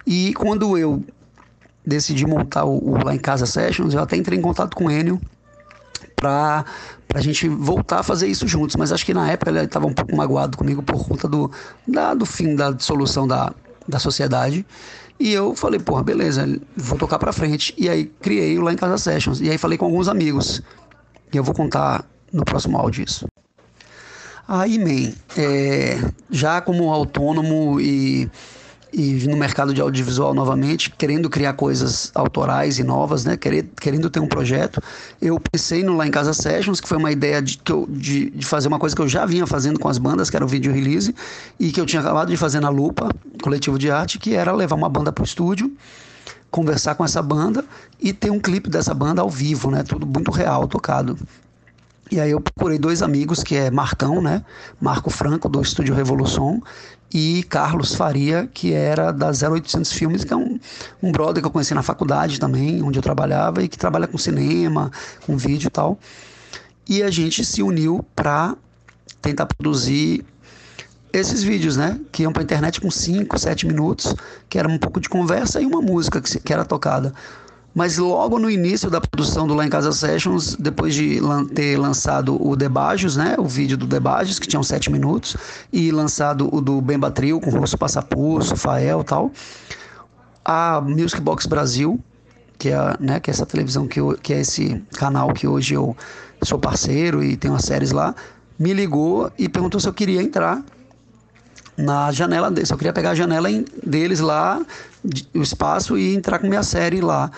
E 0.07 0.35
quando 0.35 0.77
eu 0.77 1.03
decidi 1.87 2.27
montar 2.27 2.65
o, 2.65 2.77
o 2.77 3.05
Lá 3.05 3.15
em 3.15 3.19
Casa 3.19 3.47
Sessions, 3.47 3.95
eu 3.95 4.01
até 4.01 4.17
entrei 4.17 4.39
em 4.39 4.43
contato 4.43 4.75
com 4.77 4.87
o 4.87 4.91
Enio 4.91 5.19
para 6.17 6.65
a 7.15 7.21
gente 7.21 7.49
voltar 7.49 8.01
a 8.01 8.03
fazer 8.03 8.27
isso 8.27 8.47
juntos. 8.47 8.77
Mas 8.77 8.93
acho 8.93 9.05
que 9.05 9.15
na 9.15 9.31
época 9.31 9.51
ele 9.51 9.61
estava 9.61 9.87
um 9.87 9.93
pouco 9.93 10.15
magoado 10.15 10.57
comigo 10.57 10.83
por 10.83 11.07
conta 11.07 11.29
do, 11.29 11.51
da, 11.87 12.15
do 12.15 12.27
fim 12.27 12.55
da 12.55 12.71
dissolução 12.71 13.27
da, 13.27 13.53
da 13.87 13.99
sociedade. 13.99 14.65
E 15.19 15.33
eu 15.33 15.55
falei, 15.55 15.79
porra, 15.79 16.03
beleza, 16.03 16.49
vou 16.77 16.99
tocar 16.99 17.19
para 17.19 17.33
frente. 17.33 17.75
E 17.77 17.89
aí 17.89 18.07
criei 18.21 18.59
o 18.59 18.63
Lá 18.63 18.73
em 18.73 18.77
Casa 18.77 18.97
Sessions. 18.97 19.41
E 19.41 19.51
aí 19.51 19.59
falei 19.59 19.77
com 19.77 19.85
alguns 19.85 20.09
amigos. 20.09 20.63
E 21.33 21.37
eu 21.37 21.45
vou 21.45 21.55
contar 21.55 22.05
no 22.33 22.45
próximo 22.45 22.79
áudio 22.79 23.05
isso. 23.05 23.27
Aí, 24.49 24.79
man, 24.79 25.13
é, 25.37 25.97
já 26.29 26.61
como 26.61 26.91
autônomo 26.91 27.81
e 27.81 28.29
e 28.93 29.27
no 29.29 29.37
mercado 29.37 29.73
de 29.73 29.81
audiovisual 29.81 30.35
novamente, 30.35 30.91
querendo 30.91 31.31
criar 31.31 31.53
coisas 31.53 32.11
autorais 32.15 32.79
e 32.79 32.85
novas, 32.85 33.25
né? 33.25 33.37
querendo 33.37 34.11
ter 34.11 34.21
um 34.21 34.27
projeto. 34.27 34.83
Eu 35.21 35.39
pensei 35.39 35.83
no 35.85 35.97
Lá 35.97 36.07
em 36.07 36.11
Casa 36.11 36.33
Sessions, 36.33 36.81
que 36.81 36.89
foi 36.89 36.99
uma 36.99 37.13
ideia 37.13 37.41
de, 37.41 37.61
de, 37.89 38.31
de, 38.31 38.47
fazer 38.47 38.69
uma 38.69 38.79
coisa 38.79 38.97
que 38.97 39.03
eu 39.03 39.09
já 39.09 39.25
vinha 39.27 39.47
fazendo 39.47 39.79
com 39.79 39.89
as 39.89 39.99
bandas, 39.99 40.29
que 40.29 40.37
era 40.37 40.45
o 40.45 40.49
vídeo 40.49 40.73
release, 40.73 41.15
e 41.59 41.71
que 41.71 41.81
eu 41.81 41.87
tinha 41.87 42.01
acabado 42.01 42.29
de 42.29 42.37
fazer 42.37 42.61
na 42.61 42.69
Lupa, 42.69 43.11
coletivo 43.43 43.79
de 43.79 43.91
arte, 43.91 44.19
que 44.19 44.35
era 44.35 44.53
levar 44.53 44.77
uma 44.77 44.89
banda 44.89 45.13
para 45.13 45.23
o 45.23 45.25
estúdio, 45.25 45.71
conversar 46.51 46.97
com 46.97 47.05
essa 47.05 47.23
banda 47.23 47.65
e 48.01 48.13
ter 48.13 48.31
um 48.31 48.41
clipe 48.41 48.69
dessa 48.69 48.93
banda 48.93 49.23
ao 49.23 49.31
vivo, 49.31 49.71
né? 49.71 49.83
Tudo 49.83 50.07
muito 50.07 50.31
real, 50.31 50.67
tocado. 50.67 51.17
E 52.11 52.19
aí 52.19 52.33
eu 52.33 52.41
procurei 52.41 52.77
dois 52.77 53.03
amigos, 53.03 53.45
que 53.45 53.55
é 53.55 53.71
Marcão, 53.71 54.21
né? 54.21 54.45
Marco 54.81 55.11
Franco, 55.11 55.49
do 55.49 55.63
Estúdio 55.63 55.95
Revolução, 55.95 56.61
e 57.13 57.43
Carlos 57.45 57.95
Faria, 57.95 58.49
que 58.53 58.73
era 58.73 59.13
da 59.13 59.29
0800 59.29 59.93
Filmes, 59.93 60.25
que 60.25 60.33
é 60.33 60.37
um, 60.37 60.59
um 61.03 61.11
brother 61.11 61.43
que 61.43 61.47
eu 61.47 61.51
conheci 61.51 61.75
na 61.75 61.83
faculdade 61.83 62.39
também, 62.39 62.83
onde 62.83 62.99
eu 62.99 63.03
trabalhava, 63.03 63.63
e 63.63 63.69
que 63.69 63.77
trabalha 63.77 64.07
com 64.07 64.17
cinema, 64.17 64.91
com 65.27 65.37
vídeo 65.37 65.67
e 65.67 65.71
tal. 65.71 65.99
E 66.89 67.03
a 67.03 67.11
gente 67.11 67.45
se 67.45 67.63
uniu 67.63 68.05
para 68.15 68.57
tentar 69.21 69.47
produzir 69.47 70.25
esses 71.13 71.43
vídeos, 71.43 71.77
né? 71.77 71.99
Que 72.13 72.23
iam 72.23 72.33
para 72.33 72.43
internet 72.43 72.81
com 72.81 72.91
5, 72.91 73.39
7 73.39 73.67
minutos, 73.67 74.15
que 74.49 74.59
era 74.59 74.69
um 74.69 74.79
pouco 74.79 75.01
de 75.01 75.09
conversa 75.09 75.61
e 75.61 75.67
uma 75.67 75.83
música 75.83 76.21
que, 76.21 76.39
que 76.39 76.53
era 76.53 76.65
tocada. 76.65 77.13
Mas 77.75 77.99
logo 77.99 78.39
no 78.39 78.51
início 78.51 78.91
da 78.91 79.01
produção 79.01 79.47
do 79.47 79.55
Lá 79.55 79.65
em 79.65 79.71
Casa 79.71 79.93
Sessions, 79.93 80.57
depois 80.59 80.95
de 80.95 81.21
ter 81.55 81.77
lançado 81.79 82.37
o 82.45 82.57
Debajos, 82.57 83.17
né, 83.17 83.37
o 83.39 83.45
vídeo 83.45 83.77
do 83.77 83.87
Debajos, 83.87 84.39
que 84.39 84.49
tinha 84.49 84.63
sete 84.63 84.91
minutos, 84.91 85.37
e 85.73 85.93
lançado 85.93 86.53
o 86.53 86.61
do 86.61 86.81
Bemba 86.81 87.11
Trio, 87.11 87.41
com 87.41 87.51
o 87.51 87.59
Rosso 87.61 87.79
Passapulso, 87.79 88.57
Fael 88.57 89.03
e 89.03 89.05
tal, 89.05 89.31
a 90.45 90.81
Music 90.81 91.21
Box 91.21 91.47
Brasil, 91.47 92.01
que 92.59 92.71
é, 92.71 92.97
né, 92.99 93.21
que 93.21 93.31
é 93.31 93.33
essa 93.33 93.47
televisão, 93.47 93.87
que, 93.87 94.01
eu, 94.01 94.19
que 94.21 94.35
é 94.35 94.41
esse 94.41 94.83
canal 94.95 95.33
que 95.33 95.47
hoje 95.47 95.75
eu 95.75 95.97
sou 96.43 96.59
parceiro 96.59 97.23
e 97.23 97.37
tenho 97.37 97.55
as 97.55 97.65
séries 97.65 97.93
lá, 97.93 98.15
me 98.59 98.75
ligou 98.75 99.31
e 99.39 99.49
perguntou 99.49 99.81
se 99.81 99.89
eu 99.89 99.95
queria 99.95 100.21
entrar 100.21 100.63
na 101.77 102.13
janela 102.13 102.51
deles. 102.51 102.69
Eu 102.71 102.77
queria 102.77 102.93
pegar 102.93 103.11
a 103.11 103.15
janela 103.15 103.49
deles 103.85 104.21
lá, 104.21 104.61
o 105.35 105.41
espaço 105.41 105.97
e 105.97 106.15
entrar 106.15 106.39
com 106.39 106.47
minha 106.47 106.63
série 106.63 107.01
lá. 107.01 107.31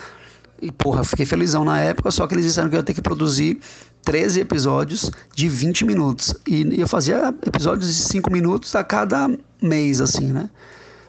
E, 0.62 0.70
porra, 0.70 1.02
fiquei 1.02 1.26
felizão 1.26 1.64
na 1.64 1.80
época, 1.80 2.08
só 2.12 2.24
que 2.24 2.36
eles 2.36 2.44
disseram 2.44 2.68
que 2.68 2.76
eu 2.76 2.78
ia 2.78 2.84
ter 2.84 2.94
que 2.94 3.02
produzir 3.02 3.58
13 4.04 4.38
episódios 4.42 5.10
de 5.34 5.48
20 5.48 5.84
minutos. 5.84 6.32
E 6.46 6.80
eu 6.80 6.86
fazia 6.86 7.34
episódios 7.44 7.88
de 7.88 7.94
5 7.94 8.32
minutos 8.32 8.72
a 8.76 8.84
cada 8.84 9.28
mês, 9.60 10.00
assim, 10.00 10.28
né? 10.28 10.48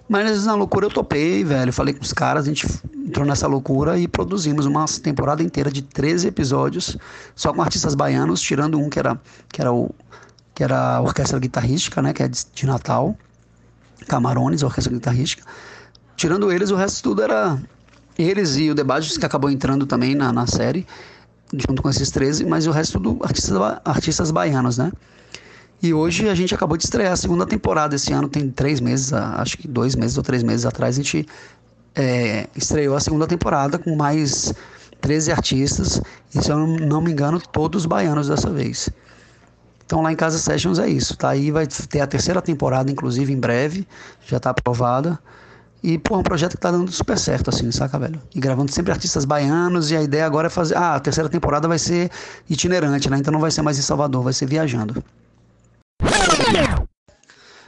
Mas 0.10 0.46
na 0.46 0.56
loucura 0.56 0.88
eu 0.88 0.90
topei, 0.90 1.44
velho. 1.44 1.72
Falei 1.72 1.94
com 1.94 2.02
os 2.02 2.12
caras, 2.12 2.46
a 2.46 2.48
gente 2.48 2.68
entrou 2.96 3.28
nessa 3.28 3.46
loucura 3.46 4.00
e 4.00 4.08
produzimos 4.08 4.66
uma 4.66 4.86
temporada 5.04 5.44
inteira 5.44 5.72
de 5.72 5.84
13 5.84 6.30
episódios, 6.30 6.98
só 7.36 7.54
com 7.54 7.62
artistas 7.62 7.94
baianos, 7.94 8.42
tirando 8.42 8.80
um 8.80 8.90
que 8.90 8.98
era, 8.98 9.22
que 9.50 9.62
era, 9.62 9.72
o, 9.72 9.94
que 10.56 10.64
era 10.64 10.96
a 10.96 11.02
orquestra 11.02 11.38
guitarrística, 11.38 12.02
né? 12.02 12.12
Que 12.12 12.24
é 12.24 12.28
de, 12.28 12.44
de 12.52 12.66
Natal. 12.66 13.16
Camarones, 14.08 14.64
orquestra 14.64 14.92
guitarrística. 14.92 15.44
Tirando 16.16 16.52
eles, 16.52 16.72
o 16.72 16.76
resto 16.76 17.04
tudo 17.04 17.22
era 17.22 17.62
eles 18.18 18.58
e 18.58 18.70
o 18.70 18.76
Debates, 18.76 19.18
que 19.18 19.26
acabou 19.26 19.50
entrando 19.50 19.86
também 19.86 20.16
na, 20.16 20.32
na 20.32 20.48
série, 20.48 20.86
junto 21.54 21.82
com 21.82 21.90
esses 21.90 22.10
13, 22.12 22.46
mas 22.46 22.68
o 22.68 22.72
resto 22.72 23.00
tudo 23.00 23.24
artistas, 23.24 23.58
artistas 23.86 24.32
baianos, 24.32 24.78
né? 24.78 24.92
E 25.82 25.94
hoje 25.94 26.30
a 26.30 26.36
gente 26.36 26.56
acabou 26.56 26.78
de 26.78 26.86
estrear 26.86 27.12
a 27.12 27.18
segunda 27.18 27.46
temporada. 27.46 27.96
Esse 27.96 28.14
ano 28.14 28.30
tem 28.30 28.50
três 28.50 28.80
meses, 28.80 29.12
acho 29.12 29.58
que 29.58 29.68
dois 29.68 29.96
meses 29.96 30.18
ou 30.18 30.24
três 30.24 30.42
meses 30.42 30.66
atrás, 30.66 30.98
a 30.98 31.04
gente 31.04 31.28
é, 31.94 32.48
estreou 32.56 32.96
a 32.96 33.02
segunda 33.02 33.28
temporada 33.28 33.78
com 33.78 33.94
mais 33.94 34.54
13 35.02 35.32
artistas. 35.34 36.02
E 36.34 36.42
se 36.42 36.50
eu 36.50 36.66
não 36.66 37.02
me 37.02 37.12
engano, 37.12 37.40
todos 37.40 37.86
baianos 37.86 38.30
dessa 38.30 38.50
vez. 38.50 38.90
Então 39.86 40.02
lá 40.02 40.12
em 40.12 40.16
Casa 40.16 40.40
Sessions 40.40 40.80
é 40.80 40.88
isso, 40.88 41.18
tá? 41.18 41.32
Aí 41.32 41.52
vai 41.52 41.68
ter 41.68 42.00
a 42.00 42.08
terceira 42.08 42.42
temporada, 42.42 42.90
inclusive, 42.90 43.34
em 43.34 43.40
breve, 43.40 43.86
já 44.26 44.40
tá 44.40 44.52
aprovada. 44.52 45.20
E, 45.84 45.98
pô, 45.98 46.16
é 46.16 46.18
um 46.20 46.24
projeto 46.24 46.52
que 46.52 46.62
tá 46.62 46.72
dando 46.72 46.90
super 46.92 47.18
certo, 47.18 47.50
assim, 47.50 47.70
saca, 47.70 48.00
velho? 48.00 48.22
E 48.34 48.40
gravando 48.40 48.72
sempre 48.72 48.94
artistas 48.94 49.26
baianos, 49.26 49.92
e 49.92 49.98
a 49.98 50.02
ideia 50.02 50.26
agora 50.26 50.48
é 50.48 50.50
fazer. 50.50 50.78
Ah, 50.78 50.96
a 50.96 51.00
terceira 51.00 51.30
temporada 51.30 51.68
vai 51.68 51.78
ser 51.78 52.10
itinerante, 52.50 53.10
né? 53.10 53.18
Então 53.18 53.34
não 53.34 53.40
vai 53.42 53.52
ser 53.52 53.62
mais 53.62 53.78
em 53.78 53.82
Salvador, 53.82 54.24
vai 54.24 54.32
ser 54.32 54.46
viajando. 54.46 55.04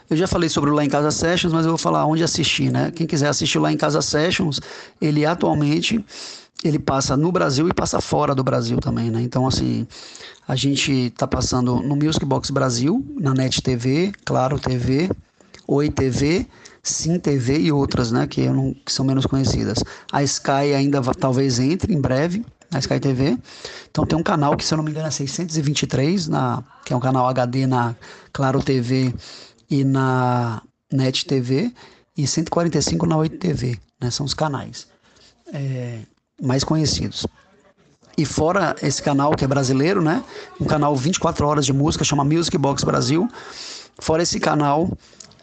Eu 0.10 0.16
já 0.16 0.28
falei 0.28 0.48
sobre 0.48 0.70
o 0.70 0.74
Lá 0.74 0.86
em 0.86 0.90
Casa 0.90 1.12
Sessions, 1.12 1.52
mas 1.52 1.66
eu 1.66 1.72
vou 1.72 1.78
falar 1.78 2.06
onde 2.06 2.24
assistir, 2.24 2.72
né? 2.72 2.92
Quem 2.92 3.06
quiser 3.06 3.28
assistir 3.28 3.60
Lá 3.60 3.72
em 3.72 3.78
Casa 3.78 4.02
Sessions, 4.02 4.62
ele 5.02 5.26
atualmente 5.26 6.04
ele 6.64 6.80
passa 6.80 7.18
no 7.18 7.32
Brasil 7.32 7.68
e 7.68 7.74
passa 7.74 8.00
fora 8.00 8.34
do 8.34 8.44
Brasil 8.44 8.80
também, 8.80 9.12
né? 9.12 9.22
Então, 9.22 9.46
assim, 9.46 9.86
a 10.48 10.56
gente 10.56 10.92
está 10.92 11.28
passando 11.28 11.82
no 11.82 11.96
Music 11.96 12.24
Box 12.26 12.50
Brasil, 12.50 13.06
na 13.20 13.34
NET 13.34 13.62
TV, 13.62 14.14
Claro 14.24 14.58
TV, 14.58 15.10
Oi 15.68 15.90
TV, 15.90 16.48
Sim 16.86 17.20
TV 17.20 17.58
e 17.58 17.72
outras, 17.72 18.12
né? 18.12 18.28
Que, 18.28 18.48
não, 18.48 18.74
que 18.74 18.92
são 18.92 19.04
menos 19.04 19.26
conhecidas. 19.26 19.84
A 20.12 20.22
Sky 20.22 20.74
ainda 20.76 21.02
talvez 21.02 21.60
entre 21.60 21.94
em 21.94 22.00
breve, 22.00 22.46
a 22.72 22.78
Sky 22.78 23.00
TV. 23.00 23.38
Então 23.90 24.06
tem 24.06 24.18
um 24.18 24.22
canal 24.22 24.56
que, 24.56 24.64
se 24.64 24.72
eu 24.72 24.78
não 24.78 24.84
me 24.84 24.92
engano, 24.92 25.08
é 25.08 25.12
623, 25.12 26.28
na, 26.28 26.64
que 26.86 26.94
é 26.94 26.96
um 26.96 27.00
canal 27.00 27.28
HD 27.28 27.66
na 27.66 27.96
Claro 28.32 28.62
TV 28.62 29.14
e 29.68 29.84
na 29.84 30.62
NET 30.92 31.26
TV, 31.26 31.74
e 32.16 32.28
145 32.28 33.06
na 33.08 33.18
8 33.18 33.38
TV, 33.38 33.80
né? 34.00 34.12
São 34.12 34.26
os 34.26 34.36
canais. 34.36 34.88
É, 35.52 36.02
mais 36.40 36.64
conhecidos. 36.64 37.26
E 38.16 38.26
fora 38.26 38.76
esse 38.82 39.02
canal 39.02 39.32
que 39.32 39.44
é 39.44 39.48
brasileiro, 39.48 40.04
né? 40.04 40.24
Um 40.62 40.66
canal 40.66 40.96
24 40.96 41.48
horas 41.48 41.66
de 41.66 41.74
música, 41.74 42.04
chama 42.04 42.24
Music 42.24 42.56
Box 42.60 42.84
Brasil. 42.84 43.28
Fora 44.00 44.22
esse 44.24 44.40
canal, 44.40 44.90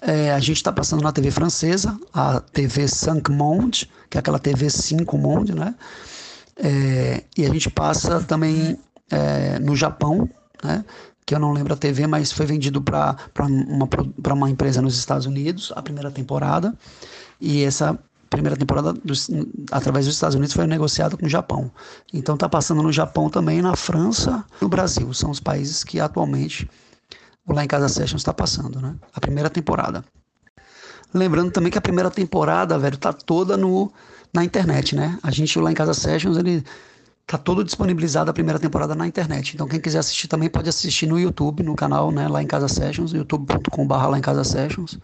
é, 0.03 0.33
a 0.33 0.41
gente 0.41 0.57
está 0.57 0.73
passando 0.73 1.03
na 1.03 1.13
TV 1.13 1.31
francesa, 1.31 1.97
a 2.13 2.41
TV 2.41 2.89
5 2.89 3.33
Monde, 3.33 3.89
que 4.11 4.19
é 4.19 4.21
aquela 4.21 4.39
TV 4.39 4.69
5 4.69 5.17
Monde, 5.17 5.55
né? 5.55 5.75
É, 6.57 7.23
e 7.37 7.47
a 7.47 7.49
gente 7.49 7.71
passa 7.71 8.21
também 8.21 8.77
é, 9.11 9.61
no 9.61 9.77
Japão, 9.77 10.29
né? 10.63 10.85
Que 11.25 11.37
eu 11.37 11.39
não 11.39 11.53
lembro 11.53 11.73
a 11.73 11.77
TV, 11.77 12.09
mas 12.09 12.33
foi 12.33 12.45
vendido 12.45 12.83
para 12.83 13.17
uma, 13.47 13.89
uma 14.35 14.51
empresa 14.51 14.83
nos 14.83 14.99
Estados 14.99 15.25
Unidos, 15.25 15.73
a 15.77 15.81
primeira 15.81 16.11
temporada. 16.11 16.75
E 17.41 17.63
essa 17.63 17.97
primeira 18.29 18.57
temporada 18.57 18.93
dos, 18.93 19.31
através 19.71 20.07
dos 20.07 20.17
Estados 20.17 20.35
Unidos 20.35 20.53
foi 20.53 20.67
negociada 20.67 21.17
com 21.17 21.27
o 21.27 21.29
Japão. 21.29 21.71
Então 22.13 22.35
está 22.35 22.49
passando 22.49 22.83
no 22.83 22.91
Japão 22.91 23.31
também, 23.31 23.63
na 23.63 23.77
França, 23.77 24.45
no 24.61 24.69
Brasil. 24.69 25.15
São 25.15 25.31
os 25.31 25.39
países 25.39 25.85
que 25.85 26.01
atualmente 26.01 26.69
o 27.47 27.53
Lá 27.53 27.65
em 27.65 27.69
Casa 27.69 27.89
Sessions 27.89 28.21
está 28.21 28.33
passando, 28.33 28.81
né? 28.81 28.95
A 29.15 29.21
primeira 29.21 29.51
temporada. 29.51 30.05
Lembrando 31.13 31.51
também 31.51 31.71
que 31.71 31.79
a 31.79 31.83
primeira 31.83 32.11
temporada, 32.11 32.79
velho, 32.79 32.97
tá 32.97 33.13
toda 33.13 33.57
no 33.57 33.93
na 34.33 34.43
internet, 34.45 34.97
né? 34.97 35.19
A 35.23 35.31
gente 35.31 35.59
Lá 35.59 35.71
em 35.71 35.75
Casa 35.75 35.93
Sessions, 35.93 36.37
ele 36.39 36.65
tá 37.27 37.37
todo 37.39 37.65
disponibilizado 37.65 38.31
a 38.31 38.35
primeira 38.35 38.59
temporada 38.59 38.95
na 38.95 39.07
internet. 39.07 39.55
Então 39.55 39.69
quem 39.69 39.81
quiser 39.81 39.99
assistir 39.99 40.29
também 40.29 40.49
pode 40.49 40.69
assistir 40.69 41.07
no 41.07 41.19
YouTube, 41.19 41.63
no 41.63 41.75
canal, 41.75 42.11
né, 42.11 42.29
Lá 42.29 42.43
em 42.43 42.47
Casa 42.47 42.69
Sessions, 42.69 43.13
youtube.com/barra 43.13 44.09
Lá 44.09 44.19
em 44.19 44.23
Casa 44.23 44.45
Sessions. 44.45 44.99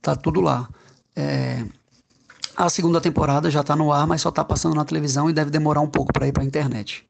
Tá 0.00 0.14
tudo 0.14 0.40
lá. 0.40 0.68
É, 1.16 1.64
a 2.56 2.68
segunda 2.68 3.00
temporada 3.00 3.50
já 3.50 3.60
está 3.60 3.74
no 3.76 3.92
ar, 3.92 4.06
mas 4.06 4.20
só 4.20 4.28
está 4.28 4.44
passando 4.44 4.74
na 4.74 4.84
televisão 4.84 5.30
e 5.30 5.32
deve 5.32 5.50
demorar 5.50 5.80
um 5.80 5.88
pouco 5.88 6.12
para 6.12 6.26
ir 6.26 6.32
para 6.32 6.42
a 6.42 6.46
internet. 6.46 7.07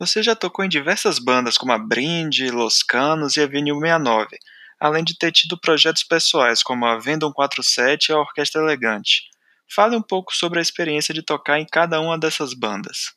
Você 0.00 0.22
já 0.22 0.36
tocou 0.36 0.64
em 0.64 0.68
diversas 0.68 1.18
bandas 1.18 1.58
como 1.58 1.72
a 1.72 1.78
Brinde, 1.78 2.52
Los 2.52 2.84
Canos 2.84 3.36
e 3.36 3.40
a 3.40 3.46
Vinil 3.48 3.80
69, 3.80 4.38
além 4.78 5.02
de 5.02 5.18
ter 5.18 5.32
tido 5.32 5.58
projetos 5.60 6.04
pessoais 6.04 6.62
como 6.62 6.86
a 6.86 6.96
Vendom 7.00 7.32
47 7.32 8.10
e 8.10 8.12
a 8.12 8.18
Orquestra 8.20 8.62
Elegante. 8.62 9.24
Fale 9.68 9.96
um 9.96 10.02
pouco 10.02 10.32
sobre 10.32 10.60
a 10.60 10.62
experiência 10.62 11.12
de 11.12 11.20
tocar 11.20 11.58
em 11.58 11.66
cada 11.66 12.00
uma 12.00 12.16
dessas 12.16 12.54
bandas. 12.54 13.12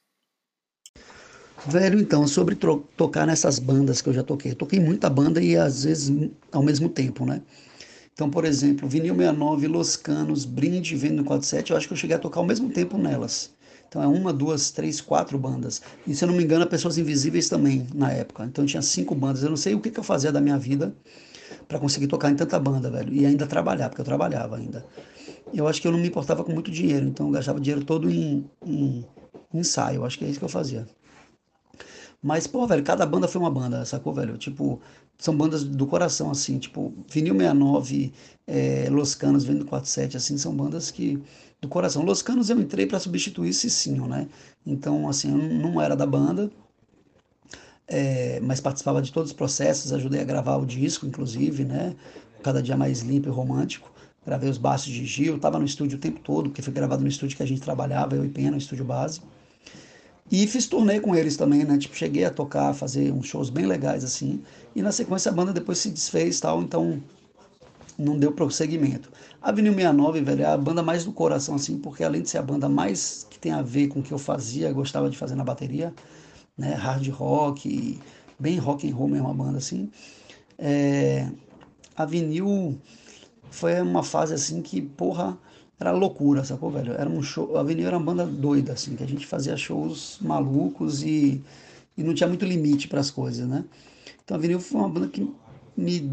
Velho, 1.67 1.99
então, 1.99 2.27
sobre 2.27 2.55
tocar 2.97 3.27
nessas 3.27 3.59
bandas 3.59 4.01
que 4.01 4.09
eu 4.09 4.13
já 4.13 4.23
toquei. 4.23 4.53
Eu 4.53 4.55
toquei 4.55 4.79
muita 4.79 5.07
banda 5.07 5.39
e 5.39 5.55
às 5.55 5.83
vezes 5.83 6.31
ao 6.51 6.63
mesmo 6.63 6.89
tempo, 6.89 7.27
né? 7.27 7.43
Então, 8.11 8.27
por 8.27 8.43
exemplo, 8.43 8.89
Vinil 8.89 9.15
69, 9.15 9.67
Los 9.67 9.95
Canos, 9.95 10.45
Brinde, 10.45 10.95
Vendo 10.95 11.23
47, 11.23 11.69
eu 11.69 11.77
acho 11.77 11.87
que 11.87 11.93
eu 11.93 11.97
cheguei 11.97 12.15
a 12.15 12.19
tocar 12.19 12.39
ao 12.39 12.45
mesmo 12.45 12.71
tempo 12.71 12.97
nelas. 12.97 13.53
Então 13.91 14.01
é 14.01 14.07
uma, 14.07 14.31
duas, 14.31 14.71
três, 14.71 15.01
quatro 15.01 15.37
bandas. 15.37 15.81
E 16.07 16.15
se 16.15 16.23
eu 16.23 16.29
não 16.29 16.33
me 16.33 16.41
engano, 16.45 16.65
Pessoas 16.65 16.97
Invisíveis 16.97 17.49
também 17.49 17.85
na 17.93 18.09
época. 18.09 18.45
Então 18.45 18.65
tinha 18.65 18.81
cinco 18.81 19.13
bandas. 19.13 19.43
Eu 19.43 19.49
não 19.49 19.57
sei 19.57 19.75
o 19.75 19.81
que, 19.81 19.91
que 19.91 19.99
eu 19.99 20.03
fazia 20.03 20.31
da 20.31 20.39
minha 20.39 20.57
vida 20.57 20.95
para 21.67 21.77
conseguir 21.77 22.07
tocar 22.07 22.31
em 22.31 22.35
tanta 22.37 22.57
banda, 22.57 22.89
velho. 22.89 23.13
E 23.13 23.25
ainda 23.25 23.45
trabalhar, 23.45 23.89
porque 23.89 23.99
eu 23.99 24.05
trabalhava 24.05 24.55
ainda. 24.55 24.85
Eu 25.53 25.67
acho 25.67 25.81
que 25.81 25.87
eu 25.89 25.91
não 25.91 25.99
me 25.99 26.07
importava 26.07 26.41
com 26.41 26.53
muito 26.53 26.71
dinheiro, 26.71 27.05
então 27.05 27.25
eu 27.25 27.33
gastava 27.33 27.59
dinheiro 27.59 27.83
todo 27.83 28.09
em, 28.09 28.49
em, 28.65 29.05
em 29.53 29.59
ensaio. 29.59 30.05
Acho 30.05 30.17
que 30.17 30.23
é 30.23 30.29
isso 30.29 30.39
que 30.39 30.45
eu 30.45 30.49
fazia. 30.49 30.87
Mas, 32.23 32.47
pô, 32.47 32.65
velho, 32.65 32.83
cada 32.83 33.05
banda 33.05 33.27
foi 33.27 33.41
uma 33.41 33.51
banda, 33.51 33.83
sacou, 33.83 34.13
velho? 34.13 34.37
Tipo, 34.37 34.79
são 35.21 35.37
bandas 35.37 35.63
do 35.63 35.85
coração, 35.85 36.31
assim, 36.31 36.57
tipo, 36.57 36.91
Vinil 37.07 37.35
69, 37.35 38.11
é, 38.47 38.87
Los 38.89 39.13
Canos, 39.13 39.43
Vendo 39.43 39.65
47, 39.65 40.17
assim, 40.17 40.35
são 40.35 40.51
bandas 40.51 40.89
que, 40.89 41.21
do 41.61 41.67
coração. 41.67 42.03
Los 42.03 42.23
Canos 42.23 42.49
eu 42.49 42.59
entrei 42.59 42.87
para 42.87 42.99
substituir 42.99 43.53
Cicinho, 43.53 44.07
né? 44.07 44.27
Então, 44.65 45.07
assim, 45.07 45.29
eu 45.29 45.37
não 45.37 45.79
era 45.79 45.95
da 45.95 46.07
banda, 46.07 46.51
é, 47.87 48.39
mas 48.39 48.59
participava 48.59 48.99
de 48.99 49.11
todos 49.11 49.29
os 49.29 49.35
processos, 49.37 49.93
ajudei 49.93 50.21
a 50.21 50.23
gravar 50.23 50.57
o 50.57 50.65
disco, 50.65 51.05
inclusive, 51.05 51.65
né? 51.65 51.95
Cada 52.41 52.59
dia 52.63 52.75
mais 52.75 53.01
limpo 53.01 53.29
e 53.29 53.31
romântico. 53.31 53.91
Gravei 54.25 54.49
os 54.49 54.57
baixos 54.57 54.91
de 54.91 55.05
Gil, 55.05 55.37
tava 55.37 55.59
no 55.59 55.65
estúdio 55.65 55.99
o 55.99 56.01
tempo 56.01 56.19
todo, 56.21 56.49
porque 56.49 56.63
foi 56.63 56.73
gravado 56.73 57.03
no 57.03 57.07
estúdio 57.07 57.37
que 57.37 57.43
a 57.43 57.47
gente 57.47 57.61
trabalhava, 57.61 58.15
eu 58.15 58.25
e 58.25 58.29
Pena, 58.29 58.51
no 58.51 58.57
estúdio 58.57 58.85
base. 58.85 59.21
E 60.31 60.47
fiz 60.47 60.65
turnê 60.65 61.01
com 61.01 61.13
eles 61.13 61.35
também, 61.35 61.65
né? 61.65 61.77
Tipo, 61.77 61.93
cheguei 61.93 62.23
a 62.23 62.31
tocar, 62.31 62.73
fazer 62.73 63.11
uns 63.11 63.27
shows 63.27 63.49
bem 63.49 63.65
legais 63.65 64.01
assim. 64.03 64.41
E 64.73 64.81
na 64.81 64.91
sequência 64.93 65.29
a 65.29 65.33
banda 65.33 65.51
depois 65.51 65.77
se 65.79 65.89
desfez 65.89 66.39
tal, 66.39 66.61
então 66.61 67.03
não 67.99 68.17
deu 68.17 68.31
prosseguimento. 68.31 69.11
A 69.41 69.51
Vinil 69.51 69.73
69, 69.73 70.21
velho, 70.21 70.43
é 70.43 70.45
a 70.45 70.57
banda 70.57 70.81
mais 70.81 71.03
do 71.03 71.11
coração, 71.11 71.55
assim, 71.55 71.77
porque 71.77 72.03
além 72.03 72.21
de 72.21 72.29
ser 72.29 72.37
a 72.37 72.41
banda 72.41 72.69
mais 72.69 73.27
que 73.29 73.37
tem 73.37 73.51
a 73.51 73.61
ver 73.61 73.89
com 73.89 73.99
o 73.99 74.03
que 74.03 74.13
eu 74.13 74.17
fazia, 74.17 74.71
gostava 74.71 75.09
de 75.09 75.17
fazer 75.17 75.35
na 75.35 75.43
bateria, 75.43 75.93
né? 76.57 76.75
Hard 76.75 77.05
rock, 77.09 77.99
bem 78.39 78.57
rock 78.57 78.89
and 78.89 78.95
roll 78.95 79.09
mesmo 79.09 79.27
a 79.27 79.33
banda, 79.33 79.57
assim. 79.57 79.91
É... 80.57 81.27
A 81.93 82.05
Vinil 82.05 82.79
foi 83.49 83.81
uma 83.81 84.01
fase 84.01 84.33
assim 84.33 84.61
que, 84.61 84.81
porra 84.81 85.37
era 85.81 85.91
loucura, 85.91 86.43
sacou, 86.43 86.69
velho? 86.69 86.93
Era 86.93 87.09
um 87.09 87.23
show, 87.23 87.57
a 87.57 87.61
Avenida 87.61 87.87
era 87.87 87.97
uma 87.97 88.05
banda 88.05 88.25
doida, 88.25 88.73
assim, 88.73 88.95
que 88.95 89.03
a 89.03 89.07
gente 89.07 89.25
fazia 89.25 89.57
shows 89.57 90.19
malucos 90.21 91.01
e, 91.01 91.43
e 91.97 92.03
não 92.03 92.13
tinha 92.13 92.29
muito 92.29 92.45
limite 92.45 92.87
para 92.87 92.99
as 92.99 93.09
coisas, 93.09 93.47
né? 93.47 93.65
Então 94.23 94.35
a 94.35 94.37
Avenida 94.37 94.59
foi 94.59 94.79
uma 94.79 94.89
banda 94.89 95.07
que 95.07 95.27
me, 95.75 96.11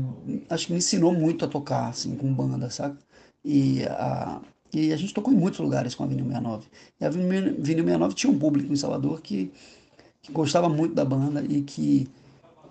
acho 0.48 0.66
que 0.66 0.72
me 0.72 0.78
ensinou 0.78 1.12
muito 1.12 1.44
a 1.44 1.48
tocar, 1.48 1.88
assim, 1.88 2.16
com 2.16 2.32
banda, 2.32 2.70
saca? 2.70 2.96
E 3.44 3.84
a, 3.84 4.40
e 4.72 4.90
a 4.92 4.96
gente 4.96 5.12
tocou 5.12 5.34
em 5.34 5.36
muitos 5.36 5.60
lugares 5.60 5.94
com 5.94 6.02
a 6.02 6.06
Avenida 6.06 6.26
69. 6.28 6.66
E 7.00 7.04
a 7.04 7.08
Avenida 7.08 7.54
69 7.64 8.14
tinha 8.14 8.32
um 8.32 8.38
público 8.38 8.72
em 8.72 8.76
Salvador 8.76 9.20
que, 9.20 9.52
que 10.22 10.32
gostava 10.32 10.68
muito 10.70 10.94
da 10.94 11.04
banda 11.04 11.44
e 11.44 11.62
que, 11.62 12.08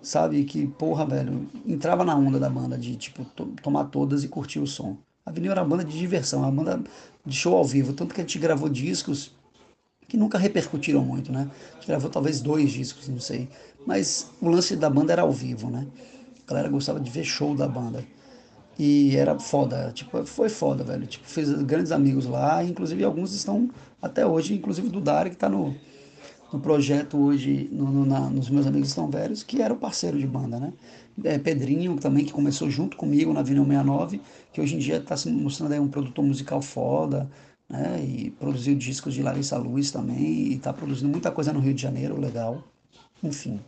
sabe, 0.02 0.44
que, 0.44 0.66
porra, 0.66 1.06
velho, 1.06 1.48
entrava 1.66 2.04
na 2.04 2.16
onda 2.16 2.40
da 2.40 2.50
banda 2.50 2.76
de, 2.76 2.96
tipo, 2.96 3.24
to, 3.24 3.46
tomar 3.62 3.84
todas 3.84 4.24
e 4.24 4.28
curtir 4.28 4.58
o 4.60 4.66
som. 4.66 4.96
A 5.28 5.30
Vinil 5.30 5.52
era 5.52 5.60
uma 5.62 5.68
banda 5.68 5.84
de 5.84 5.96
diversão, 5.98 6.40
uma 6.40 6.50
banda 6.50 6.82
de 7.24 7.36
show 7.36 7.54
ao 7.54 7.64
vivo. 7.64 7.92
Tanto 7.92 8.14
que 8.14 8.20
a 8.22 8.24
gente 8.24 8.38
gravou 8.38 8.66
discos 8.66 9.30
que 10.08 10.16
nunca 10.16 10.38
repercutiram 10.38 11.04
muito, 11.04 11.30
né? 11.30 11.50
A 11.72 11.74
gente 11.74 11.86
gravou 11.86 12.08
talvez 12.08 12.40
dois 12.40 12.70
discos, 12.72 13.08
não 13.08 13.20
sei. 13.20 13.46
Mas 13.86 14.30
o 14.40 14.48
lance 14.48 14.74
da 14.74 14.88
banda 14.88 15.12
era 15.12 15.20
ao 15.20 15.30
vivo, 15.30 15.68
né? 15.68 15.86
A 16.46 16.48
galera 16.48 16.70
gostava 16.70 16.98
de 16.98 17.10
ver 17.10 17.24
show 17.24 17.54
da 17.54 17.68
banda. 17.68 18.02
E 18.78 19.14
era 19.16 19.38
foda, 19.38 19.92
tipo, 19.92 20.24
foi 20.24 20.48
foda, 20.48 20.82
velho. 20.82 21.06
Tipo, 21.06 21.28
fez 21.28 21.52
grandes 21.62 21.92
amigos 21.92 22.24
lá, 22.24 22.64
inclusive 22.64 23.04
alguns 23.04 23.34
estão 23.34 23.68
até 24.00 24.24
hoje, 24.26 24.54
inclusive 24.54 24.88
do 24.88 24.98
Dari, 25.00 25.28
que 25.28 25.36
está 25.36 25.48
no, 25.48 25.76
no 26.52 26.60
projeto 26.60 27.18
hoje, 27.18 27.68
no, 27.70 27.90
no, 27.90 28.06
na, 28.06 28.20
nos 28.30 28.48
Meus 28.48 28.66
Amigos 28.66 28.88
Estão 28.88 29.10
Velhos, 29.10 29.42
que 29.42 29.60
era 29.60 29.72
o 29.72 29.76
parceiro 29.76 30.18
de 30.18 30.26
banda, 30.26 30.58
né? 30.58 30.72
É, 31.24 31.38
Pedrinho 31.38 31.96
também, 31.96 32.24
que 32.24 32.32
começou 32.32 32.70
junto 32.70 32.96
comigo 32.96 33.32
na 33.32 33.42
Vinil 33.42 33.64
69, 33.64 34.20
que 34.52 34.60
hoje 34.60 34.76
em 34.76 34.78
dia 34.78 34.96
está 34.96 35.16
se 35.16 35.30
mostrando 35.30 35.72
aí 35.72 35.80
um 35.80 35.88
produtor 35.88 36.24
musical 36.24 36.62
foda, 36.62 37.28
né? 37.68 38.02
E 38.02 38.30
produziu 38.30 38.74
discos 38.74 39.14
de 39.14 39.22
Larissa 39.22 39.58
Luz 39.58 39.90
também, 39.90 40.18
e 40.18 40.54
está 40.54 40.72
produzindo 40.72 41.10
muita 41.10 41.30
coisa 41.30 41.52
no 41.52 41.60
Rio 41.60 41.74
de 41.74 41.82
Janeiro, 41.82 42.18
legal. 42.18 42.64
Enfim. 43.22 43.60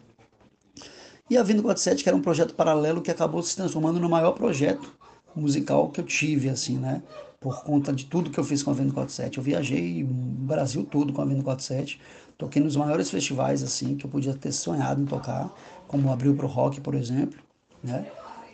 E 1.28 1.36
a 1.36 1.42
Vindo 1.42 1.62
47, 1.62 2.02
que 2.02 2.08
era 2.08 2.16
um 2.16 2.22
projeto 2.22 2.54
paralelo 2.54 3.02
que 3.02 3.10
acabou 3.10 3.42
se 3.42 3.54
transformando 3.54 4.00
no 4.00 4.08
maior 4.08 4.32
projeto 4.32 4.92
musical 5.34 5.88
que 5.90 6.00
eu 6.00 6.04
tive, 6.04 6.48
assim, 6.48 6.76
né? 6.76 7.02
Por 7.38 7.62
conta 7.62 7.92
de 7.92 8.06
tudo 8.06 8.30
que 8.30 8.38
eu 8.38 8.44
fiz 8.44 8.62
com 8.62 8.70
a 8.70 8.74
Vindo 8.74 8.92
47. 8.92 9.38
Eu 9.38 9.44
viajei 9.44 10.02
o 10.02 10.06
Brasil 10.06 10.84
todo 10.84 11.12
com 11.12 11.22
a 11.22 11.24
Vindo 11.24 11.44
47, 11.44 12.00
toquei 12.40 12.62
nos 12.62 12.74
maiores 12.74 13.10
festivais, 13.10 13.62
assim, 13.62 13.96
que 13.96 14.06
eu 14.06 14.10
podia 14.10 14.34
ter 14.34 14.50
sonhado 14.50 15.02
em 15.02 15.04
tocar, 15.04 15.54
como 15.86 16.10
Abril 16.10 16.34
Pro 16.34 16.46
Rock, 16.46 16.80
por 16.80 16.94
exemplo, 16.94 17.38
né? 17.84 18.06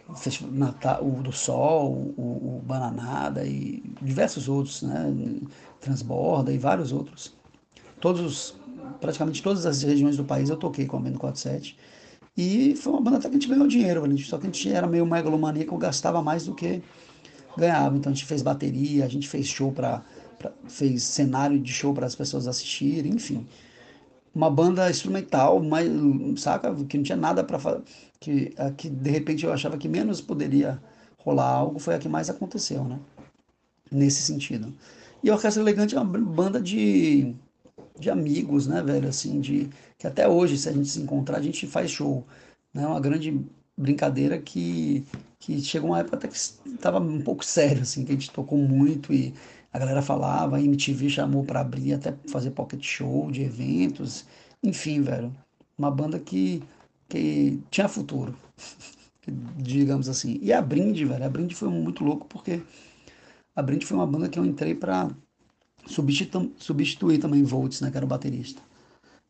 O, 0.09 1.05
o 1.05 1.23
do 1.23 1.33
Sol, 1.33 1.93
o, 2.17 2.59
o 2.59 2.63
Bananada 2.65 3.45
e 3.45 3.83
diversos 4.03 4.49
outros, 4.49 4.83
né? 4.83 5.15
Transborda 5.81 6.53
e 6.53 6.59
vários 6.59 6.93
outros. 6.93 7.35
Todos, 8.01 8.55
praticamente 9.01 9.43
todas 9.43 9.67
as 9.67 9.83
regiões 9.83 10.17
do 10.17 10.25
país 10.25 10.51
eu 10.51 10.57
toquei 10.57 10.87
com 10.87 10.97
a 10.97 11.01
Vindo 11.01 11.19
47 11.19 11.79
e 12.37 12.77
foi 12.77 12.93
uma 12.93 13.01
banda 13.01 13.17
até 13.17 13.29
que 13.29 13.37
a 13.37 13.39
gente 13.39 13.49
ganhou 13.49 13.67
dinheiro, 13.67 14.19
só 14.19 14.37
que 14.37 14.47
a 14.47 14.51
gente 14.51 14.71
era 14.71 14.87
meio 14.87 15.07
megalomaníaco, 15.07 15.77
gastava 15.79 16.23
mais 16.23 16.45
do 16.45 16.55
que 16.55 16.83
ganhava. 17.57 17.97
Então 17.97 18.13
a 18.13 18.15
gente 18.15 18.27
fez 18.27 18.43
bateria, 18.43 19.05
a 19.05 19.09
gente 19.09 19.29
fez 19.29 19.47
show 19.47 19.73
para 19.73 20.03
fez 20.69 21.03
cenário 21.03 21.59
de 21.59 21.73
show 21.73 21.95
para 21.95 22.07
as 22.07 22.15
pessoas 22.15 22.47
assistirem, 22.47 23.15
enfim. 23.15 23.47
Uma 24.37 24.51
banda 24.51 24.91
instrumental, 24.91 25.63
mas 25.63 25.89
saca, 26.39 26.75
que 26.85 26.99
não 26.99 27.05
tinha 27.05 27.17
nada 27.17 27.43
para 27.43 27.59
fazer, 27.59 27.83
que, 28.21 28.55
que 28.77 28.91
de 28.91 29.11
repente 29.11 29.47
eu 29.47 29.53
achava 29.53 29.79
que 29.79 29.89
menos 29.89 30.21
poderia 30.21 30.79
rolar 31.19 31.49
algo, 31.49 31.79
foi 31.79 31.95
a 31.95 31.99
que 31.99 32.09
mais 32.09 32.29
aconteceu, 32.29 32.85
né? 32.85 33.01
Nesse 33.91 34.23
sentido. 34.23 34.75
E 35.25 35.31
a 35.31 35.35
Orquestra 35.35 35.63
Elegante 35.63 35.95
é 35.97 36.01
uma 36.01 36.19
banda 36.21 36.61
de 36.61 37.35
de 37.99 38.11
amigos, 38.11 38.67
né, 38.67 38.83
velho, 38.83 39.09
assim, 39.09 39.41
de 39.41 39.71
que 39.99 40.07
até 40.07 40.29
hoje 40.29 40.59
se 40.59 40.69
a 40.69 40.73
gente 40.73 40.89
se 40.89 41.01
encontrar, 41.01 41.39
a 41.39 41.43
gente 41.43 41.67
faz 41.67 41.91
show, 41.91 42.27
né? 42.75 42.87
Uma 42.87 43.01
grande 43.01 43.41
brincadeira 43.77 44.39
que 44.39 45.05
que 45.39 45.61
chegou 45.63 45.91
uma 45.91 46.01
época 46.01 46.17
até 46.17 46.29
que 46.29 46.37
estava 46.37 46.99
um 47.01 47.23
pouco 47.23 47.45
sério 47.45 47.83
assim, 47.83 48.05
que 48.05 48.13
a 48.13 48.15
gente 48.15 48.31
tocou 48.31 48.59
muito 48.59 49.13
e 49.13 49.35
a 49.77 49.79
galera 49.79 50.01
falava, 50.01 50.57
a 50.57 50.63
MTV 50.63 51.11
chamou 51.11 51.45
para 51.45 51.61
abrir 51.61 51.93
até 51.93 52.15
fazer 52.29 52.51
pocket 52.53 52.83
show 52.83 53.31
de 53.31 53.43
eventos, 53.43 54.25
enfim, 54.63 55.03
velho, 55.03 55.31
uma 55.77 55.91
banda 55.91 56.19
que 56.19 56.63
que 57.09 57.61
tinha 57.71 57.87
futuro, 57.87 58.35
digamos 59.57 60.09
assim. 60.09 60.39
E 60.43 60.51
a 60.51 60.63
Brinde, 60.63 61.05
velho, 61.05 61.25
a 61.25 61.29
Brinde 61.29 61.55
foi 61.55 61.69
muito 61.69 62.03
louco 62.03 62.27
porque 62.27 62.63
a 63.55 63.63
Brinde 63.63 63.85
foi 63.85 63.99
uma 63.99 64.07
banda 64.07 64.31
que 64.31 64.39
eu 64.39 64.47
entrei 64.47 64.75
para 64.75 65.11
substitu 65.87 66.51
substituir 66.59 67.19
também 67.19 67.45
Volts, 67.45 67.83
né, 67.83 67.91
que 67.91 67.99
era 67.99 68.07
o 68.07 68.09
baterista. 68.09 68.63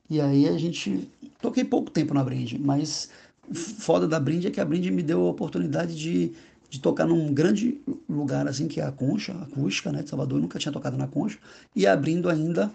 E 0.09 0.21
aí 0.21 0.49
a 0.49 0.57
gente 0.57 1.11
toquei 1.41 1.65
pouco 1.65 1.91
tempo 1.91 2.15
na 2.15 2.23
Brind, 2.23 2.53
mas 2.61 3.11
foda 3.53 4.07
da 4.07 4.21
Brind 4.21 4.45
é 4.45 4.51
que 4.53 4.61
a 4.61 4.65
Brind 4.65 4.87
me 4.87 5.03
deu 5.03 5.27
a 5.27 5.31
oportunidade 5.31 5.97
de, 5.97 6.33
de 6.69 6.81
tocar 6.81 7.07
num 7.07 7.33
grande 7.33 7.81
lugar 8.09 8.47
assim 8.49 8.69
que 8.69 8.81
é 8.81 8.85
a 8.85 8.93
Concha, 8.93 9.33
a 9.33 9.43
acústica, 9.43 9.93
né, 9.93 10.03
de 10.03 10.09
Salvador, 10.09 10.39
eu 10.39 10.43
nunca 10.43 10.59
tinha 10.59 10.73
tocado 10.73 10.97
na 10.97 11.07
Concha, 11.07 11.39
e 11.75 11.87
abrindo 11.87 12.29
ainda 12.29 12.71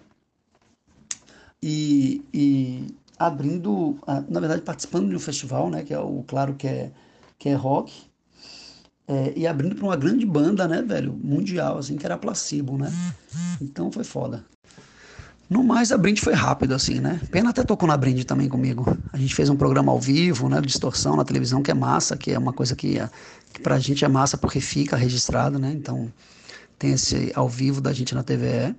e, 1.62 2.22
e 2.32 2.86
abrindo, 3.18 3.98
na 4.28 4.40
verdade 4.40 4.62
participando 4.62 5.08
de 5.08 5.16
um 5.16 5.20
festival, 5.20 5.70
né, 5.70 5.82
que 5.82 5.94
é 5.94 5.98
o 5.98 6.24
claro 6.26 6.54
que 6.54 6.66
é 6.66 6.92
que 7.38 7.48
é 7.48 7.54
rock, 7.54 7.92
é, 9.08 9.32
e 9.36 9.46
abrindo 9.46 9.74
para 9.74 9.84
uma 9.84 9.96
grande 9.96 10.24
banda, 10.24 10.68
né, 10.68 10.80
velho, 10.80 11.12
mundial, 11.12 11.78
assim, 11.78 11.96
que 11.96 12.06
era 12.06 12.16
Placebo, 12.16 12.78
né? 12.78 12.90
Então 13.60 13.90
foi 13.90 14.04
foda. 14.04 14.44
No 15.52 15.62
mais, 15.62 15.92
a 15.92 15.98
Brinde 15.98 16.18
foi 16.18 16.32
rápido, 16.32 16.74
assim, 16.74 16.98
né? 16.98 17.20
Pena 17.30 17.50
até 17.50 17.62
tocou 17.62 17.86
na 17.86 17.94
Brinde 17.94 18.24
também 18.24 18.48
comigo. 18.48 18.90
A 19.12 19.18
gente 19.18 19.34
fez 19.34 19.50
um 19.50 19.54
programa 19.54 19.92
ao 19.92 20.00
vivo, 20.00 20.48
né? 20.48 20.58
Distorção 20.62 21.14
na 21.14 21.26
televisão, 21.26 21.62
que 21.62 21.70
é 21.70 21.74
massa, 21.74 22.16
que 22.16 22.32
é 22.32 22.38
uma 22.38 22.54
coisa 22.54 22.74
que, 22.74 22.98
que 23.52 23.60
pra 23.60 23.78
gente 23.78 24.02
é 24.02 24.08
massa 24.08 24.38
porque 24.38 24.60
fica 24.60 24.96
registrado, 24.96 25.58
né? 25.58 25.70
Então 25.70 26.10
tem 26.78 26.92
esse 26.92 27.30
ao 27.34 27.50
vivo 27.50 27.82
da 27.82 27.92
gente 27.92 28.14
na 28.14 28.22
TVE. 28.22 28.74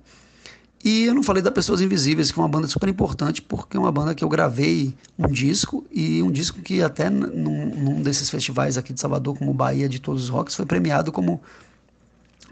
E 0.84 1.04
eu 1.04 1.14
não 1.14 1.22
falei 1.22 1.40
da 1.40 1.52
Pessoas 1.52 1.80
Invisíveis, 1.80 2.32
que 2.32 2.40
é 2.40 2.42
uma 2.42 2.48
banda 2.48 2.66
super 2.66 2.88
importante, 2.88 3.40
porque 3.40 3.76
é 3.76 3.80
uma 3.80 3.92
banda 3.92 4.12
que 4.12 4.24
eu 4.24 4.28
gravei 4.28 4.92
um 5.16 5.28
disco, 5.28 5.86
e 5.92 6.24
um 6.24 6.30
disco 6.32 6.60
que 6.60 6.82
até 6.82 7.08
num, 7.08 7.66
num 7.66 8.02
desses 8.02 8.28
festivais 8.28 8.76
aqui 8.76 8.92
de 8.92 9.00
Salvador, 9.00 9.38
como 9.38 9.54
Bahia 9.54 9.88
de 9.88 10.00
Todos 10.00 10.24
os 10.24 10.28
Rocks, 10.28 10.56
foi 10.56 10.66
premiado 10.66 11.12
como 11.12 11.40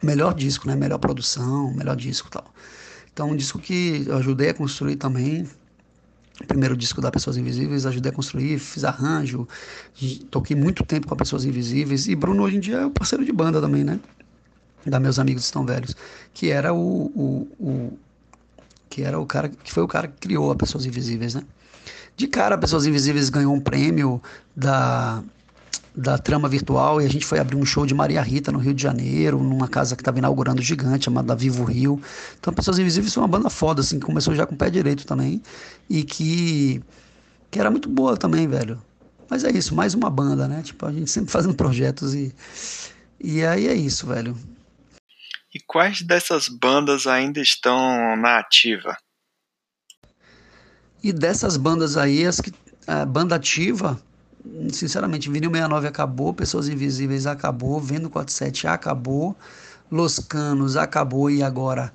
melhor 0.00 0.32
disco, 0.32 0.68
né? 0.68 0.76
Melhor 0.76 0.98
produção, 0.98 1.74
melhor 1.74 1.96
disco 1.96 2.28
e 2.28 2.30
tal. 2.30 2.44
Então, 3.12 3.30
um 3.30 3.36
disco 3.36 3.58
que 3.58 4.04
eu 4.06 4.16
ajudei 4.16 4.50
a 4.50 4.54
construir 4.54 4.96
também. 4.96 5.46
O 6.40 6.46
primeiro 6.46 6.76
disco 6.76 7.00
da 7.00 7.10
Pessoas 7.10 7.36
Invisíveis, 7.36 7.84
ajudei 7.84 8.10
a 8.10 8.14
construir, 8.14 8.58
fiz 8.58 8.84
arranjo, 8.84 9.46
toquei 10.30 10.56
muito 10.56 10.82
tempo 10.82 11.06
com 11.06 11.14
a 11.14 11.16
Pessoas 11.16 11.44
Invisíveis. 11.44 12.08
E 12.08 12.16
Bruno 12.16 12.42
hoje 12.42 12.56
em 12.56 12.60
dia 12.60 12.78
é 12.78 12.86
o 12.86 12.90
parceiro 12.90 13.24
de 13.24 13.30
banda 13.30 13.60
também, 13.60 13.84
né? 13.84 14.00
Da 14.84 14.98
Meus 14.98 15.18
Amigos 15.18 15.44
Estão 15.44 15.64
Velhos, 15.64 15.94
que 16.32 16.50
era 16.50 16.72
o, 16.72 16.78
o, 17.14 17.48
o 17.60 17.98
que 18.88 19.02
era 19.02 19.20
o 19.20 19.26
cara 19.26 19.48
que 19.48 19.72
foi 19.72 19.82
o 19.82 19.88
cara 19.88 20.08
que 20.08 20.16
criou 20.16 20.50
a 20.50 20.56
Pessoas 20.56 20.86
Invisíveis, 20.86 21.34
né? 21.34 21.44
De 22.16 22.26
cara, 22.26 22.56
a 22.56 22.58
Pessoas 22.58 22.86
Invisíveis 22.86 23.28
ganhou 23.28 23.54
um 23.54 23.60
prêmio 23.60 24.20
da 24.56 25.22
da 25.94 26.16
trama 26.16 26.48
virtual 26.48 27.00
e 27.00 27.04
a 27.04 27.08
gente 27.08 27.26
foi 27.26 27.38
abrir 27.38 27.56
um 27.56 27.64
show 27.64 27.84
de 27.84 27.94
Maria 27.94 28.22
Rita 28.22 28.50
no 28.50 28.58
Rio 28.58 28.72
de 28.72 28.82
Janeiro, 28.82 29.38
numa 29.42 29.68
casa 29.68 29.94
que 29.94 30.00
estava 30.00 30.18
inaugurando 30.18 30.62
gigante, 30.62 31.04
chamada 31.04 31.36
Vivo 31.36 31.64
Rio. 31.64 32.00
Então, 32.38 32.52
Pessoas 32.52 32.78
Invisíveis 32.78 33.12
foi 33.12 33.22
uma 33.22 33.28
banda 33.28 33.50
foda, 33.50 33.82
assim, 33.82 33.98
que 33.98 34.06
começou 34.06 34.34
já 34.34 34.46
com 34.46 34.54
o 34.54 34.58
pé 34.58 34.70
direito 34.70 35.06
também 35.06 35.42
e 35.88 36.02
que, 36.02 36.82
que 37.50 37.60
era 37.60 37.70
muito 37.70 37.88
boa 37.88 38.16
também, 38.16 38.48
velho. 38.48 38.80
Mas 39.28 39.44
é 39.44 39.50
isso, 39.50 39.74
mais 39.74 39.94
uma 39.94 40.08
banda, 40.08 40.48
né? 40.48 40.62
Tipo, 40.62 40.86
a 40.86 40.92
gente 40.92 41.10
sempre 41.10 41.30
fazendo 41.32 41.54
projetos 41.54 42.14
e, 42.14 42.34
e 43.20 43.44
aí 43.44 43.68
é 43.68 43.74
isso, 43.74 44.06
velho. 44.06 44.36
E 45.54 45.60
quais 45.60 46.00
dessas 46.00 46.48
bandas 46.48 47.06
ainda 47.06 47.40
estão 47.40 48.16
na 48.16 48.38
ativa? 48.38 48.96
E 51.02 51.12
dessas 51.12 51.58
bandas 51.58 51.98
aí, 51.98 52.24
as 52.24 52.40
que, 52.40 52.52
a 52.86 53.04
banda 53.04 53.34
ativa, 53.34 54.00
sinceramente, 54.72 55.30
Vinil 55.30 55.50
69 55.50 55.86
acabou, 55.86 56.34
Pessoas 56.34 56.68
Invisíveis 56.68 57.26
acabou, 57.26 57.80
Vendo 57.80 58.10
47 58.10 58.66
acabou, 58.66 59.36
Los 59.90 60.18
Canos 60.18 60.76
acabou 60.76 61.30
e 61.30 61.42
agora 61.42 61.92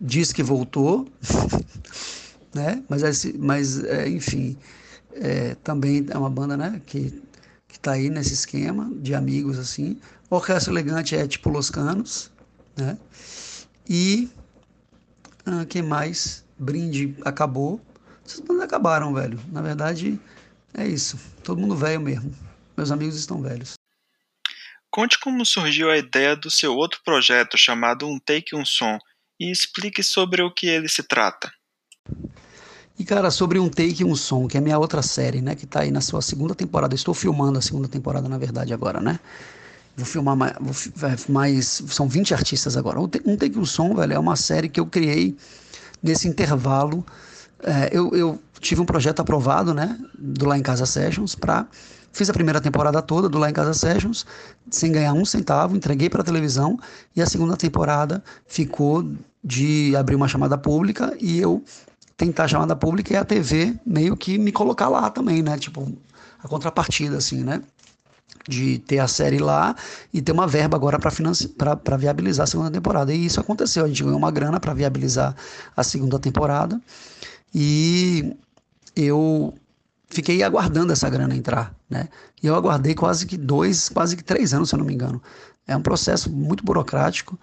diz 0.00 0.32
que 0.32 0.42
voltou, 0.42 1.08
né? 2.54 2.82
Mas, 2.88 3.02
é, 3.02 3.32
mas 3.38 3.84
é, 3.84 4.08
enfim, 4.08 4.56
é, 5.12 5.54
também 5.56 6.06
é 6.08 6.16
uma 6.16 6.30
banda, 6.30 6.56
né? 6.56 6.80
Que 6.86 7.22
que 7.68 7.78
tá 7.78 7.92
aí 7.92 8.10
nesse 8.10 8.32
esquema 8.32 8.90
de 8.96 9.14
amigos 9.14 9.58
assim. 9.58 9.98
Orquestra 10.30 10.72
Elegante 10.72 11.14
é 11.14 11.28
tipo 11.28 11.48
Los 11.48 11.70
Canos, 11.70 12.30
né? 12.76 12.98
E 13.88 14.28
ah, 15.46 15.64
quem 15.66 15.82
mais? 15.82 16.44
Brinde 16.58 17.14
acabou. 17.24 17.80
Essas 18.26 18.40
bandas 18.40 18.64
acabaram, 18.64 19.14
velho. 19.14 19.38
Na 19.52 19.62
verdade, 19.62 20.18
é 20.74 20.86
isso. 20.86 21.18
Todo 21.42 21.60
mundo 21.60 21.76
velho 21.76 22.00
mesmo. 22.00 22.34
Meus 22.76 22.90
amigos 22.90 23.16
estão 23.16 23.42
velhos. 23.42 23.74
Conte 24.90 25.18
como 25.18 25.44
surgiu 25.44 25.90
a 25.90 25.98
ideia 25.98 26.34
do 26.34 26.50
seu 26.50 26.74
outro 26.74 27.00
projeto 27.04 27.58
chamado 27.58 28.06
Um 28.06 28.18
Take 28.18 28.56
Um 28.56 28.64
Som 28.64 28.98
e 29.38 29.50
explique 29.50 30.02
sobre 30.02 30.42
o 30.42 30.52
que 30.52 30.66
ele 30.66 30.88
se 30.88 31.02
trata. 31.02 31.52
E 32.98 33.04
cara, 33.04 33.30
sobre 33.30 33.60
um 33.60 33.68
take 33.68 34.04
um 34.04 34.16
som, 34.16 34.48
que 34.48 34.56
é 34.56 34.60
a 34.60 34.62
minha 34.62 34.76
outra 34.76 35.02
série, 35.02 35.40
né, 35.40 35.54
que 35.54 35.66
tá 35.66 35.80
aí 35.80 35.90
na 35.90 36.00
sua 36.00 36.20
segunda 36.20 36.52
temporada. 36.52 36.96
estou 36.96 37.14
filmando 37.14 37.58
a 37.58 37.62
segunda 37.62 37.86
temporada, 37.86 38.28
na 38.28 38.36
verdade, 38.36 38.74
agora, 38.74 39.00
né? 39.00 39.20
Vou 39.96 40.04
filmar 40.04 40.36
mais, 40.36 40.54
vou, 40.60 40.74
mais 41.28 41.82
são 41.88 42.08
20 42.08 42.34
artistas 42.34 42.76
agora. 42.76 42.98
Um 43.00 43.36
take 43.36 43.58
um 43.58 43.64
som, 43.64 43.94
velho, 43.94 44.14
é 44.14 44.18
uma 44.18 44.34
série 44.34 44.68
que 44.68 44.80
eu 44.80 44.86
criei 44.86 45.36
nesse 46.02 46.26
intervalo. 46.26 47.06
É, 47.62 47.90
eu, 47.92 48.10
eu 48.14 48.38
tive 48.60 48.80
um 48.80 48.84
projeto 48.84 49.20
aprovado, 49.20 49.74
né, 49.74 49.98
do 50.18 50.46
Lá 50.46 50.56
em 50.56 50.62
Casa 50.62 50.86
Sessions 50.86 51.34
para 51.34 51.66
Fiz 52.12 52.28
a 52.28 52.32
primeira 52.32 52.60
temporada 52.60 53.00
toda 53.02 53.28
do 53.28 53.38
Lá 53.38 53.50
em 53.50 53.52
Casa 53.52 53.74
Sessions, 53.74 54.26
sem 54.70 54.90
ganhar 54.90 55.12
um 55.12 55.24
centavo, 55.24 55.76
entreguei 55.76 56.08
para 56.08 56.22
a 56.22 56.24
televisão, 56.24 56.78
e 57.14 57.22
a 57.22 57.26
segunda 57.26 57.56
temporada 57.56 58.24
ficou 58.46 59.08
de 59.44 59.94
abrir 59.94 60.16
uma 60.16 60.26
chamada 60.26 60.58
pública 60.58 61.16
e 61.20 61.38
eu 61.38 61.62
tentar 62.16 62.44
a 62.44 62.48
chamada 62.48 62.74
pública 62.74 63.12
e 63.12 63.16
a 63.16 63.24
TV 63.24 63.76
meio 63.86 64.16
que 64.16 64.36
me 64.36 64.50
colocar 64.50 64.88
lá 64.88 65.08
também, 65.10 65.42
né? 65.42 65.56
Tipo, 65.58 65.96
a 66.42 66.48
contrapartida, 66.48 67.16
assim, 67.16 67.44
né? 67.44 67.62
de 68.48 68.78
ter 68.78 68.98
a 68.98 69.06
série 69.06 69.38
lá 69.38 69.76
e 70.12 70.22
ter 70.22 70.32
uma 70.32 70.46
verba 70.46 70.74
agora 70.74 70.98
para 70.98 71.96
viabilizar 71.98 72.44
a 72.44 72.46
segunda 72.46 72.70
temporada. 72.70 73.12
E 73.12 73.26
isso 73.26 73.38
aconteceu, 73.38 73.84
a 73.84 73.88
gente 73.88 74.02
ganhou 74.02 74.16
uma 74.16 74.30
grana 74.30 74.58
para 74.58 74.72
viabilizar 74.72 75.36
a 75.76 75.84
segunda 75.84 76.18
temporada 76.18 76.80
e 77.54 78.36
eu 78.94 79.54
fiquei 80.08 80.42
aguardando 80.42 80.92
essa 80.92 81.08
grana 81.08 81.34
entrar, 81.34 81.74
né? 81.88 82.08
E 82.42 82.46
eu 82.46 82.54
aguardei 82.54 82.94
quase 82.94 83.26
que 83.26 83.36
dois, 83.36 83.88
quase 83.88 84.16
que 84.16 84.24
três 84.24 84.54
anos, 84.54 84.68
se 84.68 84.74
eu 84.74 84.78
não 84.78 84.86
me 84.86 84.94
engano. 84.94 85.22
É 85.66 85.76
um 85.76 85.82
processo 85.82 86.30
muito 86.30 86.64
burocrático 86.64 87.38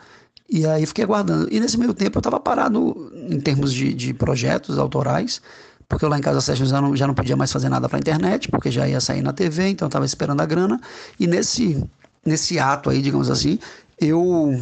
e 0.50 0.66
aí 0.66 0.86
fiquei 0.86 1.04
aguardando. 1.04 1.48
E 1.52 1.60
nesse 1.60 1.78
meio 1.78 1.94
tempo 1.94 2.18
eu 2.18 2.20
estava 2.20 2.40
parado 2.40 3.12
em 3.30 3.40
termos 3.40 3.74
de, 3.74 3.94
de 3.94 4.14
projetos 4.14 4.78
autorais, 4.78 5.42
porque 5.88 6.04
eu 6.04 6.10
lá 6.10 6.18
em 6.18 6.22
Casa 6.22 6.42
Sessions 6.42 6.70
já 6.70 6.82
não, 6.82 6.96
já 6.96 7.06
não 7.08 7.14
podia 7.14 7.36
mais 7.36 7.52
fazer 7.52 7.70
nada 7.70 7.88
para 7.88 7.98
a 7.98 8.00
internet, 8.00 8.50
porque 8.50 8.72
já 8.72 8.88
ia 8.88 9.00
sair 9.00 9.22
na 9.22 9.34
TV, 9.34 9.70
então 9.70 9.86
eu 9.86 9.90
estava 9.90 10.06
esperando 10.06 10.42
a 10.42 10.46
grana. 10.46 10.80
E 11.20 11.28
nesse, 11.28 11.84
nesse 12.26 12.58
ato 12.58 12.90
aí, 12.90 13.02
digamos 13.02 13.30
assim, 13.30 13.60
eu 14.00 14.60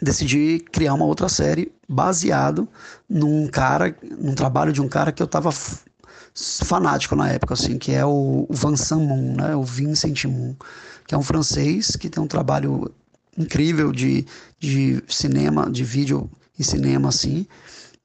decidi 0.00 0.60
criar 0.72 0.94
uma 0.94 1.04
outra 1.04 1.28
série 1.28 1.72
baseado 1.88 2.68
num 3.08 3.46
cara, 3.46 3.96
num 4.18 4.34
trabalho 4.34 4.72
de 4.72 4.82
um 4.82 4.88
cara 4.88 5.10
que 5.10 5.22
eu 5.22 5.26
estava 5.26 5.50
fanático 6.64 7.16
na 7.16 7.28
época, 7.28 7.54
assim, 7.54 7.78
que 7.78 7.92
é 7.92 8.04
o 8.04 8.46
Vincent 8.50 9.00
Moon, 9.00 9.34
né? 9.36 9.56
O 9.56 9.62
Vincent 9.62 10.24
Moon, 10.26 10.54
que 11.06 11.14
é 11.14 11.18
um 11.18 11.22
francês 11.22 11.96
que 11.96 12.08
tem 12.08 12.22
um 12.22 12.26
trabalho 12.26 12.92
incrível 13.36 13.92
de, 13.92 14.26
de 14.58 15.02
cinema, 15.08 15.70
de 15.70 15.84
vídeo 15.84 16.30
e 16.58 16.64
cinema, 16.64 17.08
assim. 17.08 17.46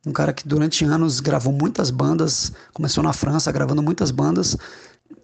Um 0.05 0.11
cara 0.11 0.33
que 0.33 0.47
durante 0.47 0.83
anos 0.83 1.19
gravou 1.19 1.53
muitas 1.53 1.89
bandas, 1.89 2.51
começou 2.73 3.03
na 3.03 3.13
França 3.13 3.51
gravando 3.51 3.81
muitas 3.81 4.11
bandas, 4.11 4.57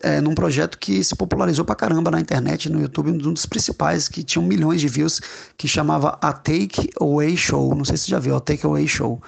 é, 0.02 0.22
num 0.22 0.34
projeto 0.34 0.78
que 0.78 1.04
se 1.04 1.16
popularizou 1.16 1.66
pra 1.66 1.76
caramba 1.76 2.12
na 2.12 2.20
internet, 2.20 2.70
no 2.70 2.82
YouTube, 2.82 3.12
um 3.12 3.18
dos 3.18 3.46
principais, 3.46 4.08
que 4.08 4.24
tinha 4.24 4.44
milhões 4.44 4.82
de 4.82 4.88
views, 4.88 5.22
que 5.58 5.68
chamava 5.68 6.18
A 6.22 6.32
Take 6.32 6.90
Away 7.00 7.36
Show. 7.36 7.76
Não 7.76 7.86
sei 7.86 7.98
se 7.98 8.06
você 8.06 8.12
já 8.12 8.20
viu, 8.20 8.36
A 8.36 8.40
Take 8.40 8.66
Away 8.66 8.88
Show. 8.88 9.22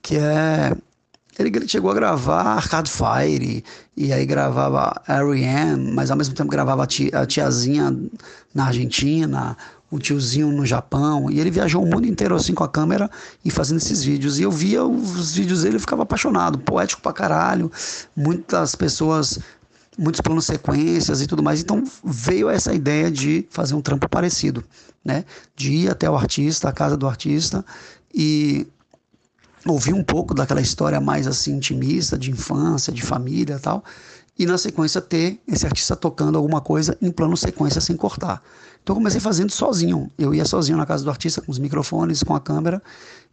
Que 0.00 0.16
é. 0.16 0.72
Ele, 1.38 1.48
ele 1.48 1.66
chegou 1.66 1.90
a 1.90 1.94
gravar 1.94 2.42
Arcade 2.42 2.90
Fire, 2.90 3.64
e 3.96 4.12
aí 4.12 4.26
gravava 4.26 5.00
R.E.M., 5.08 5.90
mas 5.92 6.10
ao 6.10 6.16
mesmo 6.16 6.34
tempo 6.34 6.50
gravava 6.50 6.84
a, 6.84 6.86
tia, 6.86 7.10
a 7.18 7.24
tiazinha 7.24 7.96
na 8.54 8.66
Argentina, 8.66 9.56
o 9.90 9.98
tiozinho 9.98 10.50
no 10.50 10.64
Japão, 10.64 11.30
e 11.30 11.38
ele 11.38 11.50
viajou 11.50 11.82
o 11.82 11.86
mundo 11.86 12.06
inteiro 12.06 12.34
assim 12.34 12.54
com 12.54 12.64
a 12.64 12.68
câmera 12.68 13.10
e 13.44 13.50
fazendo 13.50 13.76
esses 13.76 14.02
vídeos. 14.02 14.38
E 14.38 14.42
eu 14.42 14.50
via 14.50 14.82
os 14.84 15.34
vídeos 15.34 15.62
dele 15.62 15.76
e 15.76 15.80
ficava 15.80 16.02
apaixonado, 16.02 16.58
poético 16.58 17.02
pra 17.02 17.12
caralho, 17.12 17.70
muitas 18.16 18.74
pessoas, 18.74 19.38
muitos 19.98 20.20
planos 20.20 20.46
sequências 20.46 21.20
e 21.20 21.26
tudo 21.26 21.42
mais. 21.42 21.60
Então 21.60 21.82
veio 22.04 22.48
essa 22.48 22.72
ideia 22.72 23.10
de 23.10 23.46
fazer 23.50 23.74
um 23.74 23.82
trampo 23.82 24.08
parecido, 24.08 24.64
né? 25.04 25.24
De 25.54 25.72
ir 25.72 25.90
até 25.90 26.08
o 26.08 26.16
artista, 26.16 26.68
a 26.68 26.72
casa 26.72 26.96
do 26.96 27.06
artista 27.06 27.64
e 28.14 28.66
ouvir 29.66 29.94
um 29.94 30.02
pouco 30.02 30.34
daquela 30.34 30.60
história 30.60 31.00
mais 31.00 31.26
assim 31.26 31.56
intimista, 31.56 32.18
de 32.18 32.30
infância, 32.30 32.92
de 32.92 33.02
família 33.02 33.58
tal. 33.58 33.84
E 34.38 34.46
na 34.46 34.56
sequência 34.56 35.00
ter 35.00 35.40
esse 35.46 35.66
artista 35.66 35.94
tocando 35.94 36.38
alguma 36.38 36.60
coisa 36.60 36.96
em 37.00 37.10
plano 37.10 37.36
sequência 37.36 37.80
sem 37.80 37.96
cortar. 37.96 38.42
Então 38.82 38.96
comecei 38.96 39.20
fazendo 39.20 39.50
sozinho. 39.52 40.10
Eu 40.18 40.34
ia 40.34 40.44
sozinho 40.44 40.76
na 40.76 40.86
casa 40.86 41.04
do 41.04 41.10
artista 41.10 41.40
com 41.40 41.50
os 41.50 41.58
microfones, 41.58 42.22
com 42.22 42.34
a 42.34 42.40
câmera 42.40 42.82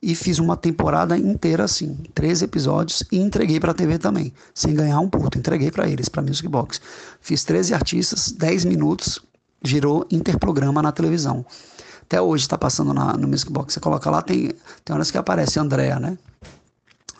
e 0.02 0.16
fiz 0.16 0.40
uma 0.40 0.56
temporada 0.56 1.18
inteira 1.18 1.66
assim, 1.66 1.98
13 2.14 2.46
episódios 2.46 3.04
e 3.12 3.20
entreguei 3.20 3.60
para 3.60 3.72
a 3.72 3.74
TV 3.74 3.98
também, 3.98 4.34
sem 4.54 4.74
ganhar 4.74 5.00
um 5.00 5.10
puto, 5.10 5.38
entreguei 5.38 5.72
para 5.72 5.90
eles, 5.90 6.08
para 6.08 6.22
Music 6.22 6.48
Box. 6.48 6.80
Fiz 7.22 7.44
13 7.44 7.74
artistas, 7.74 8.32
10 8.32 8.66
minutos, 8.66 9.20
virou 9.62 10.06
interprograma 10.10 10.82
na 10.82 10.92
televisão. 10.92 11.46
Até 12.04 12.22
hoje 12.22 12.44
está 12.44 12.58
passando 12.58 12.94
na, 12.94 13.14
no 13.14 13.28
Music 13.28 13.52
Box, 13.52 13.74
você 13.74 13.80
coloca 13.80 14.10
lá, 14.10 14.22
tem, 14.22 14.52
tem 14.86 14.96
horas 14.96 15.12
que 15.12 15.18
aparece 15.18 15.60
Andréa, 15.60 16.00
né? 16.00 16.18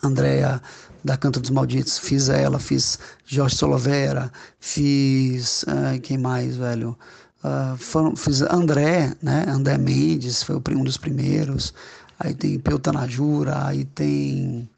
Andréa 0.02 0.60
da 1.04 1.16
Canto 1.16 1.40
dos 1.40 1.50
Malditos, 1.50 1.98
fiz 1.98 2.28
ela, 2.28 2.58
fiz 2.58 2.98
Jorge 3.24 3.56
Solovera, 3.56 4.32
fiz. 4.58 5.62
Uh, 5.64 6.00
quem 6.02 6.18
mais, 6.18 6.56
velho? 6.56 6.96
Uh, 7.42 7.76
foram, 7.78 8.14
fiz 8.14 8.42
André, 8.42 9.14
né? 9.22 9.46
André 9.48 9.78
Mendes 9.78 10.42
foi 10.42 10.56
um 10.56 10.84
dos 10.84 10.96
primeiros. 10.96 11.72
Aí 12.18 12.34
tem 12.34 12.58
Peutanajura, 12.58 13.66
aí 13.66 13.84
tem. 13.84 14.68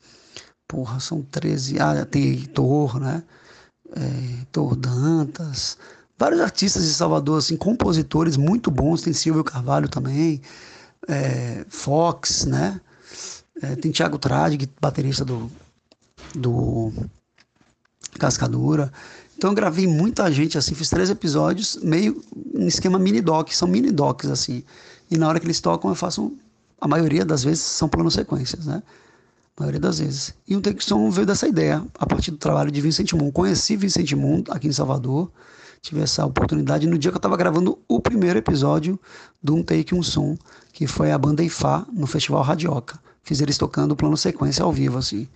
Porra, 0.69 1.01
são 1.01 1.23
13. 1.23 1.81
Ah, 1.81 2.07
tem 2.07 2.23
Heitor, 2.23 3.01
né? 3.01 3.23
É, 3.97 4.39
Heitor 4.39 4.77
Dantas. 4.77 5.77
Vários 6.17 6.41
artistas 6.41 6.85
de 6.85 6.95
Salvador, 6.95 7.39
assim, 7.39 7.57
compositores 7.57 8.37
muito 8.37 8.71
bons. 8.71 9.03
Tem 9.03 9.13
Silvio 9.13 9.43
Carvalho 9.43 9.89
também. 9.89 10.41
É, 11.09 11.67
Fox, 11.69 12.47
né? 12.47 12.81
É, 13.61 13.75
tem 13.75 13.91
Thiago 13.91 14.19
Tradi, 14.19 14.71
baterista 14.81 15.25
do, 15.25 15.51
do 16.35 16.93
Cascadura. 18.19 18.93
Então 19.43 19.51
eu 19.51 19.57
gravei 19.57 19.89
muita 19.89 20.31
gente 20.31 20.57
assim, 20.57 20.73
fiz 20.73 20.89
três 20.89 21.11
episódios, 21.11 21.77
meio 21.83 22.23
em 22.55 22.65
esquema 22.69 22.97
mini 22.97 23.21
doc, 23.21 23.51
são 23.51 23.67
mini 23.67 23.91
docs 23.91 24.31
assim. 24.31 24.63
E 25.11 25.19
na 25.19 25.27
hora 25.27 25.41
que 25.41 25.47
eles 25.47 25.61
tocam, 25.61 25.91
eu 25.91 25.97
faço 25.97 26.23
um, 26.23 26.39
a 26.81 26.87
maioria 26.87 27.25
das 27.25 27.43
vezes 27.43 27.65
são 27.65 27.89
plano 27.89 28.09
sequências, 28.09 28.67
né? 28.67 28.85
A 29.57 29.63
maioria 29.63 29.81
das 29.81 29.99
vezes. 29.99 30.33
E 30.47 30.55
o 30.55 30.63
Som 30.79 31.11
veio 31.11 31.27
dessa 31.27 31.49
ideia, 31.49 31.85
a 31.99 32.07
partir 32.07 32.31
do 32.31 32.37
trabalho 32.37 32.71
de 32.71 32.81
Vicente 32.81 33.17
Moon. 33.17 33.33
Conheci 33.33 33.75
Vicente 33.75 34.15
Moon 34.15 34.45
aqui 34.49 34.69
em 34.69 34.73
Salvador, 34.73 35.29
tive 35.81 36.03
essa 36.03 36.25
oportunidade 36.25 36.87
no 36.87 36.97
dia 36.97 37.11
que 37.11 37.17
eu 37.17 37.19
estava 37.19 37.37
gravando 37.37 37.77
o 37.89 37.99
primeiro 37.99 38.39
episódio 38.39 38.97
do 39.43 39.57
Um 39.57 39.65
Take 39.65 39.93
Um 39.93 40.05
Som, 40.05 40.39
que 40.73 40.87
foi 40.87 41.11
a 41.11 41.19
banda 41.19 41.43
Ifá 41.43 41.85
no 41.93 42.07
Festival 42.07 42.43
Radioca. 42.43 42.97
Fiz 43.25 43.41
eles 43.41 43.59
tocando 43.59 43.97
plano 43.97 44.17
sequência 44.17 44.63
ao 44.63 44.73
vivo, 44.73 44.99
assim. 44.99 45.27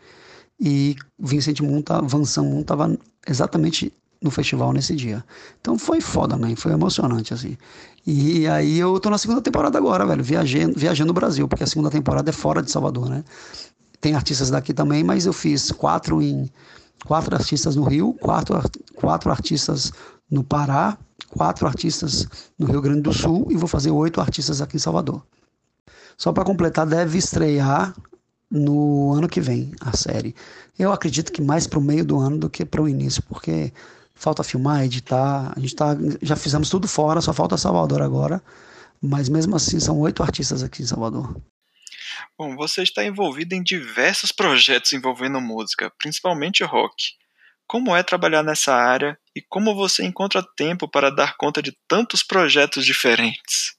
E 0.59 0.97
Vincent 1.19 1.61
Moon, 1.61 1.83
tá, 1.83 2.01
Vansan 2.01 2.45
Moon 2.45 2.61
estava 2.61 2.97
exatamente 3.27 3.93
no 4.23 4.31
festival 4.31 4.73
nesse 4.73 4.95
dia. 4.95 5.25
Então 5.61 5.79
foi 5.79 6.01
foda, 6.01 6.37
man, 6.37 6.57
foi 6.57 6.73
emocionante, 6.73 7.35
assim. 7.35 7.57
E 8.07 8.47
aí 8.47 8.79
eu 8.79 8.99
tô 9.01 9.11
na 9.11 9.19
segunda 9.19 9.43
temporada 9.43 9.77
agora, 9.79 10.07
velho, 10.07 10.23
viajando, 10.23 10.79
viajando 10.79 11.09
no 11.09 11.15
Brasil, 11.15 11.47
porque 11.49 11.65
a 11.65 11.67
segunda 11.67 11.91
temporada 11.91 12.31
é 12.31 12.33
fora 12.33 12.63
de 12.63 12.71
Salvador, 12.71 13.09
né? 13.09 13.25
Tem 14.01 14.15
artistas 14.15 14.51
daqui 14.51 14.73
também, 14.73 15.03
mas 15.03 15.27
eu 15.27 15.33
fiz 15.33 15.71
quatro 15.73 16.23
em 16.23 16.51
quatro 17.05 17.35
artistas 17.35 17.77
no 17.77 17.85
Rio, 17.85 18.15
quatro, 18.15 18.61
quatro 18.95 19.31
artistas 19.31 19.93
no 20.31 20.43
Pará, 20.43 20.97
quatro 21.31 21.67
artistas 21.67 22.27
no 22.59 22.67
Rio 22.67 22.81
Grande 22.81 23.03
do 23.03 23.13
Sul 23.13 23.47
e 23.51 23.57
vou 23.57 23.69
fazer 23.69 23.91
oito 23.91 24.21
artistas 24.21 24.61
aqui 24.61 24.77
em 24.77 24.81
Salvador. 24.81 25.23
Só 26.17 26.33
para 26.33 26.45
completar, 26.45 26.87
deve 26.87 27.19
estrear 27.19 27.95
no 28.51 29.13
ano 29.13 29.29
que 29.29 29.41
vem 29.41 29.73
a 29.81 29.97
série. 29.97 30.35
Eu 30.79 30.93
acredito 30.93 31.33
que 31.33 31.43
mais 31.43 31.67
para 31.67 31.79
o 31.79 31.83
meio 31.83 32.05
do 32.05 32.19
ano 32.19 32.39
do 32.39 32.51
que 32.51 32.65
para 32.65 32.83
o 32.83 32.89
início, 32.89 33.23
porque 33.23 33.73
falta 34.15 34.43
filmar, 34.43 34.85
editar. 34.85 35.53
A 35.57 35.61
gente 35.61 35.77
tá, 35.77 35.97
já 36.23 36.37
fizemos 36.37 36.71
tudo 36.71 36.89
fora, 36.89 37.21
só 37.21 37.33
falta 37.33 37.57
Salvador 37.57 38.03
agora. 38.03 38.43
Mas 39.01 39.29
mesmo 39.29 39.55
assim, 39.57 39.79
são 39.79 39.99
oito 40.01 40.23
artistas 40.23 40.63
aqui 40.63 40.83
em 40.83 40.87
Salvador. 40.87 41.41
Bom, 42.39 42.57
você 42.57 42.83
está 42.83 43.05
envolvido 43.05 43.55
em 43.55 43.63
diversos 43.63 44.33
projetos 44.33 44.93
envolvendo 44.93 45.41
música, 45.41 45.93
principalmente 45.99 46.65
rock. 46.65 47.15
Como 47.67 47.95
é 47.95 48.03
trabalhar 48.03 48.43
nessa 48.43 48.75
área 48.75 49.19
e 49.35 49.43
como 49.43 49.75
você 49.75 50.05
encontra 50.05 50.43
tempo 50.57 50.89
para 50.89 51.11
dar 51.11 51.37
conta 51.37 51.61
de 51.61 51.77
tantos 51.89 52.23
projetos 52.23 52.87
diferentes? 52.87 53.76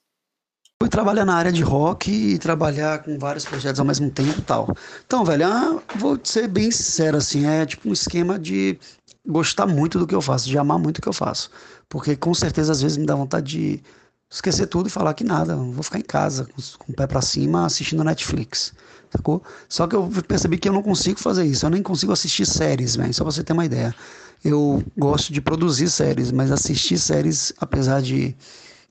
Fui 0.88 0.90
trabalhar 0.90 1.26
na 1.26 1.36
área 1.36 1.52
de 1.52 1.62
rock 1.62 2.10
e 2.10 2.40
trabalhar 2.40 3.04
com 3.04 3.20
vários 3.20 3.44
projetos 3.44 3.78
ao 3.78 3.86
mesmo 3.86 4.10
tempo 4.10 4.40
e 4.40 4.42
tal. 4.42 4.74
Então, 5.06 5.26
velho, 5.26 5.46
ah, 5.46 5.82
vou 5.98 6.18
ser 6.24 6.48
bem 6.48 6.72
sincero, 6.72 7.18
assim, 7.18 7.46
é 7.46 7.66
tipo 7.66 7.90
um 7.90 7.92
esquema 7.92 8.40
de 8.40 8.80
gostar 9.28 9.68
muito 9.68 10.00
do 10.00 10.08
que 10.08 10.16
eu 10.16 10.22
faço, 10.22 10.48
de 10.48 10.58
amar 10.58 10.80
muito 10.80 11.00
o 11.00 11.02
que 11.02 11.10
eu 11.10 11.14
faço. 11.14 11.52
Porque 11.90 12.16
com 12.16 12.34
certeza 12.34 12.72
às 12.72 12.82
vezes 12.82 12.96
me 12.96 13.06
dá 13.06 13.16
vontade 13.16 13.48
de 13.48 13.84
esquecer 14.32 14.66
tudo 14.68 14.88
e 14.88 14.90
falar 14.90 15.14
que 15.14 15.26
nada, 15.26 15.58
vou 15.58 15.84
ficar 15.84 16.00
em 16.00 16.04
casa, 16.04 16.46
com, 16.46 16.62
com 16.78 16.94
o 16.94 16.96
pé 16.96 17.06
para 17.06 17.22
cima, 17.22 17.66
assistindo 17.66 18.02
Netflix, 18.02 18.72
sacou? 19.12 19.44
Só 19.68 19.88
que 19.88 19.96
eu 19.96 20.10
percebi 20.26 20.58
que 20.58 20.70
eu 20.70 20.74
não 20.74 20.82
consigo 20.82 21.20
fazer 21.20 21.44
isso, 21.44 21.66
eu 21.66 21.70
nem 21.70 21.84
consigo 21.84 22.14
assistir 22.14 22.46
séries, 22.46 22.96
velho, 22.96 23.14
só 23.14 23.26
pra 23.26 23.34
você 23.34 23.44
ter 23.44 23.52
uma 23.52 23.66
ideia. 23.66 23.94
Eu 24.42 24.82
gosto 24.98 25.34
de 25.34 25.42
produzir 25.42 25.90
séries, 25.90 26.32
mas 26.32 26.50
assistir 26.50 26.98
séries, 26.98 27.52
apesar 27.60 28.02
de 28.02 28.34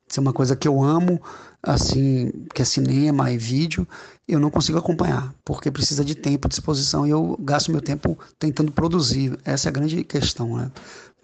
ser 0.09 0.21
uma 0.21 0.33
coisa 0.33 0.55
que 0.55 0.69
eu 0.69 0.83
amo, 0.83 1.21
assim, 1.67 2.33
que 2.55 2.63
é 2.63 2.65
cinema 2.65 3.31
e 3.33 3.37
vídeo, 3.37 3.87
eu 4.29 4.39
não 4.39 4.51
consigo 4.51 4.79
acompanhar, 4.79 5.35
porque 5.45 5.71
precisa 5.71 6.05
de 6.05 6.15
tempo, 6.15 6.49
disposição, 6.49 7.07
e 7.07 7.11
eu 7.11 7.37
gasto 7.41 7.73
meu 7.73 7.81
tempo 7.81 8.17
tentando 8.39 8.71
produzir. 8.71 9.37
Essa 9.45 9.69
é 9.69 9.71
a 9.71 9.73
grande 9.73 10.05
questão, 10.05 10.57
né? 10.57 10.71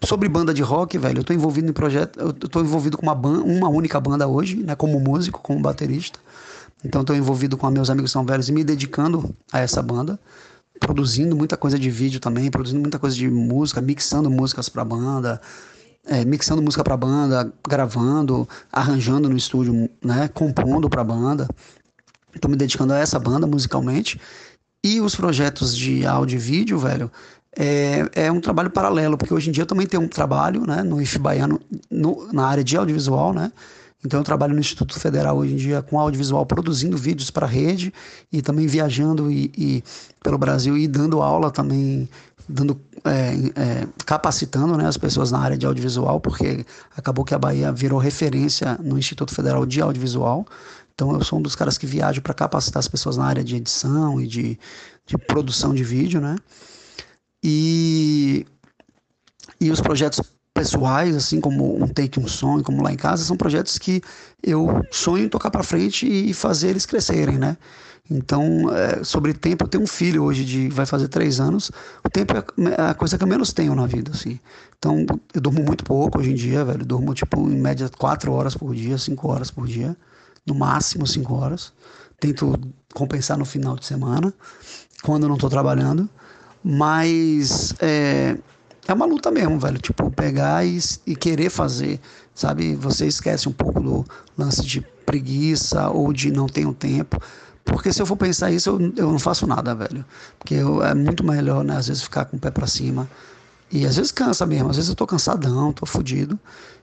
Sobre 0.03 0.27
banda 0.27 0.53
de 0.53 0.61
rock, 0.61 0.97
velho, 0.97 1.19
eu 1.19 1.23
tô 1.23 1.31
envolvido 1.33 1.69
em 1.69 1.73
projeto, 1.73 2.19
eu 2.19 2.33
tô 2.33 2.59
envolvido 2.59 2.97
com 2.97 3.03
uma 3.03 3.15
banda, 3.15 3.41
uma 3.41 3.69
única 3.69 3.99
banda 4.01 4.27
hoje, 4.27 4.57
né, 4.57 4.75
como 4.75 4.99
músico, 4.99 5.39
como 5.41 5.61
baterista. 5.61 6.19
Então 6.83 7.01
estou 7.01 7.15
envolvido 7.15 7.55
com 7.55 7.69
meus 7.69 7.89
amigos 7.89 8.11
são 8.11 8.25
velhos 8.25 8.49
e 8.49 8.51
me 8.51 8.65
dedicando 8.65 9.33
a 9.49 9.61
essa 9.61 9.81
banda, 9.81 10.19
produzindo 10.77 11.37
muita 11.37 11.55
coisa 11.55 11.79
de 11.79 11.89
vídeo 11.89 12.19
também, 12.19 12.51
produzindo 12.51 12.81
muita 12.81 12.99
coisa 12.99 13.15
de 13.15 13.29
música, 13.29 13.79
mixando 13.79 14.29
músicas 14.29 14.67
para 14.67 14.83
banda, 14.83 15.39
é, 16.05 16.25
mixando 16.25 16.61
música 16.61 16.83
para 16.83 16.97
banda, 16.97 17.51
gravando, 17.67 18.47
arranjando 18.71 19.29
no 19.29 19.37
estúdio, 19.37 19.89
né, 20.03 20.27
compondo 20.27 20.89
para 20.89 21.03
banda. 21.03 21.47
Estou 22.33 22.49
me 22.49 22.57
dedicando 22.57 22.93
a 22.93 22.99
essa 22.99 23.19
banda 23.19 23.47
musicalmente. 23.47 24.19
E 24.83 24.99
os 24.99 25.15
projetos 25.15 25.75
de 25.77 26.05
áudio 26.05 26.35
e 26.35 26.39
vídeo, 26.39 26.77
velho, 26.77 27.09
é, 27.57 28.09
é 28.13 28.31
um 28.31 28.41
trabalho 28.41 28.69
paralelo, 28.69 29.17
porque 29.17 29.33
hoje 29.33 29.49
em 29.49 29.53
dia 29.53 29.63
eu 29.63 29.67
também 29.67 29.87
tenho 29.87 30.03
um 30.03 30.07
trabalho 30.07 30.65
né, 30.65 30.83
no 30.83 31.01
IF 31.01 31.17
Baiano, 31.19 31.61
no, 31.89 32.27
na 32.33 32.47
área 32.47 32.63
de 32.63 32.75
audiovisual, 32.75 33.33
né? 33.33 33.51
Então 34.05 34.19
eu 34.19 34.23
trabalho 34.23 34.53
no 34.53 34.59
Instituto 34.59 34.99
Federal 34.99 35.37
hoje 35.37 35.53
em 35.53 35.55
dia 35.55 35.81
com 35.81 35.97
audiovisual, 35.97 36.45
produzindo 36.45 36.97
vídeos 36.97 37.31
para 37.31 37.47
rede 37.47 37.93
e 38.31 38.41
também 38.41 38.67
viajando 38.67 39.31
e, 39.31 39.49
e, 39.57 39.83
pelo 40.21 40.37
Brasil 40.37 40.77
e 40.77 40.87
dando 40.87 41.21
aula 41.21 41.49
também, 41.49 42.09
dando 42.47 42.79
é, 43.05 43.33
é, 43.61 43.87
capacitando 44.05 44.77
né, 44.77 44.87
as 44.87 44.97
pessoas 44.97 45.31
na 45.31 45.39
área 45.39 45.57
de 45.57 45.65
audiovisual, 45.65 46.19
porque 46.19 46.65
acabou 46.95 47.25
que 47.25 47.33
a 47.33 47.39
Bahia 47.39 47.71
virou 47.71 47.99
referência 47.99 48.77
no 48.81 48.97
Instituto 48.97 49.33
Federal 49.33 49.65
de 49.65 49.81
Audiovisual. 49.81 50.45
Então 50.93 51.13
eu 51.13 51.23
sou 51.23 51.39
um 51.39 51.41
dos 51.41 51.55
caras 51.55 51.77
que 51.77 51.85
viajo 51.85 52.21
para 52.21 52.33
capacitar 52.33 52.79
as 52.79 52.87
pessoas 52.87 53.17
na 53.17 53.25
área 53.25 53.43
de 53.43 53.55
edição 53.55 54.21
e 54.21 54.27
de, 54.27 54.59
de 55.05 55.17
produção 55.17 55.73
de 55.73 55.83
vídeo, 55.83 56.21
né? 56.21 56.35
E, 57.43 58.45
e 59.59 59.71
os 59.71 59.81
projetos 59.81 60.21
pessoais, 60.53 61.15
assim 61.15 61.41
como 61.41 61.83
um 61.83 61.87
take 61.87 62.19
um 62.19 62.27
sonho, 62.27 62.63
como 62.63 62.83
lá 62.83 62.93
em 62.93 62.95
casa, 62.95 63.25
são 63.25 63.35
projetos 63.35 63.77
que 63.77 64.01
eu 64.41 64.81
sonho 64.91 65.25
em 65.25 65.29
tocar 65.29 65.49
para 65.49 65.63
frente 65.63 66.07
e 66.07 66.33
fazer 66.33 66.69
eles 66.69 66.85
crescerem, 66.85 67.37
né? 67.37 67.57
Então, 68.09 68.69
é, 68.75 69.03
sobre 69.03 69.33
tempo, 69.33 69.63
eu 69.63 69.67
tenho 69.67 69.83
um 69.83 69.87
filho 69.87 70.23
hoje 70.23 70.43
de 70.43 70.67
vai 70.69 70.85
fazer 70.85 71.07
três 71.07 71.39
anos. 71.39 71.71
O 72.03 72.09
tempo 72.09 72.33
é, 72.33 72.43
é 72.77 72.89
a 72.89 72.93
coisa 72.93 73.17
que 73.17 73.23
eu 73.23 73.27
menos 73.27 73.53
tenho 73.53 73.73
na 73.73 73.87
vida, 73.87 74.11
assim. 74.11 74.39
Então, 74.77 75.05
eu 75.33 75.39
durmo 75.41 75.63
muito 75.63 75.83
pouco 75.85 76.19
hoje 76.19 76.31
em 76.31 76.35
dia, 76.35 76.65
velho. 76.65 76.81
Eu 76.81 76.85
durmo 76.85 77.13
tipo 77.13 77.39
em 77.49 77.59
média 77.59 77.89
quatro 77.97 78.33
horas 78.33 78.55
por 78.55 78.75
dia, 78.75 78.97
cinco 78.97 79.29
horas 79.29 79.49
por 79.49 79.65
dia, 79.65 79.95
no 80.45 80.53
máximo 80.53 81.07
cinco 81.07 81.33
horas. 81.33 81.71
Tento 82.19 82.59
compensar 82.93 83.37
no 83.37 83.45
final 83.45 83.75
de 83.77 83.85
semana, 83.85 84.33
quando 85.01 85.23
eu 85.23 85.29
não 85.29 85.35
estou 85.35 85.49
trabalhando. 85.49 86.09
Mas 86.61 87.73
é, 87.79 88.37
é 88.87 88.93
uma 88.93 89.05
luta 89.05 89.31
mesmo, 89.31 89.57
velho. 89.59 89.77
Tipo, 89.77 90.11
pegar 90.11 90.65
e, 90.65 90.77
e, 91.07 91.15
querer 91.15 91.49
fazer, 91.49 92.01
sabe? 92.35 92.75
Você 92.75 93.07
esquece 93.07 93.47
um 93.47 93.53
pouco 93.53 93.79
do 93.79 94.05
lance 94.37 94.61
de 94.65 94.81
preguiça 95.05 95.89
ou 95.89 96.11
de 96.11 96.31
não 96.31 96.47
ter 96.47 96.65
um 96.65 96.73
tempo. 96.73 97.17
Porque 97.65 97.93
se 97.93 98.01
eu 98.01 98.05
for 98.05 98.17
pensar 98.17 98.51
isso, 98.51 98.69
eu, 98.69 98.93
eu 98.97 99.11
não 99.11 99.19
faço 99.19 99.47
nada, 99.47 99.73
velho. 99.73 100.05
Porque 100.37 100.55
eu, 100.55 100.83
é 100.83 100.93
muito 100.93 101.23
melhor, 101.23 101.63
né? 101.63 101.77
Às 101.77 101.87
vezes 101.87 102.03
ficar 102.03 102.25
com 102.25 102.37
o 102.37 102.39
pé 102.39 102.51
para 102.51 102.67
cima. 102.67 103.09
E 103.71 103.85
às 103.85 103.95
vezes 103.95 104.11
cansa 104.11 104.45
mesmo. 104.45 104.69
Às 104.69 104.75
vezes 104.75 104.89
eu 104.89 104.95
tô 104.95 105.07
cansadão, 105.07 105.71
tô 105.71 105.85
fudido. 105.85 106.37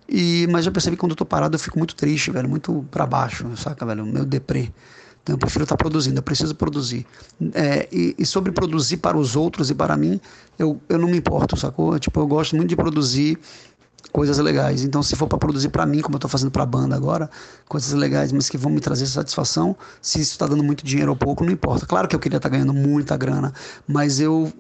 E, 0.09 0.49
mas 0.51 0.65
já 0.65 0.71
percebi 0.71 0.97
que 0.97 1.01
quando 1.01 1.13
eu 1.13 1.17
tô 1.17 1.25
parado 1.25 1.55
eu 1.55 1.61
fico 1.61 1.79
muito 1.79 1.95
triste, 1.95 2.31
velho. 2.31 2.49
Muito 2.49 2.85
para 2.91 3.07
baixo, 3.07 3.47
saca, 3.57 3.85
velho? 3.85 4.07
Meu 4.07 4.25
deprê. 4.25 4.73
Então 5.23 5.35
eu 5.35 5.39
prefiro 5.39 5.65
estar 5.65 5.77
produzindo, 5.77 6.19
eu 6.19 6.23
preciso 6.23 6.55
produzir. 6.55 7.07
É, 7.53 7.89
e, 7.93 8.15
e, 8.19 8.27
sobre 8.27 8.51
produzir 8.53 8.97
para 8.97 9.17
os 9.19 9.37
outros 9.37 9.71
e 9.71 9.75
para 9.75 9.97
mim, 9.97 10.19
eu, 10.59 10.81
eu 10.89 10.99
não 10.99 11.09
me 11.09 11.19
importo, 11.19 11.57
sacou? 11.57 11.99
Tipo, 11.99 12.21
eu 12.21 12.27
gosto 12.27 12.57
muito 12.57 12.71
de 12.71 12.77
produzir 12.77 13.39
coisas 14.13 14.39
legais. 14.39 14.85
Então, 14.85 15.03
se 15.03 15.15
for 15.17 15.27
para 15.27 15.39
produzir 15.39 15.69
para 15.69 15.87
mim, 15.87 16.01
como 16.01 16.15
eu 16.15 16.19
estou 16.19 16.31
fazendo 16.31 16.51
para 16.51 16.63
a 16.63 16.67
banda 16.67 16.97
agora, 16.97 17.31
coisas 17.69 17.93
legais, 17.93 18.33
mas 18.33 18.49
que 18.49 18.59
vão 18.59 18.71
me 18.71 18.81
trazer 18.81 19.07
satisfação, 19.07 19.77
se 20.01 20.21
isso 20.21 20.33
está 20.33 20.47
dando 20.47 20.65
muito 20.65 20.85
dinheiro 20.85 21.11
ou 21.11 21.17
pouco, 21.17 21.45
não 21.45 21.53
importa. 21.53 21.87
Claro 21.87 22.09
que 22.09 22.15
eu 22.15 22.21
queria 22.21 22.37
estar 22.37 22.49
tá 22.49 22.57
ganhando 22.57 22.75
muita 22.75 23.17
grana, 23.17 23.53
mas 23.87 24.21
eu, 24.21 24.53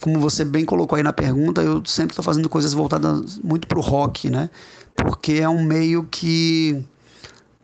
como 0.00 0.18
você 0.18 0.44
bem 0.44 0.64
colocou 0.64 0.96
aí 0.96 1.02
na 1.02 1.12
pergunta, 1.12 1.62
eu 1.62 1.82
sempre 1.86 2.12
estou 2.12 2.24
fazendo 2.24 2.48
coisas 2.48 2.72
voltadas 2.72 3.38
muito 3.42 3.66
para 3.66 3.78
o 3.78 3.82
rock, 3.82 4.28
né? 4.28 4.50
Porque 4.94 5.34
é 5.34 5.48
um 5.48 5.64
meio 5.64 6.04
que 6.04 6.84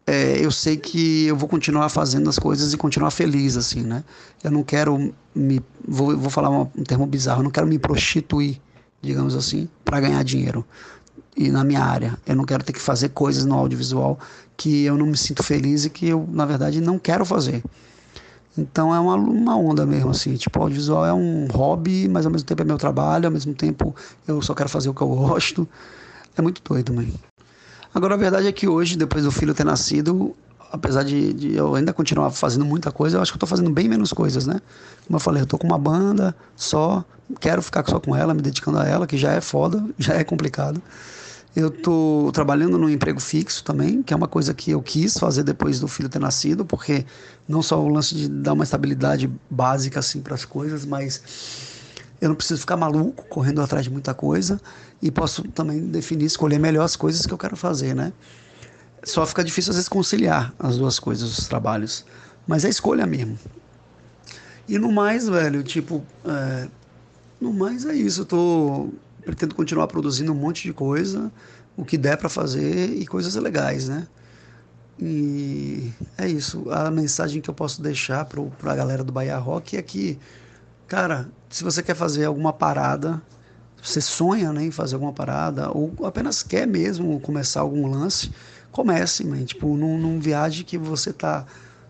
é, 0.06 0.38
eu 0.44 0.52
sei 0.52 0.76
que 0.76 1.26
eu 1.26 1.36
vou 1.36 1.48
continuar 1.48 1.88
fazendo 1.88 2.30
as 2.30 2.38
coisas 2.38 2.72
e 2.72 2.76
continuar 2.76 3.10
feliz, 3.10 3.56
assim, 3.56 3.82
né? 3.82 4.04
Eu 4.42 4.52
não 4.52 4.62
quero 4.62 5.12
me. 5.34 5.60
Vou, 5.86 6.16
vou 6.16 6.30
falar 6.30 6.48
um 6.48 6.66
termo 6.84 7.06
bizarro, 7.06 7.40
eu 7.40 7.44
não 7.44 7.50
quero 7.50 7.66
me 7.66 7.78
prostituir, 7.78 8.60
digamos 9.02 9.34
assim, 9.34 9.68
para 9.84 10.00
ganhar 10.00 10.22
dinheiro. 10.22 10.64
E 11.36 11.50
na 11.50 11.62
minha 11.64 11.82
área. 11.82 12.16
Eu 12.26 12.34
não 12.34 12.44
quero 12.44 12.64
ter 12.64 12.72
que 12.72 12.80
fazer 12.80 13.10
coisas 13.10 13.44
no 13.44 13.54
audiovisual 13.54 14.18
que 14.56 14.84
eu 14.84 14.96
não 14.96 15.06
me 15.06 15.16
sinto 15.16 15.42
feliz 15.42 15.84
e 15.84 15.90
que 15.90 16.08
eu, 16.08 16.26
na 16.32 16.46
verdade, 16.46 16.80
não 16.80 16.98
quero 16.98 17.24
fazer. 17.24 17.62
Então 18.56 18.94
é 18.94 18.98
uma, 18.98 19.14
uma 19.16 19.56
onda 19.56 19.84
mesmo, 19.84 20.10
assim. 20.10 20.34
Tipo, 20.34 20.62
audiovisual 20.62 21.04
é 21.04 21.12
um 21.12 21.46
hobby, 21.48 22.08
mas 22.08 22.24
ao 22.24 22.32
mesmo 22.32 22.46
tempo 22.46 22.62
é 22.62 22.64
meu 22.64 22.78
trabalho, 22.78 23.26
ao 23.26 23.32
mesmo 23.32 23.54
tempo 23.54 23.94
eu 24.26 24.40
só 24.40 24.54
quero 24.54 24.68
fazer 24.68 24.88
o 24.88 24.94
que 24.94 25.02
eu 25.02 25.08
gosto. 25.08 25.68
É 26.36 26.42
muito 26.42 26.62
doido, 26.62 26.92
mãe. 26.92 27.12
Agora, 27.94 28.14
a 28.14 28.18
verdade 28.18 28.46
é 28.46 28.52
que 28.52 28.66
hoje, 28.66 28.96
depois 28.96 29.24
do 29.24 29.30
filho 29.30 29.54
ter 29.54 29.64
nascido, 29.64 30.34
apesar 30.72 31.02
de, 31.02 31.32
de 31.32 31.54
eu 31.54 31.74
ainda 31.74 31.92
continuar 31.92 32.30
fazendo 32.30 32.64
muita 32.64 32.90
coisa, 32.90 33.16
eu 33.16 33.22
acho 33.22 33.32
que 33.32 33.36
eu 33.36 33.38
estou 33.38 33.48
fazendo 33.48 33.70
bem 33.70 33.88
menos 33.88 34.12
coisas, 34.12 34.46
né? 34.46 34.60
Como 35.06 35.16
eu 35.16 35.20
falei, 35.20 35.42
eu 35.42 35.44
estou 35.44 35.58
com 35.58 35.66
uma 35.66 35.78
banda 35.78 36.34
só, 36.54 37.04
quero 37.40 37.62
ficar 37.62 37.84
só 37.88 37.98
com 37.98 38.14
ela, 38.14 38.34
me 38.34 38.42
dedicando 38.42 38.78
a 38.78 38.86
ela, 38.86 39.06
que 39.06 39.16
já 39.16 39.32
é 39.32 39.40
foda, 39.40 39.84
já 39.98 40.14
é 40.14 40.24
complicado. 40.24 40.80
Eu 41.56 41.68
estou 41.68 42.30
trabalhando 42.32 42.76
num 42.76 42.90
emprego 42.90 43.18
fixo 43.18 43.64
também, 43.64 44.02
que 44.02 44.12
é 44.12 44.16
uma 44.16 44.28
coisa 44.28 44.52
que 44.52 44.72
eu 44.72 44.82
quis 44.82 45.16
fazer 45.16 45.42
depois 45.42 45.80
do 45.80 45.88
filho 45.88 46.06
ter 46.06 46.18
nascido, 46.18 46.66
porque 46.66 47.06
não 47.48 47.62
só 47.62 47.82
o 47.82 47.88
lance 47.88 48.14
de 48.14 48.28
dar 48.28 48.52
uma 48.52 48.62
estabilidade 48.62 49.30
básica 49.48 50.00
assim 50.00 50.20
para 50.20 50.34
as 50.34 50.44
coisas, 50.44 50.84
mas 50.84 51.22
eu 52.20 52.28
não 52.28 52.36
preciso 52.36 52.60
ficar 52.60 52.76
maluco 52.76 53.24
correndo 53.30 53.62
atrás 53.62 53.84
de 53.84 53.90
muita 53.90 54.12
coisa 54.12 54.60
e 55.00 55.10
posso 55.10 55.44
também 55.44 55.86
definir, 55.86 56.26
escolher 56.26 56.58
melhor 56.58 56.84
as 56.84 56.94
coisas 56.94 57.24
que 57.24 57.32
eu 57.32 57.38
quero 57.38 57.56
fazer, 57.56 57.94
né? 57.94 58.12
Só 59.02 59.24
fica 59.24 59.42
difícil 59.42 59.70
às 59.70 59.76
vezes 59.76 59.88
conciliar 59.88 60.52
as 60.58 60.76
duas 60.76 60.98
coisas, 60.98 61.38
os 61.38 61.48
trabalhos, 61.48 62.04
mas 62.46 62.66
é 62.66 62.68
escolha 62.68 63.06
mesmo. 63.06 63.38
E 64.68 64.78
no 64.78 64.92
mais, 64.92 65.26
velho, 65.26 65.62
tipo, 65.62 66.04
é, 66.22 66.68
no 67.40 67.54
mais 67.54 67.86
é 67.86 67.94
isso. 67.94 68.22
Eu 68.22 68.26
tô 68.26 68.90
pretendo 69.26 69.54
continuar 69.54 69.88
produzindo 69.88 70.32
um 70.32 70.34
monte 70.34 70.62
de 70.62 70.72
coisa, 70.72 71.30
o 71.76 71.84
que 71.84 71.98
der 71.98 72.16
para 72.16 72.30
fazer 72.30 72.94
e 72.94 73.06
coisas 73.06 73.34
legais, 73.34 73.88
né? 73.88 74.08
E 74.98 75.92
é 76.16 76.26
isso. 76.26 76.70
A 76.70 76.90
mensagem 76.90 77.42
que 77.42 77.50
eu 77.50 77.54
posso 77.54 77.82
deixar 77.82 78.24
para 78.24 78.72
a 78.72 78.74
galera 78.74 79.04
do 79.04 79.12
Bahia 79.12 79.36
Rock 79.36 79.76
é 79.76 79.82
que 79.82 80.18
Cara, 80.86 81.28
se 81.50 81.64
você 81.64 81.82
quer 81.82 81.96
fazer 81.96 82.26
alguma 82.26 82.52
parada, 82.52 83.20
você 83.82 84.00
sonha 84.00 84.52
né, 84.52 84.66
em 84.66 84.70
fazer 84.70 84.94
alguma 84.94 85.12
parada, 85.12 85.68
ou 85.72 85.92
apenas 86.04 86.44
quer 86.44 86.64
mesmo 86.66 87.18
começar 87.18 87.60
algum 87.60 87.88
lance, 87.88 88.30
comece, 88.70 89.24
man. 89.24 89.44
Tipo, 89.44 89.76
num, 89.76 89.98
num 89.98 90.20
viagem 90.20 90.64
que 90.64 90.78
você 90.78 91.12
tá 91.12 91.44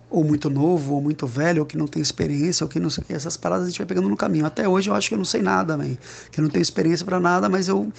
ou 0.08 0.22
muito 0.24 0.48
novo, 0.48 0.94
ou 0.94 1.02
muito 1.02 1.26
velho, 1.26 1.60
ou 1.60 1.66
que 1.66 1.76
não 1.76 1.86
tem 1.86 2.00
experiência, 2.00 2.64
ou 2.64 2.68
que 2.68 2.78
não 2.78 2.90
sei 2.90 3.02
o 3.02 3.06
que. 3.06 3.12
Essas 3.12 3.36
paradas 3.36 3.66
a 3.66 3.70
gente 3.70 3.78
vai 3.78 3.86
pegando 3.86 4.08
no 4.08 4.16
caminho. 4.16 4.46
Até 4.46 4.68
hoje 4.68 4.88
eu 4.88 4.94
acho 4.94 5.08
que 5.08 5.14
eu 5.14 5.18
não 5.18 5.24
sei 5.24 5.42
nada, 5.42 5.76
man. 5.76 5.96
Que 6.30 6.40
eu 6.40 6.42
não 6.44 6.50
tenho 6.50 6.62
experiência 6.62 7.04
para 7.04 7.18
nada, 7.18 7.48
mas 7.48 7.68
eu 7.68 7.92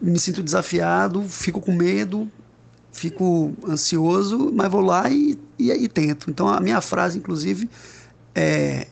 me 0.00 0.18
sinto 0.18 0.42
desafiado, 0.42 1.22
fico 1.28 1.60
com 1.60 1.72
medo, 1.72 2.30
fico 2.92 3.52
ansioso, 3.68 4.50
mas 4.54 4.70
vou 4.70 4.80
lá 4.80 5.10
e, 5.10 5.38
e, 5.58 5.70
e 5.70 5.88
tento. 5.88 6.30
Então 6.30 6.48
a 6.48 6.60
minha 6.60 6.80
frase, 6.80 7.18
inclusive, 7.18 7.68
é 8.34 8.86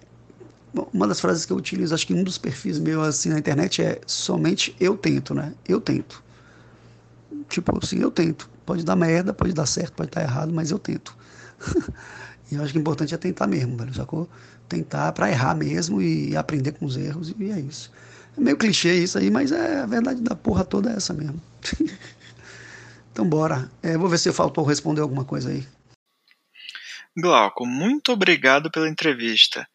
uma 0.92 1.06
das 1.06 1.20
frases 1.20 1.44
que 1.44 1.52
eu 1.52 1.56
utilizo, 1.56 1.94
acho 1.94 2.06
que 2.06 2.14
um 2.14 2.24
dos 2.24 2.38
perfis 2.38 2.78
meus 2.78 3.06
assim 3.06 3.28
na 3.28 3.38
internet 3.38 3.82
é 3.82 4.00
somente 4.06 4.74
eu 4.80 4.96
tento, 4.96 5.34
né? 5.34 5.54
Eu 5.68 5.80
tento. 5.80 6.22
Tipo 7.48 7.78
assim, 7.82 8.00
eu 8.00 8.10
tento. 8.10 8.50
Pode 8.64 8.84
dar 8.84 8.96
merda, 8.96 9.34
pode 9.34 9.52
dar 9.52 9.66
certo, 9.66 9.92
pode 9.92 10.08
estar 10.08 10.22
errado, 10.22 10.52
mas 10.52 10.70
eu 10.70 10.78
tento. 10.78 11.16
e 12.52 12.54
eu 12.54 12.62
acho 12.62 12.70
que 12.70 12.78
o 12.78 12.82
importante 12.82 13.14
é 13.14 13.16
tentar 13.16 13.46
mesmo, 13.46 13.78
velho, 13.78 13.94
sacou? 13.94 14.28
Tentar 14.68 15.10
para 15.12 15.30
errar 15.30 15.54
mesmo 15.54 16.02
e 16.02 16.36
aprender 16.36 16.72
com 16.72 16.84
os 16.84 16.98
erros, 16.98 17.34
e 17.38 17.50
é 17.50 17.58
isso. 17.58 17.90
É 18.36 18.40
meio 18.42 18.58
clichê 18.58 18.92
isso 19.02 19.16
aí, 19.16 19.30
mas 19.30 19.50
é 19.52 19.80
a 19.80 19.86
verdade 19.86 20.20
da 20.20 20.36
porra 20.36 20.62
toda 20.62 20.90
é 20.90 20.96
essa 20.96 21.14
mesmo. 21.14 21.40
então 23.10 23.26
bora. 23.26 23.70
É, 23.82 23.96
vou 23.96 24.06
ver 24.06 24.18
se 24.18 24.30
faltou 24.34 24.64
responder 24.64 25.00
alguma 25.00 25.24
coisa 25.24 25.48
aí. 25.48 25.66
Glauco, 27.16 27.64
muito 27.64 28.12
obrigado 28.12 28.70
pela 28.70 28.88
entrevista. 28.88 29.66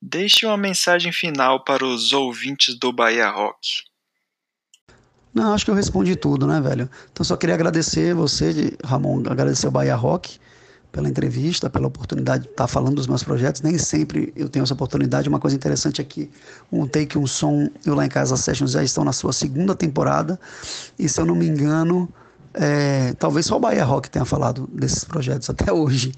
Deixe 0.00 0.46
uma 0.46 0.56
mensagem 0.56 1.10
final 1.10 1.64
para 1.64 1.84
os 1.84 2.12
ouvintes 2.12 2.78
do 2.78 2.92
Bahia 2.92 3.28
Rock. 3.28 3.82
Não, 5.34 5.52
acho 5.52 5.64
que 5.64 5.70
eu 5.72 5.74
respondi 5.74 6.14
tudo, 6.14 6.46
né, 6.46 6.60
velho? 6.60 6.88
Então 7.10 7.24
só 7.24 7.36
queria 7.36 7.56
agradecer 7.56 8.14
você, 8.14 8.76
Ramon, 8.84 9.20
agradecer 9.28 9.66
o 9.66 9.72
Bahia 9.72 9.96
Rock 9.96 10.38
pela 10.92 11.08
entrevista, 11.08 11.70
pela 11.70 11.86
oportunidade 11.86 12.44
de 12.44 12.50
estar 12.50 12.66
falando 12.66 12.96
dos 12.96 13.06
meus 13.06 13.22
projetos. 13.22 13.62
Nem 13.62 13.78
sempre 13.78 14.32
eu 14.36 14.48
tenho 14.48 14.62
essa 14.62 14.74
oportunidade. 14.74 15.28
Uma 15.28 15.40
coisa 15.40 15.56
interessante 15.56 16.00
é 16.00 16.04
que 16.04 16.30
um 16.70 16.86
Take 16.86 17.16
um 17.16 17.26
Som 17.26 17.68
e 17.84 17.90
o 17.90 17.94
Lá 17.94 18.06
em 18.06 18.08
Casa 18.08 18.36
Sessions 18.36 18.72
já 18.72 18.82
estão 18.82 19.04
na 19.04 19.12
sua 19.12 19.32
segunda 19.32 19.74
temporada. 19.74 20.38
E 20.98 21.08
se 21.08 21.20
eu 21.20 21.24
não 21.24 21.34
me 21.34 21.46
engano, 21.46 22.08
é, 22.54 23.12
talvez 23.14 23.46
só 23.46 23.56
o 23.56 23.60
Bahia 23.60 23.84
Rock 23.84 24.10
tenha 24.10 24.24
falado 24.24 24.68
desses 24.72 25.04
projetos 25.04 25.48
até 25.48 25.70
hoje. 25.72 26.12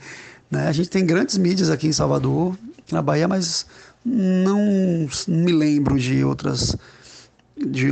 Né? 0.50 0.66
A 0.68 0.72
gente 0.72 0.88
tem 0.88 1.04
grandes 1.04 1.36
mídias 1.36 1.70
aqui 1.70 1.86
em 1.86 1.92
Salvador, 1.92 2.56
na 2.90 3.02
Bahia, 3.02 3.28
mas 3.28 3.66
não 4.04 4.58
me 5.28 5.52
lembro 5.52 5.98
de 5.98 6.24
outras 6.24 6.76
de, 7.56 7.88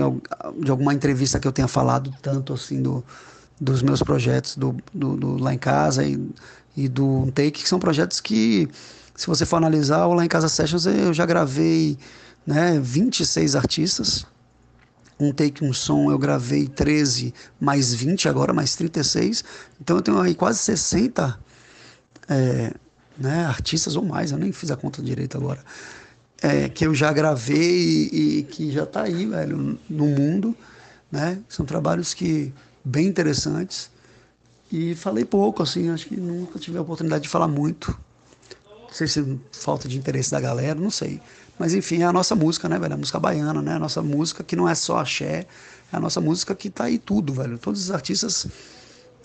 de 0.59 0.70
alguma 0.70 0.93
entrevista 0.93 1.39
que 1.39 1.47
eu 1.47 1.53
tenha 1.53 1.68
falado 1.68 2.12
tanto 2.20 2.53
assim 2.53 2.83
do, 2.83 3.05
dos 3.61 3.83
meus 3.83 4.03
projetos 4.03 4.57
do, 4.57 4.76
do, 4.93 5.16
do 5.16 5.39
lá 5.39 5.55
em 5.55 5.59
casa 5.59 6.05
e, 6.05 6.16
e 6.85 6.89
do 6.89 7.31
Take, 7.33 7.62
que 7.62 7.68
são 7.68 7.78
projetos 7.78 8.20
que, 8.20 8.68
se 9.14 9.26
você 9.26 9.45
for 9.45 9.57
analisar, 9.57 10.07
Lá 10.07 10.24
em 10.24 10.28
Casa 10.28 10.49
Sessions 10.49 10.87
eu 10.87 11.12
já 11.12 11.26
gravei 11.26 11.99
né, 12.47 12.81
26 12.83 13.55
artistas. 13.55 14.26
Um 15.18 15.33
take, 15.33 15.62
um 15.62 15.72
som, 15.74 16.11
eu 16.11 16.18
gravei 16.18 16.66
13 16.66 17.35
mais 17.61 17.93
20 17.93 18.26
agora, 18.28 18.55
mais 18.55 18.74
36. 18.74 19.45
Então 19.78 19.97
eu 19.97 20.03
tenho 20.03 20.18
aí 20.18 20.35
quase 20.35 20.61
60 20.61 21.39
é, 22.26 22.72
né, 23.18 23.45
artistas 23.45 23.97
ou 23.97 24.03
mais, 24.03 24.33
eu 24.33 24.39
nem 24.39 24.51
fiz 24.51 24.70
a 24.70 24.76
conta 24.76 25.03
direito 25.03 25.37
agora, 25.37 25.62
é, 26.41 26.70
que 26.70 26.87
eu 26.87 26.95
já 26.95 27.12
gravei 27.12 28.09
e, 28.11 28.39
e 28.39 28.43
que 28.45 28.72
já 28.72 28.85
está 28.85 29.03
aí, 29.03 29.26
velho, 29.26 29.78
no 29.91 30.07
mundo. 30.07 30.57
Né? 31.12 31.39
São 31.47 31.66
trabalhos 31.66 32.14
que 32.14 32.51
bem 32.83 33.07
interessantes. 33.07 33.91
E 34.73 34.95
falei 34.95 35.25
pouco, 35.25 35.62
assim, 35.62 35.91
acho 35.91 36.07
que 36.07 36.16
nunca 36.16 36.59
tive 36.59 36.79
a 36.79 36.83
oportunidade 36.83 37.25
de 37.25 37.29
falar 37.29 37.49
muito. 37.49 37.99
Não 38.83 38.93
sei 38.93 39.07
se 39.09 39.39
falta 39.53 39.89
de 39.89 39.99
interesse 39.99 40.31
da 40.31 40.41
galera, 40.41 40.79
não 40.79 40.91
sei. 40.91 41.21
Mas 41.59 41.75
enfim, 41.75 42.03
é 42.03 42.07
a 42.07 42.12
nossa 42.12 42.35
música, 42.35 42.68
né, 42.68 42.79
velho? 42.79 42.95
A 42.95 42.97
música 42.97 43.18
baiana, 43.18 43.61
né? 43.61 43.75
A 43.75 43.79
nossa 43.79 44.01
música 44.01 44.43
que 44.45 44.57
não 44.57 44.68
é 44.68 44.75
só 44.75 44.99
axé, 44.99 45.47
é 45.93 45.97
a 45.97 46.01
nossa 46.01 46.21
música 46.21 46.55
que 46.55 46.71
tá 46.71 46.85
aí 46.85 46.99
tudo, 46.99 47.33
velho. 47.35 47.59
Todos 47.59 47.83
os 47.83 47.91
artistas 47.91 48.47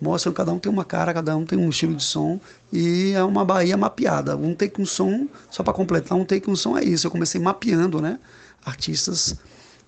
mostram, 0.02 0.34
cada 0.34 0.52
um 0.52 0.60
tem 0.60 0.72
uma 0.72 0.84
cara, 0.84 1.14
cada 1.14 1.36
um 1.38 1.46
tem 1.46 1.58
um 1.58 1.70
estilo 1.70 1.96
de 1.96 2.04
som 2.04 2.39
e 2.74 3.14
é 3.14 3.24
uma 3.24 3.46
Bahia 3.46 3.78
mapeada. 3.78 4.36
Um 4.36 4.54
take 4.54 4.82
um 4.82 4.86
som, 4.86 5.28
só 5.50 5.64
para 5.64 5.74
completar, 5.74 6.18
um 6.18 6.26
take 6.26 6.50
um 6.50 6.56
som 6.56 6.78
é 6.78 6.84
isso. 6.84 7.08
Eu 7.08 7.12
comecei 7.12 7.39
mapeando, 7.39 8.02
né? 8.02 8.20
Artistas 8.66 9.36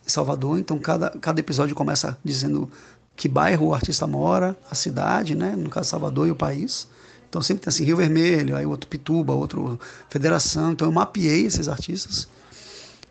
em 0.05 0.09
Salvador, 0.09 0.59
então 0.59 0.77
cada, 0.79 1.09
cada 1.09 1.39
episódio 1.39 1.75
começa 1.75 2.17
dizendo 2.23 2.71
que 3.17 3.27
bairro 3.27 3.67
o 3.67 3.73
artista 3.73 4.05
mora, 4.05 4.55
a 4.69 4.75
cidade, 4.75 5.35
né? 5.35 5.55
no 5.57 5.69
caso 5.69 5.89
Salvador 5.89 6.27
e 6.27 6.31
o 6.31 6.35
país. 6.35 6.87
Então 7.27 7.41
sempre 7.41 7.63
tem 7.63 7.69
assim 7.69 7.83
Rio 7.83 7.97
Vermelho, 7.97 8.55
aí 8.55 8.65
outro 8.65 8.87
Pituba, 8.87 9.33
outro 9.33 9.79
Federação. 10.09 10.71
Então 10.71 10.87
eu 10.87 10.91
mapeei 10.91 11.45
esses 11.45 11.67
artistas. 11.67 12.27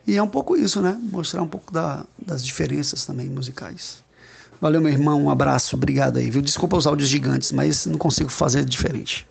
E 0.06 0.16
é 0.16 0.22
um 0.22 0.28
pouco 0.28 0.56
isso, 0.56 0.80
né? 0.80 0.96
Mostrar 1.12 1.42
um 1.42 1.48
pouco 1.48 1.72
da, 1.72 2.06
das 2.24 2.44
diferenças 2.44 3.04
também 3.04 3.28
musicais. 3.28 4.04
Valeu, 4.60 4.80
meu 4.80 4.92
irmão. 4.92 5.20
Um 5.24 5.28
abraço. 5.28 5.74
Obrigado 5.74 6.18
aí, 6.18 6.30
viu? 6.30 6.40
Desculpa 6.40 6.76
os 6.76 6.86
áudios 6.86 7.08
gigantes, 7.08 7.50
mas 7.50 7.84
não 7.84 7.98
consigo 7.98 8.30
fazer 8.30 8.64
diferente. 8.64 9.26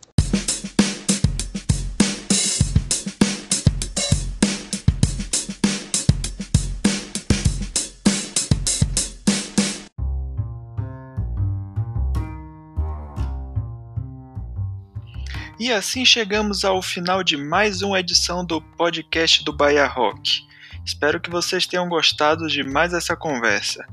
E 15.66 15.74
assim 15.74 16.05
chegamos 16.05 16.63
ao 16.63 16.80
final 16.80 17.24
de 17.24 17.36
mais 17.36 17.82
uma 17.82 17.99
edição 17.99 18.45
do 18.45 18.61
podcast 18.61 19.43
do 19.43 19.51
Bahia 19.51 19.88
Rock. 19.88 20.45
Espero 20.86 21.20
que 21.20 21.28
vocês 21.28 21.66
tenham 21.66 21.89
gostado 21.89 22.45
de 22.45 22.63
mais 22.63 22.93
essa 22.93 23.16
conversa. 23.16 23.84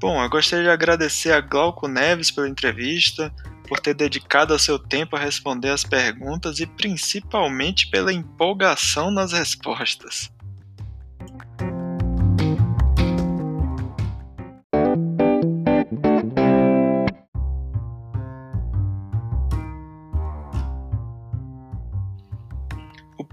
Bom, 0.00 0.22
eu 0.22 0.30
gostaria 0.30 0.64
de 0.64 0.70
agradecer 0.70 1.30
a 1.30 1.42
Glauco 1.42 1.88
Neves 1.88 2.30
pela 2.30 2.48
entrevista, 2.48 3.30
por 3.68 3.80
ter 3.80 3.92
dedicado 3.92 4.58
seu 4.58 4.78
tempo 4.78 5.14
a 5.14 5.20
responder 5.20 5.68
as 5.68 5.84
perguntas 5.84 6.58
e 6.58 6.66
principalmente 6.66 7.90
pela 7.90 8.10
empolgação 8.10 9.10
nas 9.10 9.30
respostas. 9.30 10.32